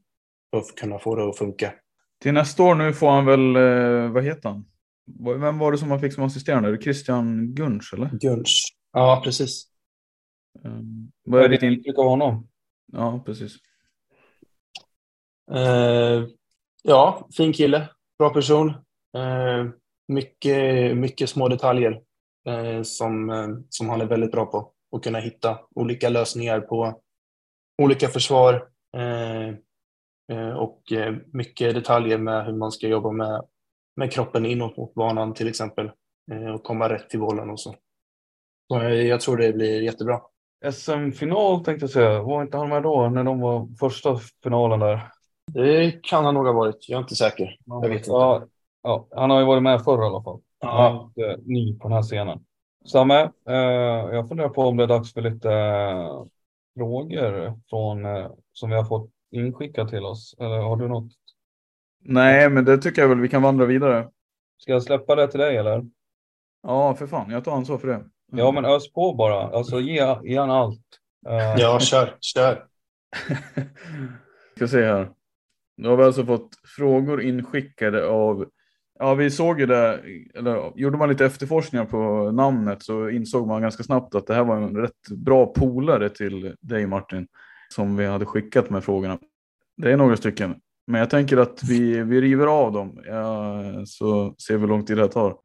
för 0.51 0.57
att 0.57 0.75
kunna 0.75 0.99
få 0.99 1.15
det 1.15 1.29
att 1.29 1.37
funka. 1.37 1.73
Till 2.21 2.33
nästa 2.33 2.63
år 2.63 2.75
nu 2.75 2.93
får 2.93 3.09
han 3.09 3.25
väl, 3.25 3.55
eh, 3.55 4.11
vad 4.11 4.23
heter 4.23 4.49
han? 4.49 4.65
Vem 5.39 5.59
var 5.59 5.71
det 5.71 5.77
som 5.77 5.91
han 5.91 5.99
fick 5.99 6.13
som 6.13 6.23
assisterande? 6.23 6.81
Christian 6.81 7.53
Gunsch 7.53 7.93
eller? 7.93 8.09
Gunsch, 8.09 8.77
ja 8.93 9.21
precis. 9.23 9.67
Um, 10.63 11.11
vad 11.23 11.43
är 11.43 11.49
ditt 11.49 11.63
intryck 11.63 11.97
av 11.97 12.05
honom? 12.05 12.47
Ja, 12.91 13.23
precis. 13.25 13.55
Uh, 15.51 16.27
ja, 16.83 17.27
fin 17.37 17.53
kille, 17.53 17.89
bra 18.19 18.29
person. 18.29 18.69
Eh, 19.17 19.65
mycket, 20.07 20.97
mycket 20.97 21.29
små 21.29 21.47
detaljer 21.47 22.01
eh, 22.47 22.81
som, 22.81 23.29
eh, 23.29 23.47
som 23.69 23.89
han 23.89 24.01
är 24.01 24.05
väldigt 24.05 24.31
bra 24.31 24.45
på. 24.45 24.71
Att 24.95 25.03
kunna 25.03 25.19
hitta 25.19 25.59
olika 25.75 26.09
lösningar 26.09 26.59
på 26.59 27.01
olika 27.81 28.07
försvar 28.07 28.67
eh, 28.97 29.47
eh, 30.37 30.53
och 30.53 30.81
mycket 31.33 31.73
detaljer 31.73 32.17
med 32.17 32.45
hur 32.45 32.53
man 32.53 32.71
ska 32.71 32.87
jobba 32.87 33.11
med 33.11 33.41
med 33.95 34.11
kroppen 34.11 34.45
inåt 34.45 34.77
mot 34.77 34.93
banan 34.93 35.33
till 35.33 35.47
exempel 35.47 35.91
eh, 36.31 36.47
och 36.47 36.63
komma 36.63 36.89
rätt 36.89 37.09
till 37.09 37.19
bollen 37.19 37.49
och 37.49 37.59
så. 37.59 37.75
så 38.67 38.83
jag 38.83 39.21
tror 39.21 39.37
det 39.37 39.53
blir 39.53 39.81
jättebra. 39.81 40.21
SM-final 40.71 41.65
tänkte 41.65 41.83
jag 41.83 41.89
säga, 41.89 42.21
var 42.21 42.41
inte 42.41 42.57
han 42.57 42.69
med 42.69 42.83
då 42.83 43.09
när 43.09 43.23
de 43.23 43.39
var 43.39 43.67
första 43.79 44.19
finalen 44.43 44.79
där? 44.79 45.12
Det 45.53 46.03
kan 46.03 46.25
han 46.25 46.33
nog 46.33 46.45
ha 46.45 46.53
varit, 46.53 46.89
jag 46.89 46.97
är 46.97 47.01
inte 47.01 47.15
säker. 47.15 47.57
Jag 47.65 47.89
vet 47.89 48.07
ja, 48.07 48.35
inte. 48.35 48.47
Ja, 48.83 49.07
han 49.15 49.29
har 49.29 49.39
ju 49.39 49.45
varit 49.45 49.63
med 49.63 49.83
förr 49.83 50.03
i 50.03 50.05
alla 50.05 50.23
fall. 50.23 50.39
Han 50.59 50.95
är 50.95 51.03
inte 51.03 51.41
ny 51.45 51.79
på 51.79 51.87
den 51.87 51.95
här 51.95 52.03
scenen. 52.03 52.39
Samme, 52.85 53.31
eh, 53.49 53.55
jag 54.11 54.27
funderar 54.27 54.49
på 54.49 54.61
om 54.61 54.77
det 54.77 54.83
är 54.83 54.87
dags 54.87 55.13
för 55.13 55.21
lite 55.21 55.51
eh, 55.51 56.23
frågor 56.77 57.59
från, 57.69 58.05
eh, 58.05 58.31
som 58.53 58.69
vi 58.69 58.75
har 58.75 58.83
fått 58.83 59.09
inskickat 59.31 59.89
till 59.89 60.05
oss. 60.05 60.35
Eller 60.39 60.57
har 60.57 60.77
du 60.77 60.87
något 60.87 61.11
Nej, 62.05 62.49
men 62.49 62.65
det 62.65 62.77
tycker 62.77 63.01
jag 63.01 63.09
väl 63.09 63.19
vi 63.19 63.29
kan 63.29 63.41
vandra 63.41 63.65
vidare. 63.65 64.09
Ska 64.57 64.71
jag 64.71 64.83
släppa 64.83 65.15
det 65.15 65.27
till 65.27 65.39
dig 65.39 65.57
eller? 65.57 65.85
Ja, 66.63 66.95
för 66.95 67.07
fan. 67.07 67.31
Jag 67.31 67.43
tar 67.43 67.51
ansvar 67.51 67.77
för 67.77 67.87
det. 67.87 67.93
Mm. 67.93 68.09
Ja, 68.31 68.51
men 68.51 68.65
ös 68.65 68.93
på 68.93 69.13
bara. 69.13 69.57
Alltså 69.57 69.79
ge, 69.79 70.15
ge 70.23 70.37
han 70.37 70.51
allt. 70.51 70.81
Uh... 71.27 71.61
Ja, 71.61 71.79
kör, 71.79 72.17
kör. 72.19 72.67
ska 74.55 74.67
se 74.67 74.85
här. 74.85 75.11
Nu 75.77 75.89
har 75.89 75.97
vi 75.97 76.03
alltså 76.03 76.25
fått 76.25 76.49
frågor 76.77 77.21
inskickade 77.21 78.07
av 78.07 78.45
Ja, 78.99 79.13
vi 79.13 79.31
såg 79.31 79.59
ju 79.59 79.65
det, 79.65 80.01
eller 80.35 80.71
gjorde 80.75 80.97
man 80.97 81.09
lite 81.09 81.25
efterforskningar 81.25 81.85
på 81.85 82.31
namnet 82.31 82.83
så 82.83 83.09
insåg 83.09 83.47
man 83.47 83.61
ganska 83.61 83.83
snabbt 83.83 84.15
att 84.15 84.27
det 84.27 84.33
här 84.33 84.43
var 84.43 84.57
en 84.57 84.77
rätt 84.77 85.09
bra 85.09 85.45
polare 85.45 86.09
till 86.09 86.55
dig 86.61 86.87
Martin, 86.87 87.27
som 87.69 87.97
vi 87.97 88.05
hade 88.05 88.25
skickat 88.25 88.69
med 88.69 88.83
frågorna. 88.83 89.19
Det 89.77 89.91
är 89.91 89.97
några 89.97 90.17
stycken. 90.17 90.55
Men 90.87 90.99
jag 90.99 91.09
tänker 91.09 91.37
att 91.37 91.63
vi, 91.63 92.03
vi 92.03 92.21
river 92.21 92.47
av 92.47 92.71
dem 92.71 93.03
ja, 93.05 93.63
så 93.85 94.35
ser 94.47 94.53
vi 94.53 94.59
hur 94.59 94.67
lång 94.67 94.85
tid 94.85 94.97
det 94.97 95.07
tar. 95.07 95.35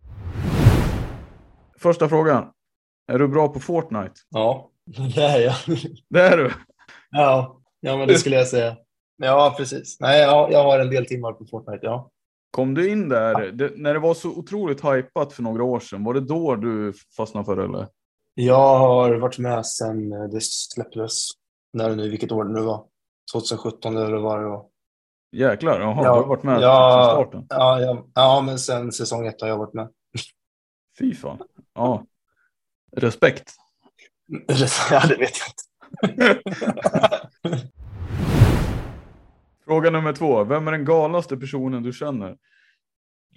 Första 1.79 2.09
frågan. 2.09 2.45
Är 3.12 3.18
du 3.18 3.29
bra 3.29 3.49
på 3.49 3.61
Fortnite? 3.61 4.14
Ja, 4.31 4.70
det 5.14 5.22
är 5.22 5.41
jag. 5.41 5.55
Det 6.09 6.20
är 6.20 6.37
du? 6.37 6.51
Ja, 7.11 7.61
ja 7.81 7.97
men 7.97 8.09
det 8.09 8.18
skulle 8.18 8.37
jag 8.37 8.49
säga. 8.49 8.76
Ja, 9.23 9.55
precis. 9.57 10.01
Nej, 10.01 10.21
ja, 10.21 10.49
jag 10.51 10.64
har 10.64 10.79
en 10.79 10.91
del 10.91 11.07
timmar 11.07 11.33
på 11.33 11.45
Fortnite, 11.45 11.87
ja. 11.87 12.11
Kom 12.51 12.75
du 12.75 12.91
in 12.91 13.09
där 13.09 13.45
ja. 13.45 13.53
det, 13.53 13.73
när 13.77 13.95
det 13.95 14.01
var 14.01 14.14
så 14.14 14.31
otroligt 14.31 14.85
hypat 14.85 15.33
för 15.33 15.43
några 15.43 15.64
år 15.64 15.81
sedan? 15.81 16.05
Var 16.05 16.14
det 16.14 16.21
då 16.21 16.57
du 16.57 16.93
fastnade 17.16 17.45
för 17.45 17.57
det 17.57 17.64
eller? 17.64 17.89
Jag 18.35 18.79
har 18.79 19.14
varit 19.14 19.39
med 19.39 19.66
sedan 19.66 20.11
det 20.11 20.43
släpptes. 20.43 21.29
När 21.73 21.97
nu, 21.97 22.11
vilket 22.11 22.33
år 22.33 22.45
det 22.45 22.53
nu 22.53 22.61
var. 22.61 22.85
2017 23.33 23.97
eller 23.97 24.16
vad 24.16 24.41
det 24.41 24.49
var. 24.49 24.66
Jäklar, 25.33 25.81
jaha, 25.81 25.95
ja, 25.97 26.03
du 26.03 26.09
har 26.09 26.27
varit 26.27 26.43
med 26.43 26.61
ja, 26.61 26.93
sedan 26.93 27.05
starten? 27.05 27.47
Ja, 27.49 27.81
ja, 27.81 28.07
ja, 28.14 28.43
men 28.47 28.59
sen 28.59 28.93
säsong 28.93 29.27
ett 29.27 29.41
har 29.41 29.49
jag 29.49 29.59
varit 29.59 29.75
med. 29.75 29.89
Fy 30.99 31.14
fan. 31.14 31.39
Ja. 31.75 32.07
Respekt. 32.97 33.53
Ja, 34.91 35.03
det 35.09 35.16
vet 35.16 35.33
jag 35.39 35.49
inte. 35.49 35.62
Fråga 39.69 39.91
nummer 39.91 40.12
två. 40.12 40.45
Vem 40.45 40.69
är 40.69 40.73
den 40.73 40.85
galnaste 40.85 41.37
personen 41.37 41.83
du 41.83 41.93
känner? 41.93 42.37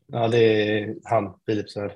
Ja, 0.07 0.27
det 0.27 0.37
är 0.37 0.95
han, 1.03 1.33
Filip 1.45 1.69
Svärd. 1.69 1.91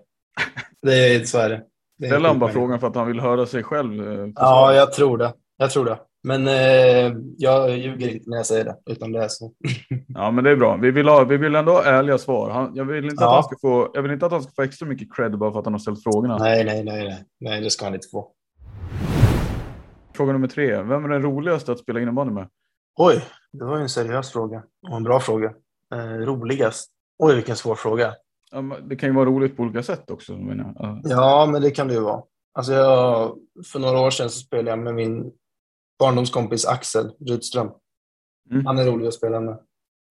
Det 0.81 1.15
är, 1.15 1.23
så 1.23 1.37
är 1.37 1.49
det. 1.49 1.61
det 1.97 2.07
Ställer 2.07 2.27
han 2.27 2.39
bara 2.39 2.51
frågan 2.51 2.79
för 2.79 2.87
att 2.87 2.95
han 2.95 3.07
vill 3.07 3.19
höra 3.19 3.45
sig 3.45 3.63
själv? 3.63 4.07
Eh, 4.07 4.29
ja, 4.35 4.73
jag 4.73 4.93
tror 4.93 5.17
det. 5.17 5.33
Jag 5.57 5.71
tror 5.71 5.85
det. 5.85 5.99
Men 6.23 6.47
eh, 6.47 7.17
jag 7.37 7.77
ljuger 7.77 8.13
inte 8.13 8.29
när 8.29 8.37
jag 8.37 8.45
säger 8.45 8.65
det, 8.65 8.75
utan 8.85 9.11
det 9.11 9.23
är 9.23 9.27
så. 9.27 9.51
ja, 10.07 10.31
men 10.31 10.43
det 10.43 10.51
är 10.51 10.55
bra. 10.55 10.75
Vi 10.75 10.91
vill, 10.91 11.07
ha, 11.07 11.23
vi 11.23 11.37
vill 11.37 11.55
ändå 11.55 11.71
ha 11.71 11.83
ärliga 11.83 12.17
svar. 12.17 12.49
Han, 12.49 12.75
jag, 12.75 12.85
vill 12.85 13.03
inte 13.05 13.23
ja. 13.23 13.27
att 13.27 13.33
han 13.33 13.43
ska 13.43 13.55
få, 13.61 13.91
jag 13.93 14.01
vill 14.01 14.11
inte 14.11 14.25
att 14.25 14.31
han 14.31 14.43
ska 14.43 14.51
få 14.55 14.61
extra 14.61 14.87
mycket 14.87 15.15
cred 15.15 15.37
bara 15.37 15.51
för 15.51 15.59
att 15.59 15.65
han 15.65 15.73
har 15.73 15.79
ställt 15.79 16.03
frågorna. 16.03 16.37
Nej, 16.37 16.65
nej, 16.65 16.83
nej, 16.83 17.03
nej, 17.03 17.25
nej 17.39 17.61
det 17.61 17.69
ska 17.69 17.85
han 17.85 17.93
inte 17.93 18.07
få. 18.11 18.31
Fråga 20.15 20.33
nummer 20.33 20.47
tre. 20.47 20.81
Vem 20.81 21.05
är 21.05 21.09
den 21.09 21.21
roligaste 21.21 21.71
att 21.71 21.79
spela 21.79 21.99
innebandy 21.99 22.33
med? 22.33 22.47
Oj, 22.97 23.25
det 23.51 23.65
var 23.65 23.77
ju 23.77 23.81
en 23.81 23.89
seriös 23.89 24.31
fråga 24.31 24.63
och 24.89 24.97
en 24.97 25.03
bra 25.03 25.19
fråga. 25.19 25.53
Eh, 25.93 26.05
roligast? 26.05 26.91
Oj, 27.17 27.35
vilken 27.35 27.55
svår 27.55 27.75
fråga. 27.75 28.13
Det 28.83 28.95
kan 28.95 29.09
ju 29.09 29.15
vara 29.15 29.25
roligt 29.25 29.57
på 29.57 29.63
olika 29.63 29.83
sätt 29.83 30.11
också. 30.11 30.37
Menar. 30.37 31.01
Ja, 31.03 31.49
men 31.51 31.61
det 31.61 31.71
kan 31.71 31.87
det 31.87 31.93
ju 31.93 31.99
vara. 31.99 32.23
Alltså 32.53 32.73
jag, 32.73 33.37
för 33.71 33.79
några 33.79 33.99
år 33.99 34.09
sedan 34.09 34.29
så 34.29 34.39
spelade 34.39 34.69
jag 34.69 34.79
med 34.79 34.95
min 34.95 35.31
barndomskompis 35.99 36.65
Axel 36.65 37.11
Rydström. 37.19 37.71
Mm. 38.51 38.65
Han 38.65 38.77
är 38.77 38.85
rolig 38.85 39.07
att 39.07 39.13
spela 39.13 39.39
med. 39.39 39.59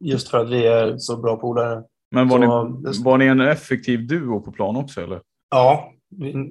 Just 0.04 0.28
för 0.28 0.38
att 0.38 0.50
vi 0.50 0.66
är 0.66 0.98
så 0.98 1.16
bra 1.16 1.36
polare. 1.36 1.84
Men 2.10 2.28
var, 2.28 2.38
så, 2.38 2.64
ni, 2.64 3.02
var 3.04 3.18
ni 3.18 3.26
en 3.26 3.40
effektiv 3.40 4.06
duo 4.06 4.40
på 4.40 4.52
plan 4.52 4.76
också 4.76 5.00
eller? 5.00 5.20
Ja, 5.50 5.93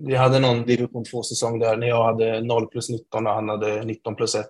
Vi, 0.08 0.16
hade 0.16 0.40
någon 0.40 0.64
division 0.66 1.04
2-säsong 1.04 1.60
där 1.60 1.78
när 1.78 1.88
jag 1.88 2.04
hade 2.04 2.42
0 2.42 2.68
plus 2.68 2.90
19 2.90 3.28
och 3.28 3.34
han 3.34 3.50
hade 3.50 3.84
19 3.84 4.16
plus 4.16 4.36
1 4.36 4.46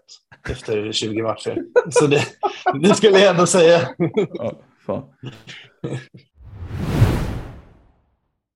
efter 0.50 0.92
20 0.92 1.22
matcher. 1.22 1.58
Så 1.90 2.08
det, 2.08 2.22
det 2.82 2.96
skulle 2.96 3.20
jag 3.20 3.30
ändå 3.30 3.46
säga. 3.46 3.80
Ja, 4.34 4.54
fan. 4.86 5.04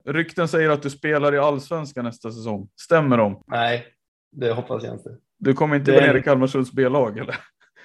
Rykten 0.06 0.48
säger 0.48 0.70
att 0.70 0.82
du 0.82 0.90
spelar 0.90 1.36
i 1.36 1.38
allsvenskan 1.38 2.06
nästa 2.06 2.32
säsong. 2.32 2.70
Stämmer 2.82 3.18
de? 3.18 3.44
Nej, 3.48 3.86
det 4.32 4.52
hoppas 4.52 4.84
jag 4.84 4.94
inte. 4.94 5.10
Du 5.40 5.54
kommer 5.54 5.76
inte 5.76 5.92
Det- 5.92 5.98
vara 5.98 6.08
nere 6.08 6.20
i 6.20 6.24
Kalmarsunds 6.24 6.72
B-lag 6.72 7.18
eller? 7.18 7.36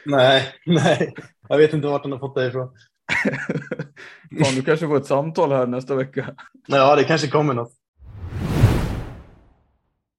Nej, 0.07 0.43
nej. 0.67 1.15
Jag 1.49 1.59
vet 1.59 1.73
inte 1.73 1.87
vart 1.89 2.03
han 2.03 2.13
har 2.13 2.19
fått 2.19 2.35
det 2.35 2.47
ifrån. 2.47 2.69
Fan, 4.45 4.55
du 4.55 4.63
kanske 4.63 4.87
får 4.87 4.97
ett 4.97 5.07
samtal 5.07 5.53
här 5.53 5.67
nästa 5.67 5.95
vecka. 5.95 6.35
Ja, 6.67 6.97
det 6.97 7.05
kanske 7.05 7.29
kommer 7.29 7.55
något. 7.55 7.73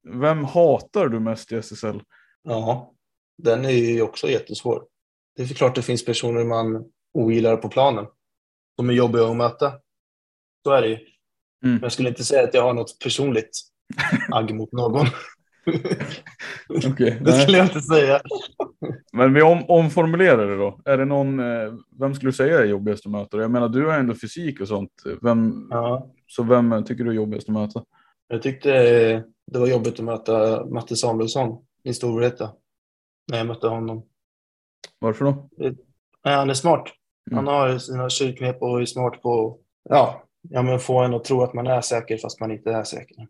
Vem 0.03 0.43
hatar 0.45 1.07
du 1.07 1.19
mest 1.19 1.51
i 1.51 1.55
SSL? 1.55 2.01
Ja, 2.43 2.93
den 3.37 3.65
är 3.65 3.69
ju 3.69 4.01
också 4.01 4.27
jättesvår. 4.27 4.83
Det 5.35 5.43
är 5.43 5.47
klart 5.47 5.75
det 5.75 5.81
finns 5.81 6.05
personer 6.05 6.43
man 6.43 6.85
ogillar 7.13 7.57
på 7.57 7.69
planen. 7.69 8.05
De 8.77 8.89
är 8.89 8.93
jobbiga 8.93 9.25
att 9.27 9.37
möta. 9.37 9.73
Så 10.63 10.71
är 10.71 10.81
det 10.81 10.87
ju. 10.87 10.95
Mm. 10.95 11.05
Men 11.75 11.79
jag 11.81 11.91
skulle 11.91 12.09
inte 12.09 12.23
säga 12.23 12.43
att 12.43 12.53
jag 12.53 12.61
har 12.61 12.73
något 12.73 12.99
personligt 13.03 13.59
agg 14.31 14.55
mot 14.55 14.71
någon. 14.71 15.07
Okej, 16.69 17.17
Det 17.21 17.31
nej. 17.31 17.41
skulle 17.41 17.57
jag 17.57 17.65
inte 17.67 17.81
säga. 17.81 18.21
Men 19.13 19.33
vi 19.33 19.41
om, 19.41 19.65
omformulerar 19.67 20.47
det 20.47 20.57
då. 20.57 20.81
Är 20.85 20.97
det 20.97 21.05
någon, 21.05 21.39
eh, 21.39 21.73
vem 21.99 22.13
skulle 22.15 22.27
du 22.31 22.33
säga 22.33 22.59
är 22.59 22.65
jobbigast 22.65 23.05
att 23.05 23.11
möta? 23.11 23.37
Jag 23.37 23.51
menar, 23.51 23.69
du 23.69 23.85
har 23.85 23.93
ändå 23.93 24.15
fysik 24.15 24.61
och 24.61 24.67
sånt. 24.67 24.91
Vem, 25.21 25.67
Ja, 25.69 26.11
Så 26.27 26.43
vem 26.43 26.83
tycker 26.85 27.03
du 27.03 27.09
är 27.09 27.15
jobbigast 27.15 27.49
att 27.49 27.53
möta? 27.53 27.83
jag 28.27 28.41
tyckte 28.41 29.23
det 29.51 29.59
var 29.59 29.67
jobbigt 29.67 29.99
att 29.99 30.05
möta 30.05 30.65
Matte 30.65 30.95
Samuelsson 30.95 31.65
i 31.83 31.93
Storvreta. 31.93 32.51
När 33.31 33.37
jag 33.37 33.47
mötte 33.47 33.67
honom. 33.67 34.03
Varför 34.99 35.25
då? 35.25 35.49
Nej, 36.25 36.35
han 36.35 36.49
är 36.49 36.53
smart. 36.53 36.87
Mm. 37.31 37.45
Han 37.45 37.55
har 37.55 37.77
sina 37.77 38.09
tjejknep 38.09 38.61
och 38.61 38.81
är 38.81 38.85
smart 38.85 39.21
på 39.21 39.59
ja, 39.89 40.23
ja, 40.49 40.61
men 40.61 40.79
få 40.79 40.99
en 40.99 41.13
att 41.13 41.23
tro 41.23 41.41
att 41.41 41.53
man 41.53 41.67
är 41.67 41.81
säker 41.81 42.17
fast 42.17 42.39
man 42.39 42.51
inte 42.51 42.71
är 42.71 42.83
säker. 42.83 43.27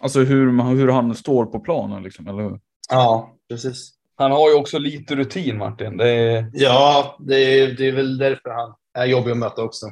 Alltså 0.00 0.20
hur, 0.20 0.52
man- 0.52 0.76
hur 0.76 0.88
han 0.88 1.14
står 1.14 1.46
på 1.46 1.60
planen 1.60 2.02
liksom, 2.02 2.26
eller 2.28 2.42
hur? 2.42 2.60
Ja, 2.90 3.34
precis. 3.48 3.94
Han 4.14 4.30
har 4.32 4.48
ju 4.50 4.54
också 4.54 4.78
lite 4.78 5.16
rutin 5.16 5.58
Martin. 5.58 5.96
Det 5.96 6.08
är... 6.08 6.50
Ja, 6.52 7.16
det 7.20 7.34
är, 7.60 7.72
det 7.76 7.88
är 7.88 7.92
väl 7.92 8.18
därför 8.18 8.50
han 8.50 8.74
är 8.94 9.06
jobbig 9.06 9.30
att 9.30 9.38
möta 9.38 9.62
också. 9.62 9.86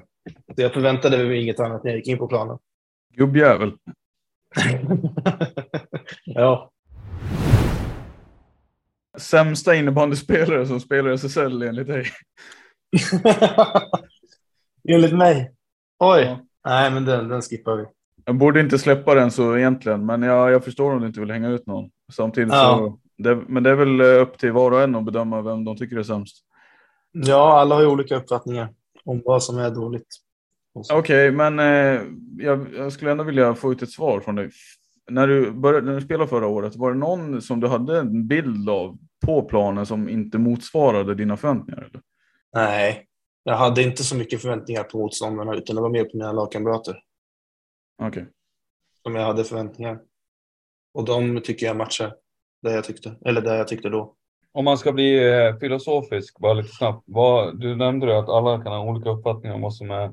Så 0.57 0.63
jag 0.63 0.73
förväntade 0.75 1.25
mig 1.25 1.43
inget 1.43 1.61
annat 1.61 1.85
när 1.85 1.91
jag 1.91 1.99
gick 1.99 2.09
in 2.09 2.19
på 2.19 2.29
planen. 2.29 2.59
Gubbjävel. 3.15 3.73
ja. 6.25 6.71
Sämsta 9.19 9.75
innebandyspelare 9.75 10.67
som 10.67 10.81
spelar 10.81 11.11
i 11.11 11.15
SSL 11.15 11.63
enligt 11.63 11.87
dig? 11.87 12.05
Enligt 14.89 15.15
mig. 15.15 15.53
Oj. 15.99 16.23
Ja. 16.23 16.39
Nej, 16.65 16.91
men 16.91 17.05
den, 17.05 17.29
den 17.29 17.43
skippar 17.43 17.77
vi. 17.77 17.85
Jag 18.25 18.37
borde 18.37 18.61
inte 18.61 18.79
släppa 18.79 19.15
den 19.15 19.31
så 19.31 19.57
egentligen, 19.57 20.07
men 20.07 20.23
jag, 20.23 20.51
jag 20.51 20.65
förstår 20.65 20.93
om 20.93 21.01
du 21.01 21.07
inte 21.07 21.21
vill 21.21 21.31
hänga 21.31 21.49
ut 21.49 21.67
någon. 21.67 21.91
Samtidigt 22.13 22.51
så, 22.51 22.57
Ja. 22.57 22.99
det, 23.19 23.37
men 23.49 23.63
det 23.63 23.71
är 23.71 23.75
väl 23.75 24.01
eh, 24.01 24.23
upp 24.23 24.39
till 24.39 24.53
var 24.53 24.71
och 24.71 24.83
en 24.83 24.95
att 24.95 25.05
bedöma 25.05 25.43
vem 25.43 25.65
de 25.65 25.77
tycker 25.77 25.97
är 25.97 26.03
sämst. 26.03 26.37
Ja, 27.13 27.61
alla 27.61 27.75
har 27.75 27.83
ju 27.83 27.89
olika 27.89 28.17
uppfattningar 28.17 28.69
om 29.05 29.23
vad 29.25 29.43
som 29.43 29.59
är 29.59 29.71
dåligt. 29.71 30.07
Okej, 30.93 31.31
men 31.31 31.59
eh, 31.59 32.03
jag, 32.39 32.75
jag 32.75 32.93
skulle 32.93 33.11
ändå 33.11 33.25
vilja 33.25 33.55
få 33.55 33.73
ut 33.73 33.83
ett 33.83 33.91
svar 33.91 34.21
från 34.21 34.35
dig. 34.35 34.51
När 35.11 35.27
du, 35.27 35.51
började, 35.51 35.87
när 35.87 35.95
du 35.95 36.01
spelade 36.01 36.29
förra 36.29 36.47
året, 36.47 36.77
var 36.77 36.93
det 36.93 36.99
någon 36.99 37.43
som 37.43 37.61
du 37.61 37.69
hade 37.69 37.99
en 37.99 38.27
bild 38.27 38.71
av 38.71 38.99
på 39.27 39.43
planen 39.43 39.87
som 39.87 40.09
inte 40.09 40.39
motsvarade 40.39 41.15
dina 41.15 41.37
förväntningar? 41.37 41.81
Eller? 41.83 42.03
Nej, 42.55 43.07
jag 43.45 43.57
hade 43.57 43.83
inte 43.83 44.05
så 44.05 44.17
mycket 44.17 44.43
förväntningar 44.43 44.83
på 44.83 44.99
motståndarna 44.99 45.55
utan 45.55 45.77
det 45.77 45.83
var 45.83 45.91
mer 45.91 46.05
på 46.05 46.17
mina 46.17 46.33
lagkamrater 46.33 46.99
Okej. 48.03 48.27
som 49.03 49.15
jag 49.15 49.23
hade 49.23 49.45
förväntningar. 49.45 49.99
Och 50.95 51.05
de 51.05 51.41
tycker 51.41 51.67
jag 51.67 51.77
matchar 51.77 52.15
det 52.63 52.73
jag 52.73 52.85
tyckte, 52.85 53.17
eller 53.25 53.41
det 53.41 53.57
jag 53.57 53.69
tyckte 53.69 53.89
då. 53.89 54.15
Om 54.53 54.65
man 54.65 54.79
ska 54.79 54.93
bli 54.93 55.33
eh, 55.33 55.57
filosofisk, 55.57 56.39
bara 56.39 56.55
lite 56.55 56.69
snabbt. 56.69 57.05
Vad, 57.07 57.61
du 57.61 57.77
nämnde 57.77 58.07
ju 58.07 58.13
att 58.13 58.29
alla 58.29 58.63
kan 58.63 58.73
ha 58.73 58.81
olika 58.81 59.11
uppfattningar 59.11 59.55
om 59.55 59.63
vad 59.63 59.75
som 59.75 59.91
är 59.91 60.13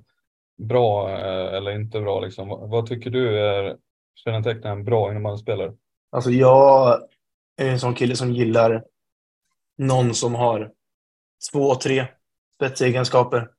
bra 0.57 1.09
eh, 1.11 1.53
eller 1.57 1.71
inte 1.71 2.01
bra. 2.01 2.19
Liksom. 2.19 2.47
Vad, 2.49 2.85
tycker 2.87 3.09
du 3.09 3.39
är 3.39 3.77
kännetecknar 4.15 4.71
en 4.71 4.83
bra 4.83 5.11
innebandyspelare? 5.11 5.73
Alltså 6.11 6.29
jag 6.31 6.99
är 7.57 7.69
en 7.69 7.79
sån 7.79 7.95
kille 7.95 8.15
som 8.15 8.31
gillar 8.33 8.85
någon 9.77 10.13
som 10.13 10.35
har 10.35 10.71
två, 11.51 11.75
tre 11.75 12.05
spetsegenskaper. 12.55 13.49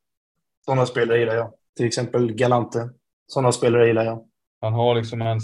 Sådana 0.64 0.86
spelare 0.86 1.18
gillar 1.18 1.34
jag. 1.34 1.52
Till 1.76 1.86
exempel 1.86 2.32
Galante. 2.32 2.90
Sådana 3.26 3.52
spelare 3.52 3.86
gillar 3.86 4.04
jag. 4.04 4.28
Han 4.60 4.72
har 4.72 4.94
liksom 4.94 5.22
en 5.22 5.40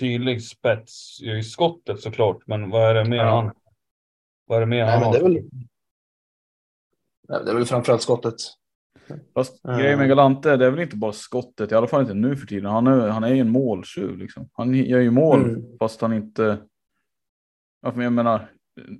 tydlig 0.00 0.44
spets 0.44 1.20
i 1.22 1.42
skottet 1.42 2.00
såklart, 2.00 2.46
men 2.46 2.70
vad 2.70 2.82
är 2.90 2.94
det 2.94 3.04
mer 3.04 3.16
Ja. 3.16 3.34
han? 3.34 3.52
Vad 4.46 4.56
är 4.56 4.60
det 4.60 4.66
mer 4.66 4.84
Nej, 4.84 4.90
han 4.90 5.00
men 5.00 5.06
har? 5.06 5.12
det, 5.12 5.18
är 5.18 5.22
väl, 5.22 5.32
Nej, 7.28 7.40
det 7.44 7.50
är 7.50 7.54
väl 7.54 7.64
framförallt 7.64 8.02
skottet. 8.02 8.34
Fast 9.34 9.64
Mm. 9.64 9.78
grejen 9.80 9.98
med 9.98 10.08
Galante, 10.08 10.56
det 10.56 10.66
är 10.66 10.70
väl 10.70 10.80
inte 10.80 10.96
bara 10.96 11.12
skottet, 11.12 11.72
i 11.72 11.74
alla 11.74 11.86
fall 11.86 12.00
inte 12.00 12.14
nu 12.14 12.36
för 12.36 12.46
tiden. 12.46 12.70
Han 12.70 12.86
är, 12.86 13.08
han 13.08 13.24
är 13.24 13.34
ju 13.34 13.40
en 13.40 13.50
måltjuv 13.50 14.18
liksom. 14.18 14.48
Han 14.52 14.74
gör 14.74 15.00
ju 15.00 15.10
mål 15.10 15.40
Mm. 15.44 15.78
fast 15.78 16.00
han 16.00 16.12
inte... 16.12 16.58
Jag 17.82 18.12
menar, 18.12 18.50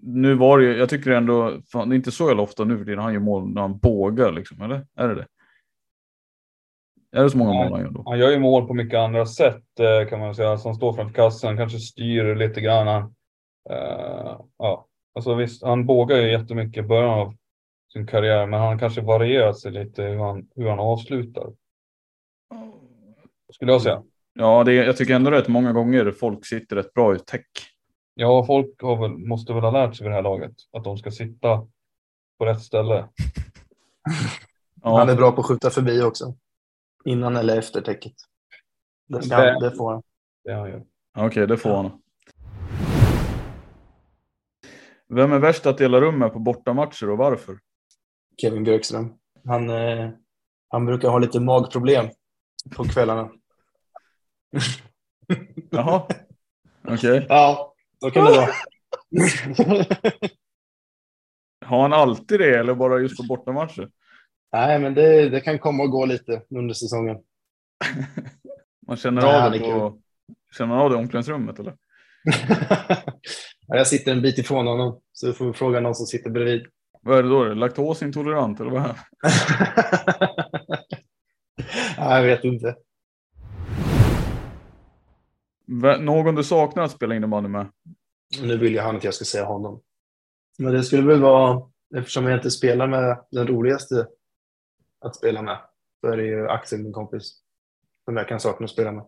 nu 0.02 0.34
var 0.34 0.58
det 0.58 0.64
ju, 0.64 0.76
jag 0.76 0.88
tycker 0.88 1.10
ändå, 1.10 1.60
fan, 1.72 1.88
det 1.88 1.94
är 1.94 1.96
inte 1.96 2.10
så 2.10 2.28
jävla 2.28 2.42
ofta 2.42 2.64
nu 2.64 2.78
för 2.78 2.84
tiden 2.84 2.98
han 2.98 3.12
gör 3.12 3.20
mål 3.20 3.48
när 3.54 3.60
han 3.60 3.78
bågar 3.78 4.32
liksom, 4.32 4.62
eller? 4.62 4.86
Är 4.96 5.08
det 5.08 5.14
det? 5.14 5.26
Är 7.12 7.22
det 7.22 7.30
så 7.30 7.38
många 7.38 7.52
mål 7.52 7.72
han 7.72 7.80
gör 7.80 7.90
då? 7.90 8.02
Han 8.06 8.18
gör 8.18 8.30
ju 8.30 8.38
mål 8.38 8.66
på 8.66 8.74
mycket 8.74 8.98
andra 8.98 9.26
sätt 9.26 9.64
eh, 9.80 10.08
kan 10.08 10.18
man 10.20 10.34
säga. 10.34 10.58
Som 10.58 10.74
står 10.74 10.92
framför 10.92 11.14
kassan, 11.14 11.56
kanske 11.56 11.78
styr 11.78 12.34
lite 12.34 12.60
grann. 12.60 12.86
Han, 12.86 13.02
eh, 13.70 14.40
ja, 14.58 14.86
alltså 15.14 15.34
visst, 15.34 15.62
han 15.64 15.86
bågar 15.86 16.16
ju 16.16 16.30
jättemycket 16.30 16.84
i 16.84 16.88
början 16.88 17.10
av 17.10 17.34
sin 17.92 18.06
karriär, 18.06 18.46
men 18.46 18.60
han 18.60 18.78
kanske 18.78 19.00
varierar 19.00 19.52
sig 19.52 19.72
lite 19.72 20.02
hur 20.02 20.18
han, 20.18 20.48
hur 20.54 20.68
han 20.68 20.78
avslutar. 20.78 21.52
Skulle 23.52 23.72
jag 23.72 23.82
säga. 23.82 24.02
Ja, 24.32 24.64
det, 24.64 24.74
jag 24.74 24.96
tycker 24.96 25.14
ändå 25.14 25.30
rätt 25.30 25.48
många 25.48 25.72
gånger 25.72 26.10
folk 26.10 26.46
sitter 26.46 26.76
rätt 26.76 26.92
bra 26.92 27.14
i 27.14 27.18
tech. 27.18 27.46
Ja, 28.14 28.44
folk 28.46 28.82
har 28.82 28.96
väl, 28.96 29.10
måste 29.10 29.52
väl 29.52 29.62
ha 29.62 29.70
lärt 29.70 29.96
sig 29.96 30.04
vid 30.04 30.10
det 30.10 30.14
här 30.14 30.22
laget 30.22 30.54
att 30.72 30.84
de 30.84 30.96
ska 30.96 31.10
sitta 31.10 31.66
på 32.38 32.44
rätt 32.44 32.62
ställe. 32.62 33.08
Ja, 34.82 34.98
Han 34.98 35.08
är 35.08 35.16
bra 35.16 35.32
på 35.32 35.40
att 35.40 35.46
skjuta 35.46 35.70
förbi 35.70 36.02
också. 36.02 36.34
Innan 37.04 37.36
eller 37.36 37.58
efter 37.58 37.80
täcket. 37.80 38.12
Det, 39.08 39.22
ska 39.22 39.36
han, 39.36 39.62
det 39.62 39.76
får 39.76 39.92
han. 39.92 40.02
Det 40.44 40.52
han 40.52 40.70
gör. 40.70 40.84
Okej, 41.18 41.46
det 41.46 41.56
får 41.56 41.76
han. 41.76 42.02
Vem 45.08 45.32
är 45.32 45.38
värst 45.38 45.66
att 45.66 45.78
dela 45.78 46.00
rum 46.00 46.18
med 46.18 46.32
på 46.32 46.38
bortamatcher 46.38 47.10
och 47.10 47.18
varför? 47.18 47.58
Kevin 48.40 48.64
Björkström. 48.64 49.14
Han, 49.44 49.70
eh, 49.70 50.10
han 50.68 50.86
brukar 50.86 51.08
ha 51.08 51.18
lite 51.18 51.40
magproblem 51.40 52.08
på 52.76 52.84
kvällarna. 52.84 53.30
Jaha, 55.70 56.06
okej. 56.88 57.26
Ja, 57.28 57.74
så 58.00 58.10
kan 58.10 58.24
det 58.24 58.30
vara. 58.30 58.48
Har 61.66 61.82
han 61.82 61.92
alltid 61.92 62.40
det 62.40 62.58
eller 62.58 62.74
bara 62.74 62.98
just 63.00 63.16
på 63.16 63.22
bortamatcher? 63.22 63.90
Nej, 64.52 64.78
men 64.78 64.94
det, 64.94 65.28
det 65.28 65.40
kan 65.40 65.58
komma 65.58 65.82
och 65.82 65.90
gå 65.90 66.06
lite 66.06 66.42
under 66.50 66.74
säsongen. 66.74 67.16
Man 68.86 68.96
känner 68.96 69.22
Nej, 69.22 69.42
av 69.42 69.52
det 69.52 69.58
på 69.58 70.00
känner 70.56 70.76
av 70.76 70.90
det 70.90 70.96
i 70.96 70.98
omklädningsrummet 70.98 71.58
eller? 71.58 71.76
Ja, 73.66 73.76
jag 73.76 73.86
sitter 73.86 74.12
en 74.12 74.22
bit 74.22 74.38
ifrån 74.38 74.66
honom, 74.66 75.00
så 75.12 75.26
du 75.26 75.32
får 75.32 75.52
fråga 75.52 75.80
någon 75.80 75.94
som 75.94 76.06
sitter 76.06 76.30
bredvid. 76.30 76.66
Vad 77.00 77.18
är 77.18 77.22
det 77.22 77.28
då? 77.28 77.44
Laktosintolerant 77.44 78.60
eller 78.60 78.70
vad? 78.70 78.82
är 78.82 78.88
det? 78.88 78.96
ja, 81.96 82.16
jag 82.16 82.22
vet 82.22 82.44
inte. 82.44 82.76
Någon 86.00 86.34
du 86.34 86.44
saknar 86.44 86.82
att 86.82 86.90
spela 86.90 87.14
innebandy 87.14 87.48
med? 87.48 87.68
Nu 88.42 88.58
vill 88.58 88.74
jag 88.74 88.82
han 88.82 88.96
att 88.96 89.04
jag 89.04 89.14
ska 89.14 89.24
säga 89.24 89.44
honom. 89.44 89.82
Men 90.58 90.72
det 90.72 90.82
skulle 90.82 91.06
väl 91.06 91.20
vara, 91.20 91.62
eftersom 91.96 92.24
jag 92.24 92.38
inte 92.38 92.50
spelar 92.50 92.86
med 92.86 93.24
den 93.30 93.46
roligaste 93.46 94.06
att 95.00 95.16
spela 95.16 95.42
med, 95.42 95.58
så 96.00 96.06
är 96.06 96.16
det 96.16 96.26
ju 96.26 96.48
Axel, 96.48 96.82
min 96.82 96.92
kompis, 96.92 97.40
som 98.04 98.16
jag 98.16 98.28
kan 98.28 98.40
sakna 98.40 98.64
att 98.64 98.70
spela 98.70 98.92
med. 98.92 99.04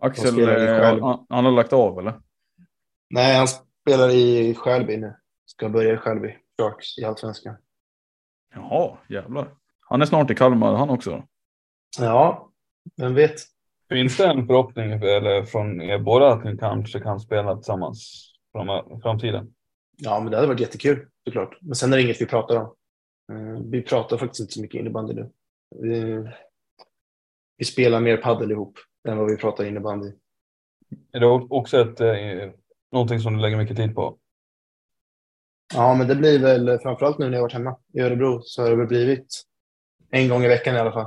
Axel, 0.00 0.38
ju 0.38 0.50
eh, 0.50 1.00
han, 1.00 1.26
han 1.28 1.44
har 1.44 1.52
lagt 1.52 1.72
av 1.72 1.98
eller? 1.98 2.20
Nej, 3.10 3.36
han 3.36 3.48
spelar 3.48 4.10
i 4.10 4.54
Skälby 4.54 4.96
nu. 4.96 5.14
Ska 5.46 5.68
börja 5.68 5.94
i 5.94 5.96
Skälby 5.96 6.36
Sharks 6.58 6.98
i 6.98 7.04
Allsvenskan. 7.04 7.56
Jaha, 8.54 8.98
jävlar. 9.08 9.54
Han 9.80 10.02
är 10.02 10.06
snart 10.06 10.30
i 10.30 10.34
Kalmar 10.34 10.74
han 10.74 10.90
också. 10.90 11.24
Ja, 11.98 12.52
vem 12.96 13.14
vet. 13.14 13.34
Finns 13.88 14.16
det 14.16 14.26
en 14.26 14.46
förhoppning 14.46 14.92
eller 14.92 15.44
från 15.44 15.82
er 15.82 15.98
båda 15.98 16.32
att 16.32 16.44
ni 16.44 16.56
kanske 16.56 17.00
kan 17.00 17.20
spela 17.20 17.54
tillsammans 17.54 18.32
i 18.98 19.00
framtiden? 19.02 19.54
Ja, 19.96 20.20
men 20.20 20.30
det 20.30 20.36
hade 20.36 20.48
varit 20.48 20.60
jättekul 20.60 21.06
såklart. 21.24 21.58
Men 21.60 21.74
sen 21.74 21.92
är 21.92 21.96
det 21.96 22.02
inget 22.02 22.20
vi 22.20 22.26
pratar 22.26 22.56
om. 22.56 22.74
Eh, 23.32 23.62
vi 23.64 23.82
pratar 23.82 24.16
faktiskt 24.16 24.40
inte 24.40 24.52
så 24.52 24.60
mycket 24.62 24.80
innebandy 24.80 25.14
nu. 25.14 25.30
Vi, 25.80 26.24
vi 27.56 27.64
spelar 27.64 28.00
mer 28.00 28.16
paddel 28.16 28.50
ihop 28.50 28.78
än 29.08 29.16
vad 29.16 29.30
vi 29.30 29.36
pratar 29.36 29.64
innebandy. 29.64 30.12
Är 31.12 31.20
det 31.20 31.26
också 31.26 31.80
ett, 31.80 32.00
eh, 32.00 32.52
någonting 32.92 33.20
som 33.20 33.34
du 33.34 33.40
lägger 33.40 33.56
mycket 33.56 33.76
tid 33.76 33.94
på? 33.94 34.18
Ja, 35.74 35.94
men 35.94 36.08
det 36.08 36.16
blir 36.16 36.38
väl 36.38 36.78
framförallt 36.78 37.18
nu 37.18 37.26
när 37.26 37.36
jag 37.36 37.42
varit 37.42 37.52
hemma 37.52 37.76
i 37.94 38.00
Örebro 38.00 38.40
så 38.42 38.62
har 38.62 38.70
det 38.70 38.76
väl 38.76 38.86
blivit 38.86 39.42
en 40.10 40.28
gång 40.28 40.44
i 40.44 40.48
veckan 40.48 40.74
i 40.74 40.78
alla 40.78 40.92
fall. 40.92 41.06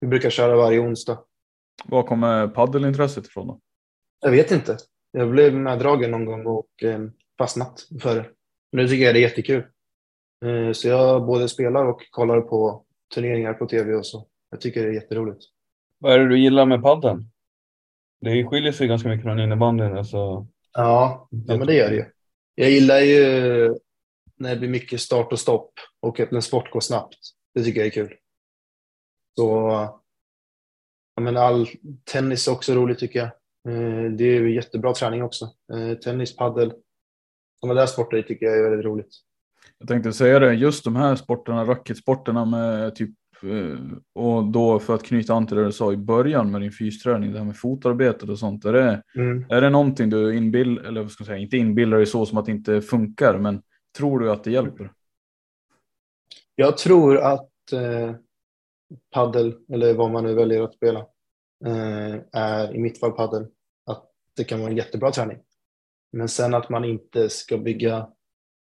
Vi 0.00 0.06
brukar 0.06 0.30
köra 0.30 0.56
varje 0.56 0.78
onsdag. 0.78 1.18
Var 1.84 2.02
kommer 2.02 2.48
paddelintresset 2.48 3.26
ifrån 3.26 3.46
då? 3.46 3.60
Jag 4.20 4.30
vet 4.30 4.50
inte. 4.50 4.76
Jag 5.10 5.30
blev 5.30 5.54
meddragen 5.54 6.10
någon 6.10 6.24
gång 6.24 6.46
och 6.46 6.82
eh, 6.82 7.00
fastnat 7.38 7.86
för 8.02 8.14
det. 8.14 8.26
Nu 8.72 8.88
tycker 8.88 9.04
jag 9.04 9.14
det 9.14 9.18
är 9.18 9.22
jättekul. 9.22 9.64
Eh, 10.44 10.72
så 10.72 10.88
jag 10.88 11.26
både 11.26 11.48
spelar 11.48 11.84
och 11.84 12.02
kollar 12.10 12.40
på 12.40 12.84
turneringar 13.14 13.54
på 13.54 13.66
tv 13.66 13.94
och 13.94 14.06
så. 14.06 14.26
Jag 14.50 14.60
tycker 14.60 14.82
det 14.82 14.88
är 14.88 14.92
jätteroligt. 14.92 15.44
Vad 15.98 16.12
är 16.12 16.18
det 16.18 16.28
du 16.28 16.38
gillar 16.38 16.66
med 16.66 16.82
padden? 16.82 17.30
Det 18.20 18.44
skiljer 18.44 18.72
sig 18.72 18.88
ganska 18.88 19.08
mycket 19.08 19.24
från 19.24 19.40
innebandyn. 19.40 19.96
Alltså... 19.96 20.16
Ja, 20.72 21.28
ja, 21.30 21.56
men 21.56 21.66
det 21.66 21.74
gör 21.74 21.90
det 21.90 21.96
ju. 21.96 22.04
Jag 22.60 22.70
gillar 22.70 23.00
ju 23.00 23.18
när 24.36 24.50
det 24.50 24.56
blir 24.56 24.68
mycket 24.68 25.00
start 25.00 25.32
och 25.32 25.38
stopp 25.38 25.72
och 26.00 26.20
att 26.20 26.32
en 26.32 26.42
sport 26.42 26.70
går 26.70 26.80
snabbt. 26.80 27.18
Det 27.54 27.64
tycker 27.64 27.80
jag 27.80 27.86
är 27.86 27.90
kul. 27.90 28.14
Så 29.36 29.44
ja, 31.14 31.20
men 31.20 31.36
all 31.36 31.68
tennis 32.04 32.48
är 32.48 32.52
också 32.52 32.74
roligt 32.74 32.98
tycker 32.98 33.18
jag. 33.18 33.28
Eh, 33.74 34.10
det 34.10 34.24
är 34.24 34.42
jättebra 34.42 34.94
träning 34.94 35.22
också. 35.22 35.44
Eh, 35.72 35.98
tennis, 35.98 36.36
paddel, 36.36 36.72
sådana 37.60 37.80
där 37.80 37.86
sporter 37.86 38.22
tycker 38.22 38.46
jag 38.46 38.58
är 38.58 38.70
väldigt 38.70 38.86
roligt. 38.86 39.10
Jag 39.78 39.88
tänkte 39.88 40.12
säga 40.12 40.38
det, 40.38 40.54
just 40.54 40.84
de 40.84 40.96
här 40.96 41.16
sporterna, 41.16 41.64
racketsporterna 41.64 42.44
med 42.44 42.94
typ 42.94 43.10
och 44.14 44.44
då 44.44 44.78
för 44.78 44.94
att 44.94 45.02
knyta 45.02 45.34
an 45.34 45.46
till 45.46 45.56
det 45.56 45.64
du 45.64 45.72
sa 45.72 45.92
i 45.92 45.96
början 45.96 46.50
med 46.50 46.60
din 46.60 46.72
fysträning, 46.72 47.32
det 47.32 47.38
här 47.38 47.46
med 47.46 47.56
fotarbetet 47.56 48.28
och 48.28 48.38
sånt. 48.38 48.64
Är 48.64 48.72
det, 48.72 49.02
mm. 49.14 49.44
är 49.48 49.60
det 49.60 49.70
någonting 49.70 50.10
du 50.10 50.36
inbillar, 50.36 50.82
eller 50.82 51.02
vad 51.02 51.10
ska 51.10 51.22
jag 51.22 51.26
säga, 51.26 51.38
inte 51.38 51.56
inbillar 51.56 51.96
dig 51.96 52.06
så 52.06 52.26
som 52.26 52.38
att 52.38 52.46
det 52.46 52.52
inte 52.52 52.80
funkar, 52.80 53.38
men 53.38 53.62
tror 53.96 54.20
du 54.20 54.32
att 54.32 54.44
det 54.44 54.50
hjälper? 54.50 54.92
Jag 56.54 56.78
tror 56.78 57.18
att 57.18 57.72
eh, 57.72 58.14
paddel, 59.10 59.56
eller 59.72 59.94
vad 59.94 60.10
man 60.10 60.24
nu 60.24 60.34
väljer 60.34 60.62
att 60.62 60.74
spela, 60.74 60.98
eh, 61.66 62.16
är 62.32 62.74
i 62.74 62.78
mitt 62.78 63.00
fall 63.00 63.12
paddel, 63.12 63.46
att 63.86 64.04
det 64.36 64.44
kan 64.44 64.60
vara 64.60 64.70
en 64.70 64.76
jättebra 64.76 65.10
träning. 65.10 65.38
Men 66.12 66.28
sen 66.28 66.54
att 66.54 66.68
man 66.68 66.84
inte 66.84 67.28
ska 67.28 67.58
bygga 67.58 68.08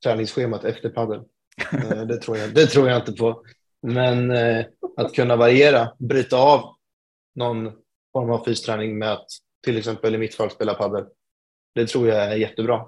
träningsschemat 0.05 0.65
efter 0.65 0.89
padel. 0.89 1.21
Eh, 1.73 2.07
det, 2.07 2.17
tror 2.17 2.37
jag, 2.37 2.55
det 2.55 2.67
tror 2.67 2.89
jag 2.89 3.01
inte 3.01 3.13
på. 3.13 3.45
Men 3.87 4.31
eh, 4.31 4.67
att 4.97 5.15
kunna 5.15 5.37
variera, 5.37 5.93
bryta 5.99 6.37
av 6.37 6.75
någon 7.35 7.73
form 8.13 8.31
av 8.31 8.45
fysträning 8.45 8.99
med 8.99 9.13
att 9.13 9.27
till 9.65 9.79
exempel 9.79 10.15
i 10.15 10.19
mitt 10.19 10.35
fall 10.35 10.51
spela 10.51 10.75
padel. 10.75 11.05
Det 11.75 11.87
tror 11.87 12.09
jag 12.09 12.33
är 12.33 12.37
jättebra. 12.37 12.87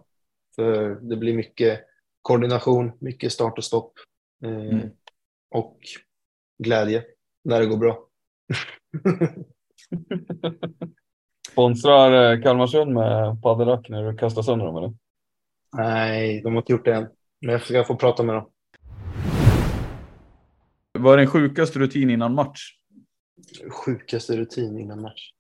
För 0.55 0.95
det 0.95 1.17
blir 1.17 1.37
mycket 1.37 1.81
koordination, 2.23 2.93
mycket 3.01 3.33
start 3.33 3.59
och 3.59 3.65
stopp 3.65 3.93
eh, 4.45 4.51
mm. 4.51 4.91
och 5.51 5.79
glädje 6.59 7.05
när 7.45 7.61
det 7.61 7.67
går 7.67 7.77
bra. 7.77 8.07
Sponsrar 11.53 12.33
eh, 12.33 12.43
Kalmarsund 12.43 12.95
med 12.95 13.43
padelrack 13.43 13.89
när 13.89 14.13
du 14.13 14.19
kastar 14.19 14.43
sönder 14.43 14.67
dem 14.67 14.77
eller? 14.77 14.95
Nej, 15.73 16.41
de 16.43 16.53
har 16.53 16.63
inte 16.63 16.73
gjort 16.73 16.85
det 16.85 16.95
än. 16.95 17.09
Men 17.41 17.53
jag 17.53 17.63
ska 17.63 17.85
få 17.85 17.97
prata 17.97 18.23
med 18.23 18.35
dem. 18.35 18.51
Vad 20.99 21.15
är 21.15 21.19
din 21.19 21.27
sjukaste 21.27 21.79
rutin 21.79 22.11
innan 22.11 22.35
match? 22.35 22.61
Sjukaste 23.71 24.37
rutin 24.37 24.79
innan 24.79 25.01
match? 25.01 25.31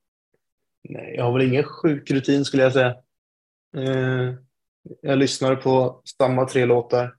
Nej, 0.88 1.14
jag 1.16 1.24
har 1.24 1.32
väl 1.32 1.48
ingen 1.48 1.64
sjuk 1.64 2.10
rutin 2.10 2.44
skulle 2.44 2.62
jag 2.62 2.72
säga. 2.72 2.96
Eh, 3.76 4.34
jag 5.00 5.18
lyssnar 5.18 5.56
på 5.56 6.02
samma 6.18 6.44
tre 6.44 6.64
låtar 6.64 7.16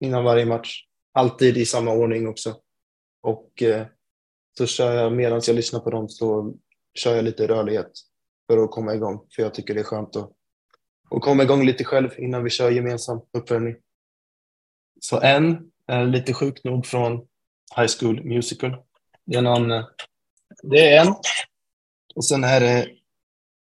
innan 0.00 0.24
varje 0.24 0.46
match. 0.46 0.86
Alltid 1.12 1.56
i 1.56 1.66
samma 1.66 1.92
ordning 1.92 2.28
också. 2.28 2.56
Och 3.22 3.62
eh, 3.62 3.86
så 4.58 4.66
kör 4.66 4.94
jag, 4.94 5.12
medan 5.12 5.40
jag 5.46 5.56
lyssnar 5.56 5.80
på 5.80 5.90
dem 5.90 6.08
så 6.08 6.54
kör 6.94 7.14
jag 7.16 7.24
lite 7.24 7.46
rörlighet 7.46 7.90
för 8.46 8.64
att 8.64 8.70
komma 8.70 8.94
igång. 8.94 9.26
För 9.36 9.42
jag 9.42 9.54
tycker 9.54 9.74
det 9.74 9.80
är 9.80 9.84
skönt 9.84 10.16
att, 10.16 10.32
att 11.10 11.22
komma 11.22 11.42
igång 11.42 11.66
lite 11.66 11.84
själv 11.84 12.10
innan 12.18 12.44
vi 12.44 12.50
kör 12.50 12.70
gemensam 12.70 13.20
uppvärmning. 13.32 13.76
Så 15.00 15.20
en 15.20 15.72
är 15.86 16.06
lite 16.06 16.34
sjukt 16.34 16.64
nog 16.64 16.86
från 16.86 17.26
High 17.76 17.88
School 17.98 18.24
Musical. 18.24 18.76
Det 19.24 19.36
är, 19.36 19.42
någon, 19.42 19.84
det 20.62 20.88
är 20.88 21.06
en. 21.06 21.14
Och 22.14 22.24
sen 22.24 22.44
är 22.44 22.60
det 22.60 22.88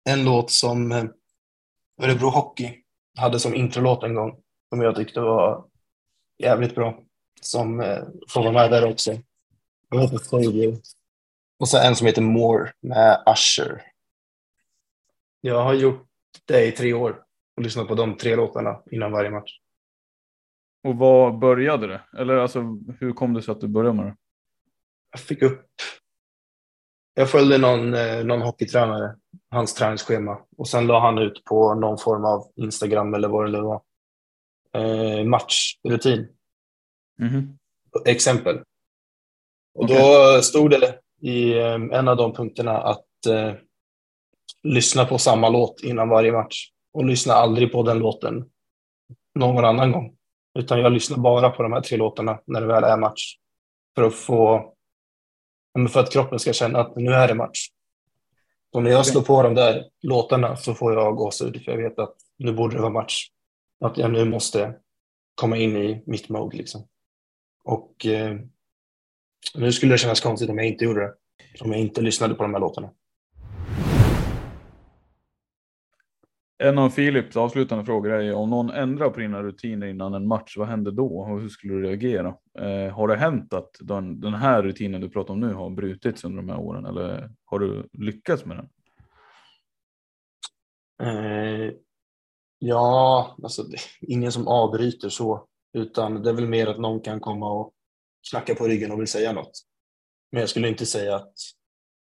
en 0.10 0.26
låt 0.26 0.52
som 0.52 0.92
eh, 0.92 1.04
Örebro 2.02 2.30
Hockey 2.30 2.84
hade 3.18 3.40
som 3.40 3.56
introlåt 3.56 4.04
en 4.04 4.16
gång. 4.16 4.42
Som 4.70 4.82
jag 4.82 4.96
tyckte 4.96 5.20
var 5.20 5.66
jävligt 6.38 6.76
bra. 6.76 7.00
Som 7.42 7.80
eh, 7.80 8.04
får 8.30 8.42
vara 8.44 8.54
med 8.54 8.72
där 8.72 8.90
också. 8.92 9.12
Och 11.60 11.70
så 11.70 11.78
en 11.78 11.96
som 11.96 12.08
heter 12.08 12.22
More 12.22 12.72
med 12.80 13.24
Usher. 13.28 13.82
Jag 15.42 15.64
har 15.64 15.74
gjort 15.74 16.08
det 16.46 16.66
i 16.66 16.72
tre 16.72 16.94
år 16.94 17.24
och 17.58 17.64
lyssnat 17.64 17.88
på 17.88 17.96
de 17.96 18.18
tre 18.18 18.36
låtarna 18.36 18.82
innan 18.92 19.12
varje 19.12 19.30
match. 19.30 19.60
Och 20.84 20.96
vad 20.96 21.40
började 21.40 21.88
det? 21.88 22.02
Eller 22.18 22.36
alltså, 22.36 22.60
hur 23.00 23.14
kom 23.14 23.34
det 23.34 23.42
sig 23.42 23.52
att 23.52 23.62
du 23.62 23.68
började 23.68 23.96
med 23.96 24.06
det? 24.06 24.16
Jag 25.12 25.20
fick 25.20 25.42
upp. 25.42 25.66
Jag 27.14 27.30
följde 27.30 27.58
någon, 27.58 27.94
eh, 27.94 28.24
någon 28.24 28.42
hockeytränare, 28.42 29.16
hans 29.50 29.74
träningsschema 29.74 30.40
och 30.58 30.68
sen 30.68 30.88
la 30.88 31.00
han 31.00 31.18
ut 31.18 31.44
på 31.44 31.74
någon 31.74 31.98
form 31.98 32.26
av 32.26 32.52
Instagram 32.56 33.14
eller 33.14 33.28
vad 33.28 33.46
det 33.46 33.52
nu 33.52 33.62
var. 33.62 33.82
Eh, 34.74 35.26
matchrutin. 35.26 36.28
Mm 37.22 37.34
-hmm. 37.34 37.58
Exempel. 38.06 38.64
Och 39.74 39.84
okay. 39.84 39.98
då 39.98 40.42
stod 40.42 40.70
det 40.72 41.00
i 41.22 41.58
eh, 41.58 41.74
en 41.74 42.08
av 42.08 42.18
de 42.18 42.34
punkterna 42.34 42.78
att 42.78 43.26
eh, 43.30 43.54
lyssna 44.64 45.06
på 45.06 45.18
samma 45.18 45.50
låt 45.50 45.84
innan 45.84 46.10
varje 46.10 46.32
match 46.32 46.72
och 46.94 47.06
lyssna 47.06 47.34
aldrig 47.34 47.72
på 47.72 47.84
den 47.84 48.00
låten 48.00 48.50
någon 49.36 49.66
annan 49.66 49.92
gång. 49.92 50.16
Utan 50.54 50.80
jag 50.80 50.92
lyssnar 50.92 51.18
bara 51.18 51.50
på 51.50 51.64
de 51.64 51.74
här 51.74 51.82
tre 51.82 51.98
låtarna 51.98 52.40
när 52.46 52.62
det 52.62 52.68
väl 52.68 52.84
är 52.84 52.98
match. 52.98 53.36
För 53.96 54.04
att 54.04 54.16
få, 54.16 54.74
för 55.90 56.00
att 56.00 56.12
kroppen 56.12 56.40
ska 56.40 56.54
känna 56.54 56.80
att 56.80 56.96
nu 56.96 57.12
är 57.12 57.28
det 57.28 57.34
match. 57.34 57.68
Och 58.72 58.84
när 58.84 58.92
jag 58.92 59.06
slår 59.06 59.22
på 59.22 59.44
de 59.44 59.56
där 59.56 59.86
låtarna 60.02 60.56
så 60.56 60.74
får 60.74 60.94
jag 60.94 61.16
gåshud 61.16 61.64
för 61.64 61.72
jag 61.72 61.90
vet 61.90 62.00
att 62.00 62.16
nu 62.38 62.54
borde 62.54 62.76
det 62.76 62.82
vara 62.82 62.94
match. 62.94 63.28
Att 63.80 63.98
jag 63.98 64.12
nu 64.12 64.26
måste 64.26 64.76
komma 65.36 65.58
in 65.58 65.78
i 65.78 66.04
mitt 66.06 66.30
mode 66.30 66.58
liksom. 66.58 66.88
Och 67.64 68.06
eh, 68.06 68.36
nu 69.56 69.72
skulle 69.72 69.94
det 69.94 69.98
kännas 69.98 70.22
konstigt 70.22 70.50
om 70.50 70.58
jag 70.58 70.68
inte 70.68 70.86
gjorde 70.86 71.02
det. 71.02 71.14
Om 71.62 71.72
jag 71.72 71.82
inte 71.82 72.02
lyssnade 72.02 72.36
på 72.36 72.44
de 72.44 72.54
här 72.54 72.62
låtarna. 72.62 72.90
En 76.64 76.78
av 76.78 76.90
Philips 76.90 77.38
avslutande 77.38 77.86
frågor 77.86 78.12
är 78.12 78.34
om 78.34 78.50
någon 78.50 78.70
ändrar 78.70 79.10
på 79.10 79.20
dina 79.20 79.44
rutiner 79.44 79.88
innan 79.88 80.14
en 80.14 80.28
match, 80.28 80.58
vad 80.58 80.68
händer 80.68 80.92
då 80.92 81.20
och 81.20 81.42
hur 81.42 81.50
skulle 81.50 81.74
du 81.74 81.84
reagera? 81.84 82.28
Eh, 82.60 82.94
har 82.94 83.08
det 83.08 83.16
hänt 83.16 83.54
att 83.54 83.78
den, 83.80 84.20
den, 84.20 84.34
här 84.34 84.64
rutinen 84.64 85.02
du 85.02 85.10
pratar 85.10 85.34
om 85.34 85.40
nu 85.40 85.54
har 85.54 85.70
brutits 85.70 86.24
under 86.24 86.38
de 86.38 86.50
här 86.50 86.60
åren 86.60 86.86
eller 86.86 87.32
har 87.46 87.60
du 87.60 87.90
lyckats 87.94 88.46
med 88.46 88.58
den? 88.58 88.70
Eh, 91.08 91.74
ja, 92.60 93.36
alltså 93.44 93.64
det, 93.64 93.78
ingen 94.02 94.32
som 94.32 94.48
avbryter 94.48 95.10
så, 95.10 95.48
utan 95.74 96.24
det 96.24 96.30
är 96.30 96.34
väl 96.34 96.48
mer 96.48 96.68
att 96.68 96.80
någon 96.80 97.00
kan 97.00 97.20
komma 97.20 97.52
och 97.52 97.74
knacka 98.32 98.56
på 98.56 98.68
ryggen 98.68 98.92
och 98.92 99.00
vill 99.00 99.08
säga 99.08 99.34
något. 99.34 99.52
Men 100.32 100.40
jag 100.40 100.50
skulle 100.50 100.68
inte 100.68 100.86
säga 100.86 101.16
att 101.16 101.34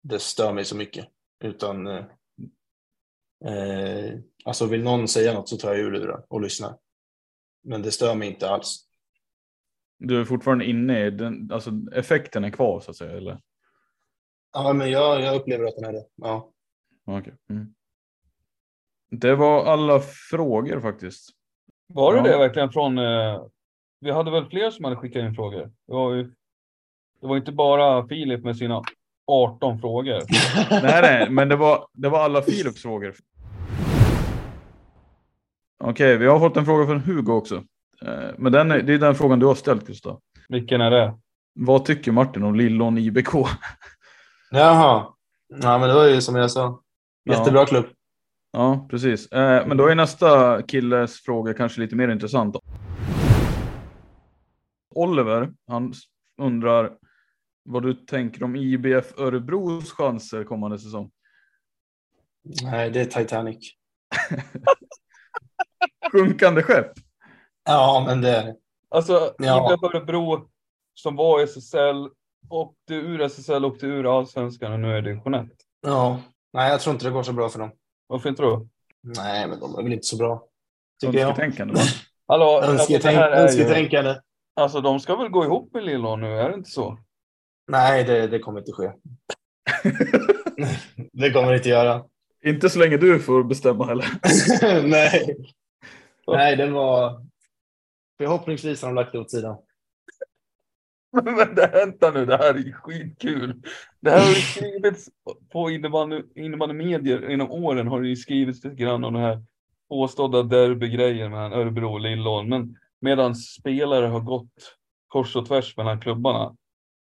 det 0.03 0.19
stör 0.19 0.53
mig 0.53 0.65
så 0.65 0.75
mycket, 0.77 1.07
utan 1.43 1.87
eh, 1.87 2.05
eh, 3.45 4.19
alltså 4.45 4.65
vill 4.65 4.83
någon 4.83 5.07
säga 5.07 5.33
något 5.33 5.49
så 5.49 5.57
tar 5.57 5.69
jag 5.69 5.79
ur 5.79 5.91
det 5.91 6.23
och 6.27 6.41
lyssnar. 6.41 6.77
Men 7.63 7.81
det 7.81 7.91
stör 7.91 8.15
mig 8.15 8.27
inte 8.27 8.49
alls. 8.49 8.88
Du 9.97 10.19
är 10.19 10.25
fortfarande 10.25 10.65
inne 10.65 11.05
i 11.05 11.11
den, 11.11 11.51
alltså 11.51 11.71
effekten 11.93 12.43
är 12.43 12.49
kvar 12.49 12.79
så 12.79 12.91
att 12.91 12.97
säga, 12.97 13.17
eller? 13.17 13.39
Ja, 14.53 14.73
men 14.73 14.91
jag, 14.91 15.21
jag 15.21 15.36
upplever 15.36 15.65
att 15.65 15.75
den 15.75 15.86
är 15.86 15.93
det. 15.93 16.05
Ja. 16.15 16.51
Okay. 17.05 17.33
Mm. 17.49 17.75
Det 19.11 19.36
var 19.36 19.65
alla 19.65 19.99
frågor 20.29 20.81
faktiskt. 20.81 21.29
Var 21.88 22.13
det 22.13 22.17
ja. 22.17 22.23
det 22.23 22.38
verkligen 22.38 22.71
från 22.71 22.97
eh, 22.97 23.45
vi 23.99 24.11
hade 24.11 24.31
väl 24.31 24.49
fler 24.49 24.71
som 24.71 24.86
hade 24.86 24.97
skickat 24.97 25.23
in 25.23 25.36
frågor. 25.36 25.71
Det 25.88 25.93
var, 25.93 26.13
ju, 26.13 26.23
det 27.21 27.27
var 27.27 27.38
inte 27.38 27.51
bara 27.51 28.07
Filip 28.07 28.43
med 28.43 28.57
sina 28.57 28.83
18 29.28 29.80
frågor. 29.80 30.21
nej, 30.69 31.01
nej, 31.01 31.30
men 31.30 31.49
det 31.49 31.55
var, 31.55 31.88
det 31.93 32.09
var 32.09 32.19
alla 32.19 32.41
Philips 32.41 32.82
frågor. 32.82 33.15
Okej, 35.84 35.91
okay, 35.91 36.17
vi 36.17 36.26
har 36.28 36.39
fått 36.39 36.57
en 36.57 36.65
fråga 36.65 36.86
från 36.86 36.99
Hugo 36.99 37.32
också. 37.32 37.55
Eh, 38.01 38.30
men 38.38 38.51
den 38.51 38.71
är, 38.71 38.82
det 38.82 38.93
är 38.93 38.97
den 38.97 39.15
frågan 39.15 39.39
du 39.39 39.45
har 39.45 39.55
ställt 39.55 39.88
Gustav. 39.88 40.19
Vilken 40.49 40.82
är 40.82 40.91
det? 40.91 41.13
Vad 41.53 41.86
tycker 41.86 42.11
Martin 42.11 42.43
om 42.43 42.55
Lillon 42.55 42.97
IBK? 42.97 43.34
Jaha. 44.51 45.05
Ja, 45.61 45.78
men 45.78 45.89
det 45.89 45.95
var 45.95 46.05
ju 46.05 46.21
som 46.21 46.36
jag 46.36 46.51
sa. 46.51 46.82
Jättebra 47.30 47.59
ja. 47.59 47.65
klubb. 47.65 47.86
Ja, 48.51 48.88
precis. 48.89 49.32
Eh, 49.32 49.67
men 49.67 49.78
då 49.78 49.88
är 49.88 49.95
nästa 49.95 50.61
killes 50.61 51.21
fråga 51.21 51.53
kanske 51.53 51.82
lite 51.82 51.95
mer 51.95 52.07
intressant. 52.07 52.55
Oliver, 54.95 55.49
han 55.67 55.93
undrar 56.41 56.91
vad 57.66 57.84
du 57.84 57.93
tänker 57.93 58.43
om 58.43 58.55
IBF 58.55 59.20
Örebros 59.20 59.91
chanser 59.91 60.43
kommande 60.43 60.80
säsong? 60.80 61.11
Nej, 62.63 62.91
det 62.91 63.01
är 63.01 63.05
Titanic. 63.05 63.72
Sjunkande 66.11 66.63
skepp? 66.63 66.91
Ja, 67.66 68.03
men 68.07 68.22
det 68.22 68.30
är 68.30 68.55
Alltså, 68.89 69.34
ja. 69.38 69.74
IBF 69.74 69.84
Örebro 69.84 70.49
som 70.93 71.16
var 71.16 71.39
SSL, 71.39 72.09
åkte 72.49 72.93
ur 72.93 73.22
SSL, 73.22 73.66
åkte 73.66 73.86
ur 73.86 74.18
allsvenskan 74.18 74.74
och 74.74 74.80
nu 74.80 74.97
är 74.97 75.01
det 75.01 75.11
Jeanette. 75.11 75.55
Ja, 75.82 76.20
nej 76.53 76.72
jag 76.72 76.82
tror 76.82 76.93
inte 76.93 77.05
det 77.05 77.11
går 77.11 77.24
så 77.24 77.34
bra 77.34 77.49
för 77.49 77.59
dem. 77.59 77.72
Varför 78.07 78.30
inte 78.30 78.41
då? 78.41 78.68
Nej, 79.03 79.47
men 79.47 79.59
de 79.59 79.76
är 79.76 79.84
väl 79.84 79.93
inte 79.93 80.07
så 80.07 80.18
bra. 80.18 80.47
Tycker 81.01 81.26
Önsketänkande 81.28 81.74
va? 81.74 81.80
Hallå, 82.28 82.61
Önsketänk 82.63 83.18
alltså, 83.18 83.41
önsketänkande. 83.41 84.11
Ju... 84.11 84.18
Alltså 84.61 84.82
de 84.82 84.99
ska 84.99 85.16
väl 85.16 85.30
gå 85.30 85.45
ihop 85.45 85.74
med 85.74 85.84
Lillon 85.84 86.22
nu, 86.22 86.39
är 86.39 86.49
det 86.49 86.55
inte 86.55 86.70
så? 86.70 86.97
Nej, 87.68 88.03
det, 88.03 88.28
det 88.28 88.39
kommer 88.39 88.59
inte 88.59 88.72
ske. 88.72 88.91
det 91.13 91.32
kommer 91.32 91.51
det 91.51 91.57
inte 91.57 91.70
göra. 91.70 92.03
Inte 92.45 92.70
så 92.70 92.80
länge 92.80 92.97
du 92.97 93.20
får 93.20 93.43
bestämma 93.43 93.86
heller. 93.86 94.07
Nej. 94.88 95.38
Nej, 96.28 96.55
den 96.55 96.74
var... 96.74 97.26
Förhoppningsvis 98.18 98.82
har 98.82 98.89
de 98.89 98.95
lagt 98.95 99.11
det 99.11 99.20
åt 99.20 99.32
sidan. 99.32 99.57
Men 101.24 101.55
det, 101.55 101.68
vänta 101.74 102.11
nu, 102.11 102.26
det 102.26 102.38
här 102.38 102.53
är 102.53 102.72
skitkul. 102.72 103.61
Det 103.99 104.09
här 104.09 104.20
har 104.20 104.30
ju 104.30 104.36
skrivits 104.36 105.09
på 105.51 105.70
innebandy, 105.70 106.22
innebandymedier 106.36 107.30
genom 107.30 107.51
åren 107.51 107.88
har 107.88 108.01
det 108.01 108.16
skrivits 108.16 108.63
lite 108.63 108.76
grann 108.76 109.03
om 109.03 109.13
det 109.13 109.20
här 109.20 109.43
påstådda 109.89 110.43
derbygrejen 110.43 111.32
mellan 111.32 111.53
Örebro 111.53 111.93
och 111.93 111.99
Lillån. 111.99 112.49
Men 112.49 112.78
medan 113.01 113.36
spelare 113.36 114.05
har 114.05 114.20
gått 114.20 114.78
kors 115.07 115.36
och 115.36 115.47
tvärs 115.47 115.78
mellan 115.78 116.01
klubbarna. 116.01 116.55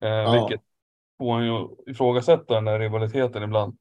Eh, 0.04 0.10
ja. 0.10 0.32
Vilket 0.32 0.66
får 1.18 1.38
en 1.38 1.46
ju 1.46 1.68
ifrågasätta 1.86 2.54
den 2.54 2.64
där 2.64 2.78
rivaliteten 2.78 3.42
ibland. 3.42 3.78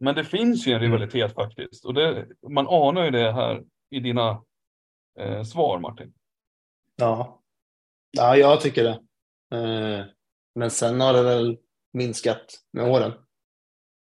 Men 0.00 0.14
det 0.14 0.24
finns 0.24 0.66
ju 0.66 0.72
en 0.72 0.78
mm. 0.78 0.92
rivalitet 0.92 1.24
mm. 1.24 1.34
faktiskt. 1.34 1.84
Och 1.84 1.94
det, 1.94 2.26
man 2.48 2.68
anar 2.68 3.04
ju 3.04 3.10
det 3.10 3.32
här 3.32 3.64
i 3.90 4.00
dina 4.00 4.42
eh, 5.18 5.42
svar 5.42 5.78
Martin. 5.78 6.12
Ja. 6.96 7.42
ja, 8.10 8.36
jag 8.36 8.60
tycker 8.60 8.84
det. 8.84 9.00
Eh, 9.56 10.04
men 10.54 10.70
sen 10.70 11.00
har 11.00 11.12
det 11.12 11.22
väl 11.22 11.58
minskat 11.92 12.60
med 12.72 12.90
åren. 12.90 13.12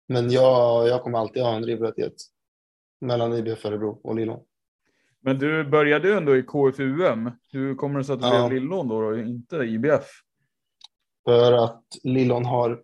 Men 0.09 0.31
jag, 0.31 0.89
jag 0.89 1.03
kommer 1.03 1.19
alltid 1.19 1.43
ha 1.43 1.57
en 1.57 1.65
rivalitet 1.65 2.15
mellan 3.01 3.33
IBF 3.33 3.65
Örebro 3.65 4.01
och 4.05 4.15
Lillån. 4.15 4.45
Men 5.21 5.39
du 5.39 5.65
började 5.65 6.09
ju 6.09 6.15
ändå 6.15 6.37
i 6.37 6.43
KFUM. 6.43 7.31
Hur 7.53 7.75
kommer 7.75 7.99
det 7.99 8.05
sig 8.05 8.13
att 8.13 8.21
det 8.21 8.27
ja. 8.27 8.49
blev 8.49 8.63
Lillån 8.63 8.89
då 8.89 8.97
och 8.97 9.19
inte 9.19 9.57
IBF? 9.57 10.23
För 11.29 11.53
att 11.53 11.85
Lillån 12.03 12.45
har 12.45 12.83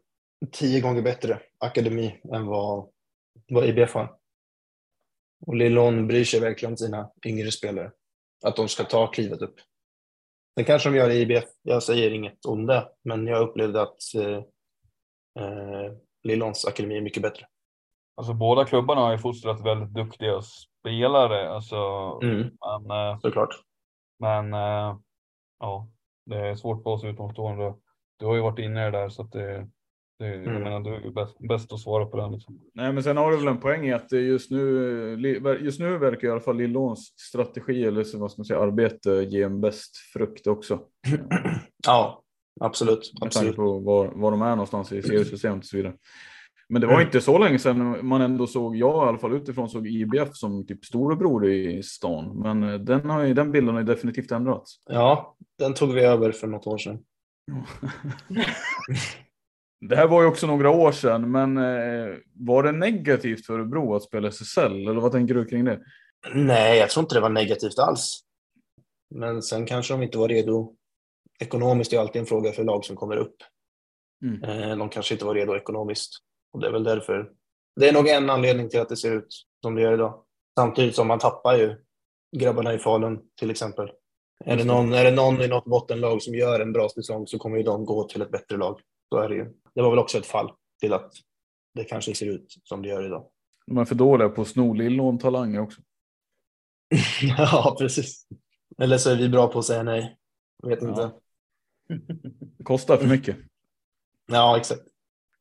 tio 0.53 0.81
gånger 0.81 1.03
bättre 1.03 1.41
akademi 1.59 2.21
än 2.33 2.47
vad, 2.47 2.89
vad 3.49 3.65
IBF 3.65 3.95
har. 3.95 4.17
Och 5.47 5.55
Lillån 5.55 6.07
bryr 6.07 6.25
sig 6.25 6.41
verkligen 6.41 6.73
om 6.73 6.77
sina 6.77 7.11
yngre 7.27 7.51
spelare. 7.51 7.93
Att 8.45 8.57
de 8.57 8.69
ska 8.69 8.85
ta 8.85 9.07
klivet 9.07 9.43
upp. 9.43 9.55
Sen 10.55 10.65
kanske 10.65 10.89
de 10.89 10.97
gör 10.97 11.09
det 11.09 11.15
i 11.15 11.21
IBF. 11.21 11.45
Jag 11.63 11.83
säger 11.83 12.11
inget 12.11 12.45
om 12.45 12.67
det, 12.67 12.89
men 13.03 13.27
jag 13.27 13.49
upplevde 13.49 13.83
att 13.83 14.15
eh, 14.15 14.43
eh, 15.45 15.93
Lillons 16.23 16.65
akademi 16.65 16.97
är 16.97 17.01
mycket 17.01 17.23
bättre. 17.23 17.47
Alltså 18.17 18.35
båda 18.35 18.65
klubbarna 18.65 19.01
har 19.01 19.13
ju 19.13 19.19
fostrat 19.19 19.67
väldigt 19.67 19.95
duktiga 19.95 20.43
spelare. 20.43 21.51
Alltså, 21.51 21.77
mm. 22.23 22.39
men, 22.39 22.91
eh, 22.91 23.19
Såklart. 23.19 23.55
Men 24.19 24.55
eh, 24.55 24.99
ja, 25.61 25.89
det 26.27 26.39
är 26.39 26.55
svårt 26.57 26.85
på 26.85 26.91
oss 26.93 27.05
utomstående. 27.05 27.75
Du 28.19 28.27
har 28.27 28.35
ju 28.35 28.41
varit 28.41 28.59
inne 28.59 28.89
i 28.89 28.91
det 28.91 28.99
där 28.99 29.09
så 29.09 29.23
att 29.23 29.33
det, 29.33 29.69
det, 30.19 30.27
mm. 30.27 30.53
Jag 30.53 30.63
menar, 30.63 30.81
du 30.81 30.95
är 30.95 31.11
bäst, 31.11 31.39
bäst 31.39 31.73
att 31.73 31.81
svara 31.81 32.07
på 32.07 32.17
den. 32.17 32.33
Liksom. 32.33 32.61
Nej, 32.75 32.93
men 32.93 33.03
sen 33.03 33.17
har 33.17 33.31
du 33.31 33.37
väl 33.37 33.49
en 33.49 33.61
poäng 33.61 33.87
i 33.87 33.93
att 33.93 34.13
just 34.13 34.51
nu, 34.51 35.59
just 35.61 35.81
nu 35.81 35.99
verkar 35.99 36.29
i 36.29 36.31
alla 36.31 36.41
fall 36.41 36.57
Lillåns 36.57 37.15
strategi 37.17 37.85
eller 37.85 38.19
vad 38.19 38.31
ska 38.31 38.41
man 38.41 38.45
säga, 38.45 38.61
arbete 38.61 39.11
ge 39.11 39.43
en 39.43 39.61
bäst 39.61 39.97
frukt 40.13 40.47
också. 40.47 40.81
Ja, 41.87 42.23
absolut. 42.61 43.13
Med 43.23 43.31
tanke 43.31 43.53
på 43.53 43.79
var, 43.79 44.13
var 44.15 44.31
de 44.31 44.43
är 44.43 44.51
någonstans 44.51 44.93
i 44.93 45.03
seriesystemet 45.03 45.59
och 45.59 45.65
så 45.65 45.77
vidare. 45.77 45.95
Men 46.69 46.81
det 46.81 46.87
var 46.87 46.95
mm. 46.95 47.07
inte 47.07 47.21
så 47.21 47.39
länge 47.39 47.59
sedan 47.59 48.07
man 48.07 48.21
ändå 48.21 48.47
såg, 48.47 48.77
jag 48.77 49.07
i 49.07 49.09
alla 49.09 49.19
fall 49.19 49.33
utifrån 49.33 49.69
såg 49.69 49.87
IBF 49.87 50.29
som 50.33 50.67
typ 50.67 50.85
storebror 50.85 51.47
i 51.47 51.83
stan. 51.83 52.39
Men 52.39 52.85
den, 52.85 53.11
har 53.11 53.23
ju, 53.23 53.35
den 53.35 53.53
bilden 53.53 53.75
har 53.75 53.81
ju 53.81 53.87
definitivt 53.87 54.33
ändrats. 54.33 54.77
Ja, 54.91 55.37
den 55.59 55.75
tog 55.75 55.93
vi 55.93 56.05
över 56.05 56.33
för 56.33 56.47
något 56.47 56.67
år 56.67 56.79
sedan. 56.79 56.99
Det 59.89 59.97
här 59.97 60.07
var 60.07 60.23
ju 60.23 60.29
också 60.29 60.47
några 60.47 60.71
år 60.71 60.93
sedan, 60.93 61.31
men 61.31 61.57
eh, 61.57 62.17
var 62.35 62.63
det 62.63 62.73
negativt 62.73 63.47
för 63.47 63.55
Örebro 63.55 63.95
att 63.95 64.03
spela 64.03 64.29
SSL? 64.29 64.89
Eller 64.89 65.01
vad 65.01 65.13
tänker 65.13 65.35
du 65.35 65.45
kring 65.45 65.65
det? 65.65 65.81
Nej, 66.35 66.79
jag 66.79 66.91
tror 66.91 67.03
inte 67.03 67.15
det 67.15 67.21
var 67.21 67.29
negativt 67.29 67.79
alls. 67.79 68.21
Men 69.15 69.43
sen 69.43 69.67
kanske 69.67 69.95
de 69.95 70.03
inte 70.03 70.19
var 70.19 70.29
redo. 70.29 70.75
Ekonomiskt 71.41 71.93
är 71.93 71.99
alltid 71.99 72.21
en 72.21 72.27
fråga 72.27 72.53
för 72.53 72.65
lag 72.65 72.85
som 72.85 72.97
kommer 72.97 73.17
upp. 73.17 73.37
Mm. 74.25 74.45
Eh, 74.45 74.77
de 74.77 74.89
kanske 74.89 75.15
inte 75.15 75.25
var 75.25 75.35
redo 75.35 75.57
ekonomiskt. 75.57 76.13
Och 76.53 76.61
det 76.61 76.67
är 76.67 76.73
väl 76.73 76.85
därför. 76.85 77.31
Det 77.81 77.89
är 77.89 77.93
nog 77.93 78.09
en 78.09 78.31
anledning 78.31 78.69
till 78.69 78.81
att 78.81 78.89
det 78.89 78.97
ser 78.97 79.17
ut 79.17 79.47
som 79.63 79.75
det 79.75 79.83
gör 79.83 79.95
idag. 79.95 80.25
Samtidigt 80.59 80.95
som 80.95 81.09
man 81.09 81.19
tappar 81.19 81.57
ju 81.57 81.77
grabbarna 82.37 82.75
i 82.75 82.79
Falun 82.79 83.21
till 83.39 83.51
exempel. 83.51 83.91
Är 84.47 84.57
det, 84.57 84.65
någon, 84.65 84.93
är 84.93 85.05
det 85.05 85.11
någon 85.11 85.43
i 85.43 85.49
något 85.49 85.65
bottenlag 85.65 86.23
som 86.23 86.35
gör 86.35 86.61
en 86.61 86.73
bra 86.73 86.89
säsong 86.89 87.27
så 87.27 87.39
kommer 87.39 87.57
ju 87.57 87.63
de 87.63 87.85
gå 87.85 88.05
till 88.05 88.23
ett 88.23 88.31
bättre 88.31 88.57
lag. 88.57 88.81
Så 89.09 89.19
är 89.19 89.29
det 89.29 89.35
ju. 89.35 89.45
Det 89.75 89.83
var 89.83 89.91
väl 89.91 89.99
också 89.99 90.19
ett 90.19 90.27
fall 90.27 90.53
till 90.81 90.93
att 90.93 91.13
det 91.75 91.85
kanske 91.85 92.15
ser 92.15 92.27
ut 92.27 92.55
som 92.65 92.83
det 92.83 92.89
gör 92.89 93.07
idag. 93.07 93.27
De 93.67 93.79
är 93.79 93.85
för 93.85 93.95
dåliga 93.95 94.29
på 94.29 94.43
att 94.43 94.49
sno 94.49 94.73
lillån-talanger 94.73 95.61
också. 95.61 95.81
ja, 97.39 97.77
precis. 97.79 98.27
Eller 98.79 98.99
så 98.99 99.11
är 99.11 99.17
vi 99.17 99.29
bra 99.29 99.49
på 99.49 99.59
att 99.59 99.65
säga 99.65 99.83
nej. 99.83 100.17
Jag 100.63 100.69
vet 100.69 100.83
ja. 100.83 100.89
inte. 100.89 101.11
Det 102.59 102.65
kostar 102.65 102.97
för 102.97 103.07
mycket. 103.07 103.37
Ja, 104.27 104.57
exakt. 104.57 104.83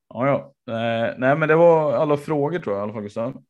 Ja, 0.10 0.28
ja. 0.28 0.74
Eh, 0.74 1.16
nej, 1.18 1.38
men 1.38 1.47
det 1.47 1.56
var 1.56 1.93
alla 1.93 2.18
frågor 2.18 2.60
tror 2.60 2.76
jag 2.76 2.82
i 2.82 2.84
alla 2.84 2.93
fall, 2.93 3.04
Gustav. 3.04 3.43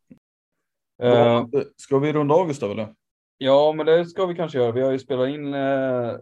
Uh, 1.04 1.46
ska 1.78 2.00
vi 2.00 2.14
runda 2.14 2.36
av 2.36 2.48
Gustav 2.48 2.72
eller? 2.72 2.96
Ja, 3.44 3.74
men 3.74 3.86
det 3.86 4.06
ska 4.06 4.26
vi 4.26 4.36
kanske 4.36 4.58
göra. 4.58 4.72
Vi 4.72 4.82
har 4.82 4.92
ju 4.92 5.00
spelat 5.00 5.30
in 5.30 5.54
eh, 5.54 6.18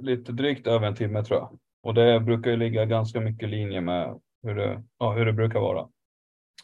lite 0.00 0.32
drygt 0.32 0.66
över 0.66 0.86
en 0.86 0.94
timme 0.94 1.24
tror 1.24 1.40
jag. 1.40 1.58
Och 1.82 1.94
det 1.94 2.20
brukar 2.20 2.50
ju 2.50 2.56
ligga 2.56 2.84
ganska 2.84 3.20
mycket 3.20 3.48
i 3.48 3.50
linje 3.50 3.80
med 3.80 4.20
hur 4.42 4.54
det, 4.54 4.82
ja, 4.98 5.12
hur 5.12 5.26
det 5.26 5.32
brukar 5.32 5.60
vara. 5.60 5.88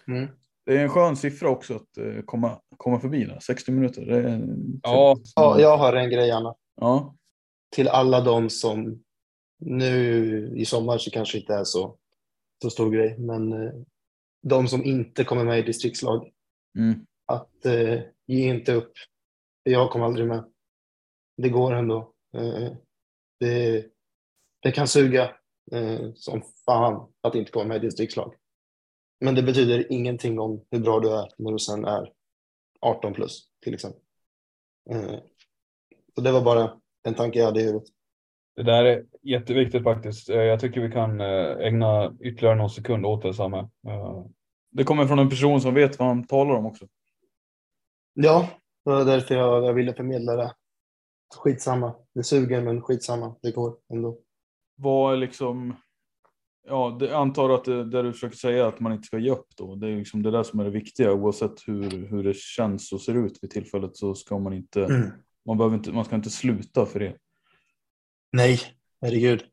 Mm. 0.07 0.29
Det 0.67 0.79
är 0.79 0.83
en 0.83 0.89
skön 0.89 1.17
siffra 1.17 1.49
också 1.49 1.75
att 1.75 1.99
uh, 1.99 2.23
komma, 2.23 2.61
komma 2.77 3.01
förbi 3.01 3.25
där. 3.25 3.39
60 3.41 3.73
minuter. 3.73 4.07
Det 4.07 4.17
är, 4.17 4.49
ja. 4.83 5.17
ja, 5.37 5.61
jag 5.61 5.79
har 5.79 5.93
en 5.93 6.11
grej 6.11 6.31
Anna. 6.31 6.55
Ja. 6.81 7.15
Till 7.71 7.89
alla 7.89 8.21
de 8.21 8.51
som 8.51 9.03
nu 9.61 10.53
i 10.57 10.65
sommar 10.65 10.99
så 10.99 11.11
kanske 11.11 11.39
inte 11.39 11.55
är 11.55 11.65
så, 11.65 11.97
så 12.63 12.71
stor 12.71 12.91
grej, 12.91 13.19
men 13.19 13.53
uh, 13.53 13.73
de 14.43 14.69
som 14.69 14.85
inte 14.85 15.25
kommer 15.25 15.45
med 15.45 15.59
i 15.59 15.63
distriktslag. 15.63 16.31
Mm. 16.79 17.07
Att 17.27 17.67
uh, 17.67 18.01
ge 18.27 18.49
inte 18.49 18.73
upp. 18.73 18.93
Jag 19.71 19.91
kommer 19.91 20.07
aldrig 20.07 20.27
med. 20.27 20.45
Det 21.37 21.49
går 21.49 21.73
ändå. 21.73 22.13
det, 23.41 23.87
det 24.63 24.73
kan 24.73 24.89
suga 24.89 25.35
eh, 25.73 26.13
som 26.15 26.43
fan 26.65 27.13
att 27.21 27.35
inte 27.35 27.51
komma 27.51 27.65
med 27.65 27.77
i 27.77 27.87
distriktslag. 27.87 28.35
Men 29.21 29.35
det 29.35 29.43
betyder 29.43 29.93
ingenting 29.93 30.39
om 30.39 30.65
hur 30.71 30.81
bra 30.81 31.01
du 31.01 31.13
är 31.15 31.29
när 31.39 31.53
du 31.53 31.59
sen 31.59 31.85
är 31.85 32.13
18 32.81 33.15
plus 33.15 33.49
till 33.65 33.75
exempel. 33.75 34.01
Eh, 34.91 35.19
så 36.15 36.21
det 36.21 36.33
var 36.33 36.45
bara 36.45 36.81
en 37.03 37.15
tanke 37.15 37.39
jag 37.39 37.47
hade 37.47 37.61
i 37.61 37.65
huvudet. 37.65 37.89
Det 38.57 38.63
där 38.63 38.85
är 38.85 39.05
jätteviktigt 39.23 39.83
faktiskt. 39.83 40.31
Eh, 40.31 40.37
jag 40.37 40.61
tycker 40.61 40.81
vi 40.81 40.91
kan 40.91 41.21
eh, 41.21 41.67
ägna 41.67 42.15
ytterligare 42.21 42.57
någon 42.57 42.71
sekund 42.71 43.07
åt 43.07 43.23
det 43.23 43.35
samma. 43.35 43.59
Eh, 43.59 44.25
det 44.71 44.85
kommer 44.85 45.07
från 45.07 45.19
en 45.19 45.31
person 45.31 45.61
som 45.61 45.75
vet 45.75 45.99
vad 45.99 46.09
han 46.09 46.27
talar 46.27 46.55
om 46.55 46.67
också. 46.67 46.87
Ja, 48.15 48.49
det 48.91 48.97
var 48.97 49.05
därför 49.05 49.35
jag, 49.35 49.65
jag 49.65 49.75
ville 49.75 49.95
förmedla 49.95 50.37
det. 50.37 50.55
Skitsamma. 51.37 51.95
Det 52.15 52.23
suger 52.23 52.63
men 52.63 52.83
skitsamma. 52.83 53.37
Det 53.43 53.53
går 53.53 53.77
ändå 53.93 54.19
vad 54.79 55.19
liksom 55.19 55.77
Ja, 56.71 56.97
det, 57.01 57.07
jag 57.07 57.21
antar 57.21 57.51
att 57.51 57.65
det, 57.65 57.85
det 57.85 58.03
du 58.03 58.13
försöker 58.13 58.37
säga 58.37 58.67
att 58.67 58.81
man 58.81 58.93
inte 58.93 59.07
ska 59.07 59.19
ge 59.19 59.31
upp 59.31 59.47
då. 59.57 59.75
Det 59.75 59.89
är 59.89 59.97
liksom 59.97 60.23
det 60.23 60.31
där 60.31 60.43
som 60.43 60.61
är 60.61 60.65
det 60.65 60.71
viktiga. 60.71 61.13
Oavsett 61.13 61.69
hur, 61.69 62.07
hur 62.07 62.25
det 62.25 62.37
känns 62.37 62.93
och 62.93 63.01
ser 63.01 63.27
ut 63.27 63.39
vid 63.43 63.51
tillfället 63.51 63.97
så 63.97 64.15
ska 64.15 64.39
man 64.39 64.53
inte, 64.53 64.85
mm. 64.85 65.11
man, 65.47 65.59
behöver 65.59 65.77
inte, 65.77 65.93
man 65.93 66.05
ska 66.05 66.17
inte 66.17 66.31
sluta 66.31 66.87
för 66.87 67.01
det. 67.01 67.17
Nej, 68.33 68.61
herregud. 69.01 69.45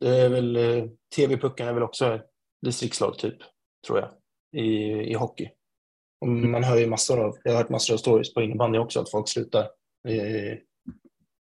Det 0.00 0.08
är 0.08 0.28
väl, 0.28 0.56
eh, 0.56 0.84
TV-pucken 1.16 1.68
är 1.68 1.72
väl 1.72 1.82
också 1.82 2.20
distriktslag 2.62 3.18
typ, 3.18 3.36
tror 3.86 3.98
jag, 3.98 4.10
i, 4.62 4.74
i 5.10 5.14
hockey. 5.14 5.50
Och 6.20 6.28
man 6.28 6.64
hör 6.64 6.76
ju 6.76 6.86
massor 6.86 7.20
av, 7.20 7.38
jag 7.44 7.52
har 7.52 7.58
hört 7.58 7.70
massor 7.70 7.94
av 7.94 7.98
stories 7.98 8.34
på 8.34 8.42
innebandy 8.42 8.78
också, 8.78 9.00
att 9.00 9.10
folk 9.10 9.28
slutar. 9.28 9.62
Eh, 10.08 10.58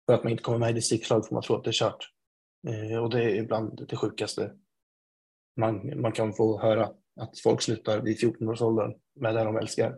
för 0.06 0.14
att 0.14 0.24
man 0.24 0.32
inte 0.32 0.44
kommer 0.44 0.58
med 0.58 0.70
i 0.70 0.74
distriktslag 0.74 1.28
får 1.28 1.36
man 1.36 1.44
tro 1.44 1.56
att 1.56 1.64
det 1.64 1.70
är 1.70 1.72
kört. 1.72 2.10
Eh, 2.68 2.98
och 2.98 3.10
det 3.10 3.24
är 3.24 3.36
ibland 3.36 3.86
det 3.90 3.96
sjukaste 3.96 4.52
man, 5.56 6.02
man 6.02 6.12
kan 6.12 6.34
få 6.34 6.62
höra. 6.62 6.92
Att 7.22 7.40
folk 7.40 7.62
slutar 7.62 8.02
vid 8.02 8.20
14 8.20 8.50
års 8.50 8.62
ålder 8.62 8.96
med 9.20 9.36
det 9.36 9.44
de 9.44 9.58
älskar. 9.58 9.98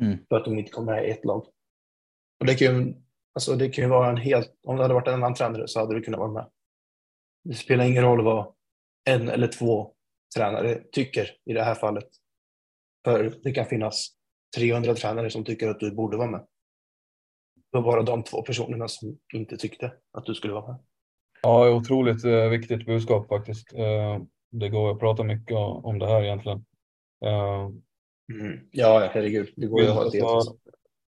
Mm. 0.00 0.18
För 0.28 0.36
att 0.36 0.44
de 0.44 0.58
inte 0.58 0.70
kommer 0.70 0.92
med 0.92 1.08
i 1.08 1.10
ett 1.10 1.24
lag. 1.24 1.46
Och 2.40 2.46
det 2.46 2.54
kan 2.54 2.66
ju, 2.66 2.94
alltså 3.34 3.54
det 3.54 3.68
kan 3.68 3.84
ju 3.84 3.90
vara 3.90 4.10
en 4.10 4.16
helt, 4.16 4.54
om 4.62 4.76
det 4.76 4.82
hade 4.82 4.94
varit 4.94 5.08
en 5.08 5.14
annan 5.14 5.34
tränare 5.34 5.68
så 5.68 5.80
hade 5.80 5.94
det 5.94 6.00
kunnat 6.00 6.20
vara 6.20 6.32
med. 6.32 6.50
Det 7.44 7.54
spelar 7.54 7.84
ingen 7.84 8.02
roll 8.02 8.24
vad 8.24 8.54
en 9.04 9.28
eller 9.28 9.48
två 9.48 9.94
tränare 10.36 10.82
tycker 10.92 11.30
i 11.44 11.52
det 11.52 11.62
här 11.62 11.74
fallet. 11.74 12.08
För 13.04 13.34
det 13.42 13.52
kan 13.52 13.66
finnas 13.66 14.08
300 14.56 14.94
tränare 14.94 15.30
som 15.30 15.44
tycker 15.44 15.68
att 15.68 15.80
du 15.80 15.94
borde 15.94 16.16
vara 16.16 16.30
med. 16.30 16.40
Det 17.72 17.78
var 17.78 17.82
bara 17.82 18.02
de 18.02 18.22
två 18.22 18.42
personerna 18.42 18.88
som 18.88 19.18
inte 19.34 19.56
tyckte 19.56 19.92
att 20.12 20.26
du 20.26 20.34
skulle 20.34 20.52
vara 20.52 20.66
med. 20.66 20.80
Ja, 21.42 21.70
otroligt 21.70 22.24
eh, 22.24 22.48
viktigt 22.48 22.86
budskap 22.86 23.28
faktiskt. 23.28 23.72
Eh, 23.74 24.22
det 24.50 24.68
går 24.68 24.90
att 24.90 24.98
prata 24.98 25.24
mycket 25.24 25.56
om 25.56 25.98
det 25.98 26.06
här 26.06 26.22
egentligen. 26.22 26.64
Eh, 27.24 27.70
mm. 28.32 28.68
Ja, 28.70 29.10
herregud, 29.12 29.52
det 29.56 29.66
går 29.66 29.80
ju 29.80 29.88
att 29.88 29.94
ha 29.94 30.04
det. 30.04 30.20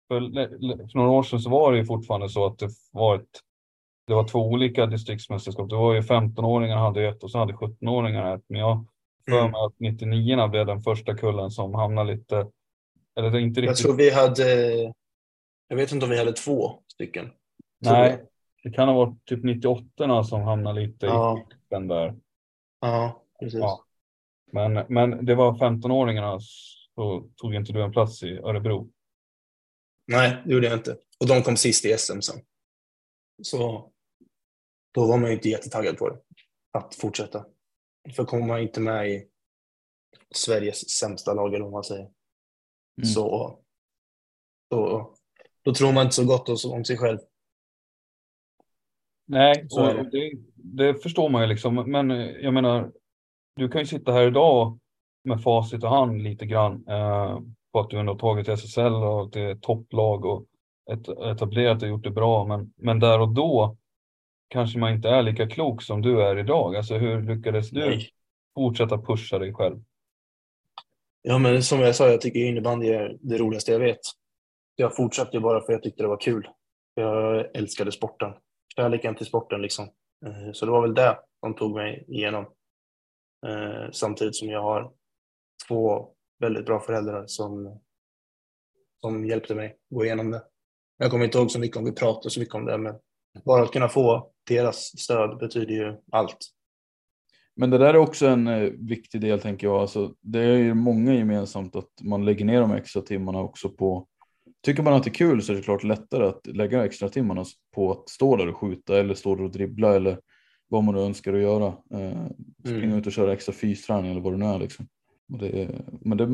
För, 0.09 0.21
för 0.89 0.99
några 0.99 1.11
år 1.11 1.23
sedan 1.23 1.41
så 1.41 1.51
var 1.51 1.73
det 1.73 1.79
ju 1.79 1.85
fortfarande 1.85 2.29
så 2.29 2.47
att 2.47 2.59
det 2.59 2.69
var 2.93 3.17
ett 3.17 3.41
det 4.07 4.15
var 4.15 4.29
två 4.29 4.39
olika 4.39 4.87
distriktsmästerskap. 4.87 5.71
Det 5.71 5.77
var 5.77 5.95
ju 5.95 6.01
15-åringar 6.01 6.77
hade 6.77 7.09
ett 7.09 7.23
och 7.23 7.31
så 7.31 7.39
hade 7.39 7.53
17-åringar 7.53 8.37
ett. 8.37 8.45
Men 8.47 8.61
jag 8.61 8.87
för 9.29 9.39
mm. 9.39 9.51
mig 9.51 9.61
att 9.61 9.81
99 9.81 10.49
blev 10.49 10.67
den 10.67 10.83
första 10.83 11.15
kullen 11.17 11.51
som 11.51 11.75
hamnade 11.75 12.15
lite, 12.15 12.47
eller 13.19 13.39
inte 13.39 13.61
riktigt. 13.61 13.65
Jag 13.65 13.77
tror 13.77 13.97
vi 13.97 14.11
hade, 14.11 14.73
jag 15.69 15.77
vet 15.77 15.93
inte 15.93 16.05
om 16.05 16.11
vi 16.11 16.19
hade 16.19 16.33
två 16.33 16.83
stycken. 16.93 17.31
Nej, 17.79 18.25
det 18.63 18.71
kan 18.71 18.89
ha 18.89 18.95
varit 18.95 19.25
typ 19.25 19.45
98 19.45 20.25
som 20.25 20.43
hamnade 20.43 20.81
lite 20.81 21.07
ja. 21.07 21.39
i 21.39 21.55
den 21.71 21.89
där. 21.89 22.15
Ja, 22.81 23.23
precis. 23.41 23.61
Ja. 23.61 23.85
Men, 24.53 24.87
men 24.89 25.27
det 25.27 25.35
var 25.35 25.53
15-åringarna 25.53 26.41
så 26.95 27.29
tog 27.37 27.55
inte 27.55 27.73
du 27.73 27.83
en 27.83 27.93
plats 27.93 28.23
i 28.23 28.39
Örebro. 28.39 28.91
Nej, 30.07 30.43
det 30.45 30.53
gjorde 30.53 30.67
jag 30.67 30.79
inte. 30.79 30.97
Och 31.21 31.29
de 31.29 31.43
kom 31.43 31.57
sist 31.57 31.85
i 31.85 31.99
SM 31.99 32.21
sen. 32.21 32.41
Så 33.43 33.91
då 34.95 35.07
var 35.07 35.19
man 35.19 35.31
ju 35.31 35.35
inte 35.37 35.49
jättetaggad 35.49 35.99
på 35.99 36.09
det. 36.09 36.19
Att 36.73 36.95
fortsätta. 36.95 37.45
För 38.17 38.25
kommer 38.25 38.47
man 38.47 38.61
inte 38.61 38.81
med 38.81 39.11
i 39.11 39.29
Sveriges 40.35 40.91
sämsta 40.91 41.35
lag, 41.35 41.55
eller 41.55 41.65
vad 41.65 41.73
man 41.73 41.85
säger, 41.85 42.11
mm. 42.99 43.07
så 43.15 43.59
då, 44.71 45.15
då 45.63 45.75
tror 45.75 45.93
man 45.93 46.03
inte 46.03 46.15
så 46.15 46.25
gott 46.25 46.65
om 46.65 46.85
sig 46.85 46.99
själv. 46.99 47.19
Nej, 49.27 49.67
så 49.69 49.87
det. 49.87 50.11
Det, 50.11 50.33
det. 50.55 50.95
förstår 50.95 51.29
man 51.29 51.43
ju 51.43 51.49
liksom. 51.49 51.75
Men 51.75 52.11
jag 52.43 52.55
menar, 52.55 52.93
du 53.57 53.69
kan 53.69 53.81
ju 53.81 53.87
sitta 53.87 54.13
här 54.13 54.27
idag 54.27 54.79
med 55.25 55.43
facit 55.43 55.85
och 55.85 55.91
hand 55.91 56.23
lite 56.23 56.47
grann 56.47 56.87
eh, 56.89 57.41
på 57.73 57.81
att 57.81 57.91
du 57.91 57.99
ändå 57.99 58.19
tagit 58.19 58.49
SSL 58.49 58.95
och 58.95 59.31
det 59.31 59.41
är 59.41 59.55
topplag 59.55 60.25
och 60.25 60.45
ett, 60.91 61.09
etablerat 61.09 61.83
och 61.83 61.89
gjort 61.89 62.05
det 62.05 62.11
bra. 62.11 62.47
Men, 62.47 62.73
men 62.77 63.01
där 63.01 63.21
och 63.21 63.35
då 63.35 63.77
kanske 64.53 64.79
man 64.79 64.93
inte 64.93 65.09
är 65.09 65.23
lika 65.23 65.49
klok 65.49 65.83
som 65.83 66.03
du 66.03 66.23
är 66.23 66.39
idag. 66.39 66.77
Alltså 66.77 66.95
hur 66.95 67.23
lyckades 67.23 67.71
du 67.71 67.81
Nej. 67.81 68.09
fortsätta 68.55 68.99
pusha 68.99 69.39
dig 69.39 69.55
själv? 69.55 69.83
Ja, 71.23 71.39
men 71.39 71.63
som 71.63 71.81
jag 71.81 71.97
sa, 71.97 72.09
jag 72.09 72.21
tycker 72.21 72.41
innebandy 72.41 72.89
är 72.89 73.19
det 73.21 73.39
roligaste 73.39 73.73
jag 73.73 73.79
vet. 73.79 74.01
Jag 74.77 74.97
fortsatte 74.97 75.41
bara 75.41 75.61
för 75.61 75.73
jag 75.73 75.83
tyckte 75.83 76.03
det 76.03 76.09
var 76.09 76.21
kul. 76.21 76.49
Jag 76.95 77.57
älskade 77.57 77.93
sporten. 77.93 78.33
Kärleken 78.77 79.15
till 79.15 79.27
sporten 79.27 79.63
liksom. 79.63 79.85
Eh, 80.27 80.53
så 80.53 80.67
det 80.67 80.73
var 80.73 80.83
väl 80.83 80.95
det 80.95 81.19
som 81.41 81.55
tog 81.55 81.75
mig 81.75 82.05
igenom. 82.09 82.45
Eh, 83.47 83.91
samtidigt 83.93 84.37
som 84.37 84.49
jag 84.49 84.63
har 84.63 84.93
två 85.69 86.09
väldigt 86.41 86.67
bra 86.67 86.81
föräldrar 86.81 87.25
som, 87.27 87.81
som 89.01 89.25
hjälpte 89.25 89.55
mig 89.55 89.77
gå 89.91 90.05
igenom 90.05 90.31
det. 90.31 90.43
Jag 90.97 91.11
kommer 91.11 91.25
inte 91.25 91.39
ihåg 91.39 91.51
så 91.51 91.59
mycket 91.61 91.77
om 91.77 91.85
vi 91.85 91.93
pratade 91.93 92.31
så 92.31 92.41
mycket 92.41 92.55
om 92.55 92.65
det, 92.65 92.79
men 92.79 92.95
bara 93.45 93.63
att 93.63 93.73
kunna 93.73 93.89
få 93.89 94.31
deras 94.49 94.99
stöd 94.99 95.39
betyder 95.39 95.75
ju 95.75 95.97
allt. 96.13 96.39
Men 97.57 97.71
det 97.71 97.79
där 97.79 97.95
är 97.95 97.99
också 97.99 98.27
en 98.27 98.47
eh, 98.47 98.71
viktig 98.79 99.21
del 99.21 99.41
tänker 99.41 99.67
jag. 99.67 99.77
Alltså, 99.77 100.15
det 100.21 100.41
är 100.41 100.57
ju 100.57 100.75
många 100.75 101.15
gemensamt 101.15 101.77
att 101.77 101.91
man 102.03 102.25
lägger 102.25 102.45
ner 102.45 102.61
de 102.61 102.73
extra 102.73 103.03
timmarna 103.03 103.41
också 103.41 103.69
på. 103.69 104.07
Tycker 104.63 104.83
man 104.83 104.95
att 104.95 105.05
det 105.05 105.11
är 105.11 105.15
kul 105.15 105.43
så 105.43 105.53
är 105.53 105.57
det 105.57 105.63
klart 105.63 105.85
lättare 105.85 106.27
att 106.27 106.47
lägga 106.47 106.85
extra 106.85 107.09
timmarna 107.09 107.45
på 107.75 107.93
att 107.93 108.09
stå 108.09 108.37
där 108.37 108.49
och 108.49 108.57
skjuta 108.57 108.99
eller 108.99 109.15
stå 109.15 109.35
där 109.35 109.45
och 109.45 109.51
dribbla 109.51 109.95
eller 109.95 110.19
vad 110.69 110.85
man 110.85 110.95
nu 110.95 111.01
önskar 111.01 111.35
att 111.35 111.41
göra. 111.41 111.67
Eh, 111.67 112.27
springa 112.61 112.85
mm. 112.85 112.99
ut 112.99 113.07
och 113.07 113.13
köra 113.13 113.33
extra 113.33 113.53
fysträning 113.53 114.11
eller 114.11 114.21
vad 114.21 114.33
det 114.33 114.37
nu 114.37 114.47
är 114.47 114.59
liksom. 114.59 114.89
Det, 115.29 115.69
men 116.01 116.19
det, 116.19 116.29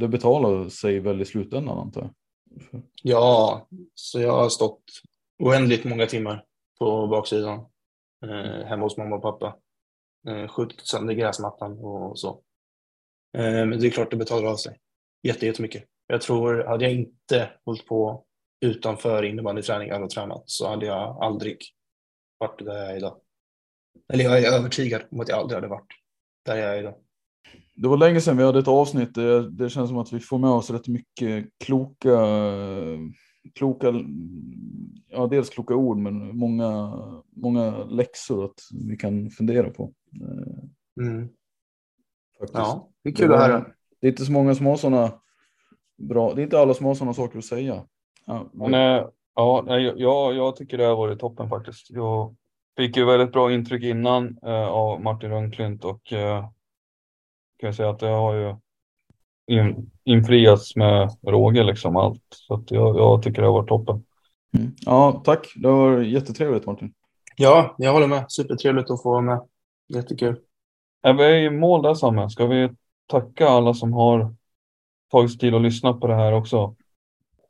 det 0.00 0.08
betalar 0.08 0.68
sig 0.68 1.00
väl 1.00 1.22
i 1.22 1.24
slutändan 1.24 1.78
antar 1.78 2.00
jag. 2.00 2.10
Ja, 3.02 3.66
så 3.94 4.20
jag 4.20 4.32
har 4.32 4.48
stått 4.48 4.84
oändligt 5.40 5.84
många 5.84 6.06
timmar 6.06 6.44
på 6.78 7.06
baksidan 7.06 7.58
eh, 8.26 8.66
hemma 8.66 8.82
hos 8.82 8.96
mamma 8.96 9.16
och 9.16 9.22
pappa. 9.22 9.56
Eh, 10.28 10.48
skjutit 10.48 10.86
sönder 10.86 11.14
gräsmattan 11.14 11.78
och 11.78 12.18
så. 12.18 12.30
Eh, 13.38 13.66
men 13.66 13.80
det 13.80 13.86
är 13.86 13.90
klart 13.90 14.10
det 14.10 14.16
betalar 14.16 14.48
av 14.48 14.56
sig 14.56 14.78
jättemycket. 15.22 15.84
Jag 16.06 16.20
tror, 16.20 16.64
hade 16.64 16.84
jag 16.84 16.92
inte 16.94 17.50
hållit 17.64 17.86
på 17.86 18.24
utanför 18.60 19.22
innebandyträning, 19.22 19.92
och 19.92 20.10
tränat 20.10 20.42
så 20.46 20.68
hade 20.68 20.86
jag 20.86 21.22
aldrig 21.22 21.58
varit 22.38 22.58
där 22.58 22.76
jag 22.76 22.90
är 22.90 22.96
idag. 22.96 23.20
Eller 24.12 24.24
jag 24.24 24.42
är 24.42 24.52
övertygad 24.52 25.02
om 25.10 25.20
att 25.20 25.28
jag 25.28 25.38
aldrig 25.38 25.56
hade 25.56 25.68
varit 25.68 25.92
där 26.46 26.56
jag 26.56 26.74
är 26.74 26.80
idag. 26.80 26.94
Det 27.74 27.88
var 27.88 27.96
länge 27.96 28.20
sedan 28.20 28.36
vi 28.36 28.44
hade 28.44 28.58
ett 28.58 28.68
avsnitt. 28.68 29.14
Det, 29.14 29.50
det 29.50 29.70
känns 29.70 29.88
som 29.88 29.98
att 29.98 30.12
vi 30.12 30.20
får 30.20 30.38
med 30.38 30.50
oss 30.50 30.70
rätt 30.70 30.88
mycket 30.88 31.48
kloka 31.64 32.18
kloka, 33.54 33.92
ja 35.08 35.26
dels 35.26 35.50
kloka 35.50 35.74
ord 35.74 35.98
men 35.98 36.36
många, 36.36 36.98
många 37.36 37.84
läxor 37.84 38.44
att 38.44 38.60
vi 38.88 38.96
kan 38.96 39.30
fundera 39.30 39.70
på. 39.70 39.92
Eh, 40.22 41.04
mm. 41.06 41.28
Ja, 42.52 42.90
det 43.02 43.10
är 43.10 43.14
kul 43.14 43.28
det, 43.28 43.34
att 43.34 43.42
höra. 43.42 43.66
Det 44.00 44.06
är 44.06 44.10
inte 44.10 44.24
så 44.24 44.32
många 44.32 44.54
som 44.54 44.66
har 44.66 44.76
sådana 44.76 45.12
bra, 45.98 46.34
det 46.34 46.40
är 46.40 46.44
inte 46.44 46.58
alla 46.58 46.74
som 46.74 46.86
har 46.86 46.94
sådana 46.94 47.14
saker 47.14 47.38
att 47.38 47.44
säga. 47.44 47.86
Ja, 48.26 48.50
men, 48.52 48.72
ja 49.34 49.78
jag, 49.96 50.34
jag 50.34 50.56
tycker 50.56 50.78
det 50.78 50.84
har 50.84 50.96
varit 50.96 51.18
toppen 51.18 51.48
faktiskt. 51.48 51.90
Jag 51.90 52.36
fick 52.76 52.96
ju 52.96 53.04
väldigt 53.04 53.32
bra 53.32 53.52
intryck 53.52 53.82
innan 53.82 54.38
äh, 54.42 54.68
av 54.68 55.02
Martin 55.02 55.30
Rönnklint 55.30 55.84
och 55.84 56.12
äh, 56.12 56.42
kan 57.58 57.66
jag 57.66 57.74
säga 57.74 57.90
att 57.90 57.98
det 57.98 58.06
har 58.06 58.34
ju 58.34 58.56
in, 59.50 59.90
infriats 60.04 60.76
med 60.76 61.10
råge 61.26 61.62
liksom 61.62 61.96
allt. 61.96 62.22
Så 62.30 62.54
att 62.54 62.70
jag, 62.70 62.96
jag 62.96 63.22
tycker 63.22 63.42
det 63.42 63.48
har 63.48 63.54
varit 63.54 63.68
toppen. 63.68 64.04
Mm. 64.58 64.72
Ja, 64.80 65.22
tack. 65.24 65.52
Det 65.56 65.68
var 65.68 66.00
jättetrevligt 66.00 66.66
Martin. 66.66 66.92
Ja, 67.36 67.74
jag 67.78 67.92
håller 67.92 68.06
med. 68.06 68.24
Supertrevligt 68.28 68.90
att 68.90 69.02
få 69.02 69.10
vara 69.10 69.22
med. 69.22 69.40
Jättekul. 69.88 70.36
Är 71.02 71.12
vi 71.12 71.44
i 71.44 71.50
mål 71.50 71.82
där 71.82 71.94
Samme? 71.94 72.30
Ska 72.30 72.46
vi 72.46 72.68
tacka 73.06 73.48
alla 73.48 73.74
som 73.74 73.92
har 73.92 74.34
tagit 75.10 75.30
sig 75.30 75.38
tid 75.38 75.54
att 75.54 75.62
lyssna 75.62 75.92
på 75.92 76.06
det 76.06 76.14
här 76.14 76.32
också? 76.32 76.74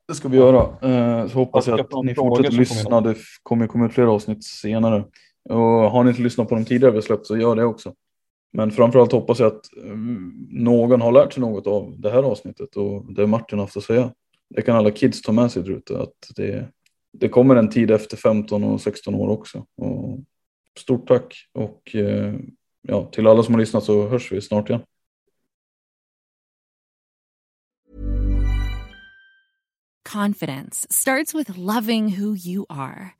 Det 0.09 0.14
ska 0.14 0.28
vi 0.28 0.36
göra. 0.36 0.61
Eh, 0.61 1.28
så 1.28 1.38
hoppas 1.38 1.66
jag 1.66 1.80
att 1.80 2.05
ni 2.05 2.14
fortsätter 2.14 2.53
lyssna. 2.53 3.01
Det 3.01 3.16
kommer 3.42 3.66
komma 3.66 3.86
ut 3.86 3.92
fler 3.92 4.07
avsnitt 4.07 4.44
senare. 4.44 5.05
Och 5.48 5.57
har 5.90 6.05
ni 6.05 6.11
inte 6.11 6.22
lyssnat 6.22 6.48
på 6.48 6.55
de 6.55 6.64
tidigare 6.64 6.94
vi 6.94 7.03
släppt 7.03 7.26
så 7.26 7.36
gör 7.36 7.57
det 7.57 7.64
också. 7.64 7.94
Men 8.53 8.70
framförallt 8.70 9.12
hoppas 9.12 9.40
jag 9.40 9.46
att 9.46 9.76
mm, 9.76 10.46
någon 10.51 11.01
har 11.01 11.12
lärt 11.12 11.32
sig 11.32 11.40
något 11.40 11.66
av 11.66 12.01
det 12.01 12.11
här 12.11 12.22
avsnittet 12.22 12.76
och 12.76 13.14
det 13.14 13.26
Martin 13.26 13.59
har 13.59 13.66
haft 13.66 13.76
att 13.76 13.84
säga. 13.84 14.12
Det 14.55 14.62
kan 14.62 14.76
alla 14.76 14.90
kids 14.90 15.22
ta 15.22 15.32
med 15.32 15.53
sig 15.53 15.62
där 15.62 15.70
ute 15.70 16.01
att 16.01 16.36
det, 16.36 16.68
det 17.12 17.28
kommer 17.28 17.57
en 17.57 17.70
tid 17.70 17.90
efter 17.90 18.16
15 18.16 18.64
och 18.64 18.80
16 18.80 19.14
år 19.14 19.28
också. 19.28 19.66
Och 19.76 20.20
stort 20.78 21.09
tack 21.09 21.34
och 21.53 21.94
eh, 21.94 22.34
ja, 22.82 23.05
till 23.12 23.26
alla 23.26 23.42
som 23.42 23.55
har 23.55 23.61
lyssnat 23.61 23.84
så 23.84 24.09
hörs 24.09 24.32
vi 24.32 24.40
snart 24.40 24.68
igen. 24.68 24.82
Confidence 30.12 30.86
starts 30.90 31.34
with 31.34 31.59
loving 31.59 32.09
who 32.09 32.34
you 32.34 32.66
are. 32.68 33.20